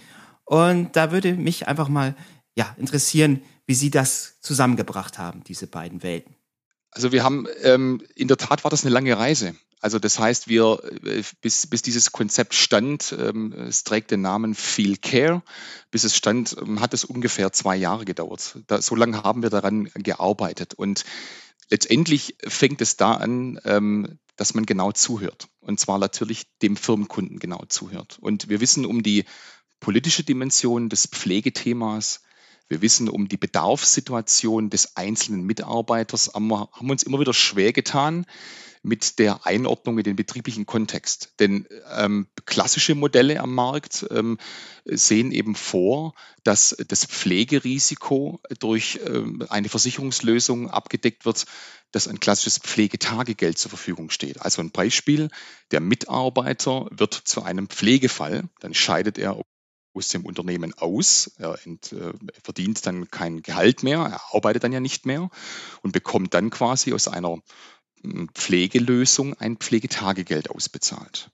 Und 0.45 0.95
da 0.95 1.12
würde 1.12 1.34
mich 1.34 1.68
einfach 1.68 1.89
mal 1.89 2.16
ja 2.56 2.76
interessieren, 2.78 3.41
wie 3.66 3.76
Sie 3.76 3.89
das 3.89 4.39
zusammengebracht 4.41 5.18
haben, 5.18 5.43
diese 5.43 5.68
beiden 5.68 6.04
Welten. 6.04 6.36
Also 6.93 7.11
wir 7.11 7.23
haben, 7.23 7.47
ähm, 7.61 8.01
in 8.15 8.27
der 8.27 8.37
Tat 8.37 8.63
war 8.63 8.71
das 8.71 8.83
eine 8.83 8.93
lange 8.93 9.17
Reise. 9.17 9.55
Also 9.81 9.99
das 9.99 10.17
heißt, 10.17 10.47
wir, 10.47 10.79
äh, 11.03 11.23
bis, 11.41 11.67
bis 11.67 11.81
dieses 11.81 12.11
Konzept 12.11 12.53
stand, 12.53 13.13
ähm, 13.19 13.51
es 13.51 13.83
trägt 13.83 14.11
den 14.11 14.21
Namen 14.21 14.55
Feel 14.55 14.95
Care, 14.97 15.41
bis 15.91 16.05
es 16.05 16.15
stand, 16.15 16.55
ähm, 16.61 16.79
hat 16.79 16.93
es 16.93 17.03
ungefähr 17.03 17.51
zwei 17.51 17.75
Jahre 17.75 18.05
gedauert. 18.05 18.59
Da, 18.67 18.81
so 18.81 18.95
lange 18.95 19.23
haben 19.23 19.41
wir 19.41 19.49
daran 19.49 19.89
gearbeitet. 19.95 20.73
Und 20.73 21.03
letztendlich 21.69 22.37
fängt 22.47 22.79
es 22.81 22.95
da 22.95 23.15
an, 23.15 23.59
ähm, 23.65 24.19
dass 24.35 24.53
man 24.53 24.65
genau 24.65 24.91
zuhört. 24.91 25.47
Und 25.59 25.79
zwar 25.79 25.99
natürlich 25.99 26.45
dem 26.61 26.77
Firmenkunden 26.77 27.39
genau 27.39 27.63
zuhört. 27.67 28.19
Und 28.21 28.49
wir 28.49 28.61
wissen 28.61 28.85
um 28.85 29.03
die 29.03 29.25
politische 29.79 30.23
Dimension 30.23 30.87
des 30.87 31.07
Pflegethemas, 31.07 32.21
wir 32.70 32.82
wissen 32.82 33.09
um 33.09 33.28
die 33.28 33.38
Bedarfssituation 33.38 34.70
des 34.70 34.95
einzelnen 34.95 35.43
Mitarbeiters, 35.43 36.32
haben 36.34 36.89
uns 36.89 37.03
immer 37.03 37.20
wieder 37.20 37.34
schwer 37.34 37.74
getan 37.74 38.26
mit 38.84 39.18
der 39.18 39.45
Einordnung 39.45 39.97
in 39.97 40.03
den 40.03 40.16
betrieblichen 40.18 40.66
Kontext. 40.66 41.34
Denn 41.39 41.68
ähm, 41.95 42.28
klassische 42.45 42.95
Modelle 42.95 43.39
am 43.39 43.55
Markt 43.55 44.05
ähm, 44.11 44.38
sehen 44.84 45.32
eben 45.32 45.55
vor, 45.55 46.14
dass 46.43 46.76
das 46.88 47.05
Pflegerisiko 47.05 48.41
durch 48.59 48.99
ähm, 49.05 49.45
eine 49.49 49.70
Versicherungslösung 49.70 50.70
abgedeckt 50.70 51.26
wird, 51.26 51.45
dass 51.91 52.07
ein 52.07 52.20
klassisches 52.20 52.57
Pflegetagegeld 52.57 53.57
zur 53.57 53.70
Verfügung 53.70 54.09
steht. 54.09 54.41
Also 54.41 54.61
ein 54.61 54.72
Beispiel, 54.72 55.30
der 55.72 55.80
Mitarbeiter 55.80 56.88
wird 56.91 57.14
zu 57.14 57.41
einem 57.43 57.70
Pflegefall, 57.70 58.49
dann 58.59 58.74
scheidet 58.74 59.18
er 59.18 59.38
aus 59.93 60.09
dem 60.09 60.25
Unternehmen 60.25 60.73
aus. 60.73 61.31
Er 61.37 61.57
ent, 61.65 61.93
äh, 61.93 62.13
verdient 62.43 62.85
dann 62.85 63.09
kein 63.09 63.41
Gehalt 63.41 63.83
mehr, 63.83 63.99
er 63.99 64.35
arbeitet 64.35 64.63
dann 64.63 64.73
ja 64.73 64.79
nicht 64.79 65.05
mehr 65.05 65.29
und 65.81 65.91
bekommt 65.91 66.33
dann 66.33 66.49
quasi 66.49 66.93
aus 66.93 67.07
einer 67.07 67.37
hm, 68.01 68.29
Pflegelösung 68.33 69.33
ein 69.35 69.57
Pflegetagegeld 69.57 70.49
ausbezahlt. 70.49 71.31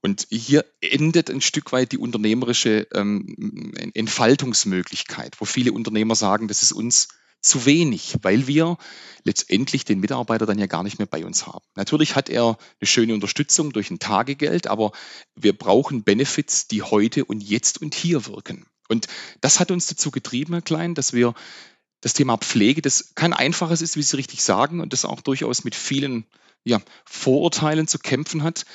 Und 0.00 0.26
hier 0.30 0.64
endet 0.80 1.30
ein 1.30 1.40
Stück 1.40 1.72
weit 1.72 1.92
die 1.92 1.98
unternehmerische 1.98 2.88
ähm, 2.92 3.72
Entfaltungsmöglichkeit, 3.94 5.36
wo 5.38 5.44
viele 5.44 5.72
Unternehmer 5.72 6.16
sagen, 6.16 6.48
das 6.48 6.62
ist 6.62 6.72
uns 6.72 7.08
zu 7.42 7.66
wenig, 7.66 8.16
weil 8.22 8.46
wir 8.46 8.78
letztendlich 9.24 9.84
den 9.84 10.00
Mitarbeiter 10.00 10.46
dann 10.46 10.58
ja 10.58 10.66
gar 10.66 10.82
nicht 10.82 10.98
mehr 10.98 11.06
bei 11.06 11.24
uns 11.24 11.46
haben. 11.46 11.64
Natürlich 11.74 12.16
hat 12.16 12.28
er 12.28 12.56
eine 12.80 12.86
schöne 12.86 13.14
Unterstützung 13.14 13.72
durch 13.72 13.90
ein 13.90 13.98
Tagegeld, 13.98 14.68
aber 14.68 14.92
wir 15.34 15.56
brauchen 15.56 16.04
Benefits, 16.04 16.68
die 16.68 16.82
heute 16.82 17.24
und 17.24 17.42
jetzt 17.42 17.80
und 17.82 17.94
hier 17.94 18.26
wirken. 18.26 18.66
Und 18.88 19.06
das 19.40 19.60
hat 19.60 19.70
uns 19.70 19.86
dazu 19.86 20.10
getrieben, 20.10 20.54
Herr 20.54 20.62
Klein, 20.62 20.94
dass 20.94 21.12
wir 21.12 21.34
das 22.00 22.14
Thema 22.14 22.36
Pflege, 22.36 22.82
das 22.82 23.14
kein 23.14 23.32
einfaches 23.32 23.80
ist, 23.80 23.96
wie 23.96 24.02
Sie 24.02 24.16
richtig 24.16 24.42
sagen, 24.42 24.80
und 24.80 24.92
das 24.92 25.04
auch 25.04 25.20
durchaus 25.20 25.64
mit 25.64 25.74
vielen 25.74 26.26
ja, 26.64 26.80
Vorurteilen 27.04 27.86
zu 27.86 27.98
kämpfen 27.98 28.42
hat, 28.42 28.66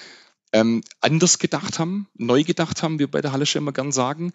ähm, 0.54 0.84
anders 1.02 1.40
gedacht 1.40 1.80
haben, 1.80 2.08
neu 2.14 2.44
gedacht 2.44 2.84
haben, 2.84 2.96
wie 2.96 3.00
wir 3.00 3.12
bei 3.12 3.22
der 3.22 3.32
Hallische 3.32 3.58
immer 3.58 3.74
gern 3.74 3.92
sagen, 3.92 4.32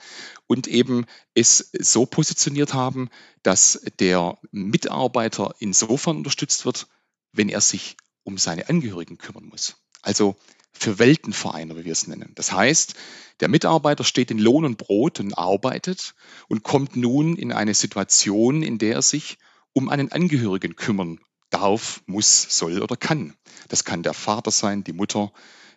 und 0.47 0.67
eben 0.67 1.07
es 1.35 1.71
so 1.79 2.07
positioniert 2.07 2.75
haben, 2.75 3.09
dass 3.43 3.83
der 3.99 4.39
Mitarbeiter 4.51 5.55
insofern 5.59 6.19
unterstützt 6.19 6.65
wird, 6.65 6.89
wenn 7.33 7.49
er 7.49 7.61
sich 7.61 7.97
um 8.25 8.39
seine 8.39 8.69
Angehörigen 8.69 9.19
kümmern 9.19 9.47
muss. 9.47 9.77
Also 10.03 10.37
für 10.73 10.99
Weltenvereine, 10.99 11.77
wie 11.77 11.85
wir 11.85 11.93
es 11.93 12.07
nennen. 12.07 12.33
Das 12.35 12.53
heißt, 12.53 12.95
der 13.41 13.49
Mitarbeiter 13.49 14.05
steht 14.05 14.31
in 14.31 14.39
Lohn 14.39 14.65
und 14.65 14.79
Brot 14.79 15.21
und 15.21 15.35
arbeitet 15.35 16.15
und 16.49 16.63
kommt 16.63 16.97
nun 16.97 17.37
in 17.37 17.53
eine 17.53 17.75
Situation, 17.75 18.63
in 18.63 18.79
der 18.79 18.95
er 18.95 19.03
sich 19.03 19.39
um 19.73 19.89
einen 19.89 20.13
Angehörigen 20.13 20.77
kümmern 20.77 21.21
darf, 21.51 22.03
muss, 22.07 22.47
soll 22.57 22.83
oder 22.83 22.97
kann. 22.97 23.35
Das 23.69 23.85
kann 23.85 24.03
der 24.03 24.15
Vater 24.15 24.51
sein, 24.51 24.85
die 24.85 24.93
Mutter, 24.93 25.33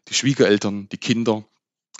die 0.07 0.13
Schwiegereltern, 0.13 0.89
die 0.89 0.97
Kinder, 0.97 1.45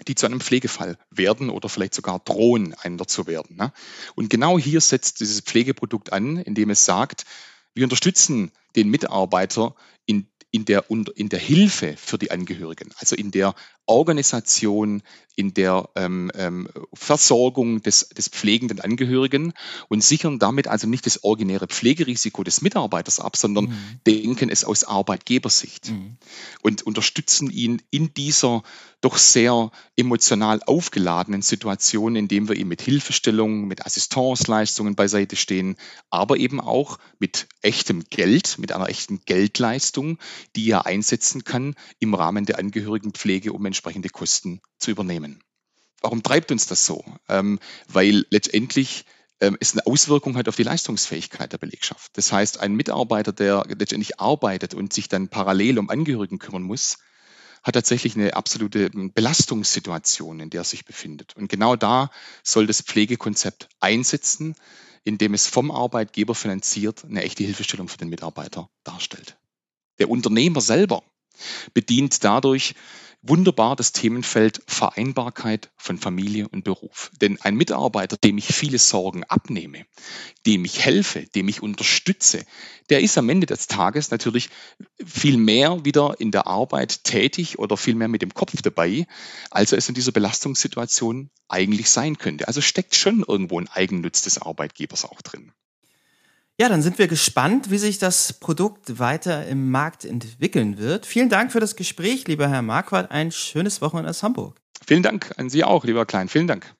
die 0.08 0.16
zu 0.16 0.26
einem 0.26 0.42
Pflegefall 0.42 0.98
werden 1.10 1.50
oder 1.50 1.70
vielleicht 1.70 1.94
sogar 1.94 2.20
drohen, 2.20 2.74
einer 2.74 3.08
zu 3.08 3.28
werden. 3.28 3.56
Ne? 3.56 3.72
Und 4.16 4.30
genau 4.30 4.60
hier 4.60 4.82
setzt 4.82 5.20
dieses 5.22 5.42
Pflegeprodukt 5.42 6.12
an, 6.12 6.38
indem 6.38 6.70
es 6.70 6.86
sagt, 6.86 7.26
wir 7.74 7.84
unterstützen 7.84 8.52
den 8.76 8.90
Mitarbeiter 8.90 9.76
in 10.06 10.28
in 10.56 10.64
der, 10.64 10.86
in 10.90 11.28
der 11.28 11.40
Hilfe 11.40 11.96
für 11.98 12.18
die 12.18 12.32
Angehörigen, 12.32 12.90
also 12.96 13.14
in 13.14 13.30
der 13.30 13.56
Organisation, 13.86 15.02
in 15.36 15.54
der 15.54 15.90
ähm, 15.96 16.32
ähm, 16.36 16.70
Versorgung 16.94 17.82
des, 17.82 18.10
des 18.10 18.30
pflegenden 18.30 18.80
Angehörigen 18.80 19.54
und 19.90 20.04
sichern 20.04 20.40
damit 20.40 20.68
also 20.68 20.88
nicht 20.88 21.06
das 21.06 21.24
originäre 21.24 21.68
Pflegerisiko 21.68 22.44
des 22.44 22.62
Mitarbeiters 22.62 23.20
ab, 23.20 23.36
sondern 23.36 23.66
mhm. 23.66 24.00
denken 24.08 24.50
es 24.50 24.64
aus 24.64 24.86
Arbeitgebersicht 24.86 25.92
mhm. 25.92 26.18
und 26.62 26.84
unterstützen 26.84 27.52
ihn 27.52 27.82
in 27.92 28.14
dieser 28.14 28.64
doch 29.02 29.18
sehr 29.18 29.72
emotional 29.96 30.62
aufgeladenen 30.66 31.44
Situation, 31.44 32.16
indem 32.16 32.50
wir 32.50 32.56
ihm 32.56 32.70
mit 32.70 32.82
Hilfestellung, 32.82 33.68
mit 33.68 33.86
Assistenzleistungen 33.86 34.96
beiseite 34.96 35.36
stehen, 35.36 35.76
aber 36.10 36.38
eben 36.38 36.60
auch 36.60 36.98
mit 37.20 37.48
echtem 37.62 38.04
Geld, 38.10 38.58
mit 38.58 38.72
einer 38.72 38.90
echten 38.90 39.20
Geldleistung, 39.26 40.18
die 40.56 40.70
er 40.72 40.88
einsetzen 40.88 41.44
kann 41.44 41.76
im 42.00 42.16
Rahmen 42.16 42.46
der 42.46 42.58
Angehörigenpflege, 42.58 43.54
um 43.54 43.66
entsprechende 43.76 44.10
Kosten 44.10 44.62
zu 44.80 44.92
übernehmen. 44.92 45.44
Warum 46.02 46.24
treibt 46.24 46.52
uns 46.52 46.66
das 46.66 46.86
so? 46.86 47.04
Ähm, 47.28 47.60
weil 47.88 48.26
letztendlich 48.30 49.06
ähm, 49.42 49.58
es 49.60 49.74
eine 49.74 49.86
Auswirkung 49.86 50.38
hat 50.38 50.48
auf 50.48 50.56
die 50.56 50.64
Leistungsfähigkeit 50.64 51.52
der 51.52 51.58
Belegschaft. 51.58 52.12
Das 52.18 52.32
heißt, 52.32 52.60
ein 52.60 52.76
Mitarbeiter, 52.76 53.34
der 53.34 53.66
letztendlich 53.68 54.20
arbeitet 54.20 54.74
und 54.74 54.94
sich 54.94 55.10
dann 55.10 55.28
parallel 55.28 55.78
um 55.78 55.90
Angehörigen 55.90 56.40
kümmern 56.40 56.64
muss, 56.64 57.00
hat 57.64 57.74
tatsächlich 57.74 58.16
eine 58.16 58.36
absolute 58.36 58.92
ähm, 58.94 59.12
Belastungssituation, 59.14 60.40
in 60.40 60.50
der 60.50 60.62
er 60.62 60.66
sich 60.66 60.86
befindet. 60.86 61.36
Und 61.36 61.50
genau 61.50 61.76
da 61.76 62.12
soll 62.44 62.68
das 62.68 62.82
Pflegekonzept 62.82 63.68
einsetzen, 63.80 64.56
indem 65.04 65.34
es 65.34 65.48
vom 65.48 65.70
Arbeitgeber 65.70 66.34
finanziert 66.34 67.04
eine 67.04 67.24
echte 67.24 67.44
Hilfestellung 67.44 67.90
für 67.90 67.98
den 67.98 68.10
Mitarbeiter 68.10 68.70
darstellt. 68.84 69.38
Der 70.00 70.10
Unternehmer 70.10 70.62
selber 70.62 71.04
bedient 71.74 72.24
dadurch 72.24 72.76
wunderbar 73.28 73.76
das 73.76 73.92
Themenfeld 73.92 74.62
Vereinbarkeit 74.68 75.72
von 75.78 75.98
Familie 75.98 76.48
und 76.48 76.64
Beruf. 76.64 77.12
Denn 77.22 77.42
ein 77.42 77.56
Mitarbeiter, 77.56 78.18
dem 78.18 78.38
ich 78.38 78.46
viele 78.48 78.78
Sorgen 78.78 79.24
abnehme, 79.24 79.86
dem 80.46 80.64
ich 80.66 80.86
helfe, 80.86 81.26
dem 81.34 81.48
ich 81.48 81.62
unterstütze, 81.62 82.46
der 82.90 83.02
ist 83.02 83.18
am 83.18 83.30
Ende 83.30 83.48
des 83.48 83.68
Tages 83.68 84.12
natürlich 84.12 84.50
viel 85.04 85.38
mehr 85.38 85.84
wieder 85.86 86.16
in 86.20 86.32
der 86.32 86.46
Arbeit 86.48 87.04
tätig 87.04 87.58
oder 87.58 87.78
viel 87.78 87.96
mehr 87.96 88.08
mit 88.08 88.22
dem 88.22 88.34
Kopf 88.34 88.62
dabei, 88.62 89.08
als 89.50 89.72
er 89.72 89.80
es 89.80 89.90
in 89.90 89.96
dieser 89.96 90.12
Belastungssituation 90.12 91.32
eigentlich 91.48 91.90
sein 91.90 92.18
könnte. 92.18 92.48
Also 92.48 92.62
steckt 92.62 92.96
schon 92.96 93.24
irgendwo 93.28 93.60
ein 93.60 93.68
Eigennutz 93.70 94.22
des 94.22 94.40
Arbeitgebers 94.40 95.06
auch 95.06 95.22
drin. 95.22 95.52
Ja, 96.58 96.70
dann 96.70 96.82
sind 96.82 96.98
wir 97.00 97.08
gespannt, 97.10 97.70
wie 97.70 97.78
sich 97.78 97.98
das 97.98 98.32
Produkt 98.32 98.98
weiter 98.98 99.46
im 99.46 99.72
Markt 99.72 100.06
entwickeln 100.06 100.78
wird. 100.78 101.06
Vielen 101.06 101.28
Dank 101.28 101.52
für 101.52 101.60
das 101.60 101.76
Gespräch, 101.76 102.30
lieber 102.30 102.48
Herr 102.48 102.62
Marquardt. 102.62 103.12
Ein 103.12 103.34
schönes 103.34 103.82
Wochenende 103.82 104.10
aus 104.10 104.24
Hamburg. 104.24 104.62
Vielen 104.88 105.04
Dank 105.04 105.34
an 105.36 105.50
Sie 105.50 105.66
auch, 105.66 105.84
lieber 105.84 106.06
Klein. 106.06 106.30
Vielen 106.30 106.48
Dank. 106.48 106.74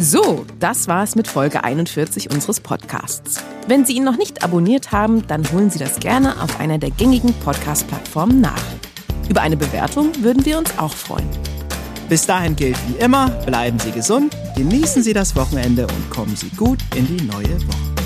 So, 0.00 0.44
das 0.58 0.88
war 0.88 1.04
es 1.04 1.14
mit 1.14 1.28
Folge 1.28 1.62
41 1.62 2.30
unseres 2.30 2.58
Podcasts. 2.60 3.42
Wenn 3.68 3.84
Sie 3.84 3.94
ihn 3.94 4.04
noch 4.04 4.16
nicht 4.16 4.42
abonniert 4.42 4.90
haben, 4.90 5.24
dann 5.28 5.48
holen 5.52 5.70
Sie 5.70 5.78
das 5.78 6.00
gerne 6.00 6.42
auf 6.42 6.58
einer 6.58 6.78
der 6.78 6.90
gängigen 6.90 7.32
Podcast-Plattformen 7.40 8.40
nach. 8.40 8.62
Über 9.28 9.42
eine 9.42 9.56
Bewertung 9.56 10.10
würden 10.22 10.44
wir 10.44 10.58
uns 10.58 10.76
auch 10.78 10.94
freuen. 10.94 11.28
Bis 12.08 12.24
dahin 12.24 12.56
gilt 12.56 12.76
wie 12.88 13.04
immer, 13.04 13.28
bleiben 13.44 13.78
Sie 13.78 13.90
gesund, 13.90 14.34
genießen 14.56 15.02
Sie 15.02 15.12
das 15.12 15.36
Wochenende 15.36 15.86
und 15.86 16.10
kommen 16.10 16.34
Sie 16.36 16.48
gut 16.56 16.78
in 16.94 17.06
die 17.06 17.24
neue 17.24 17.66
Woche. 17.66 17.97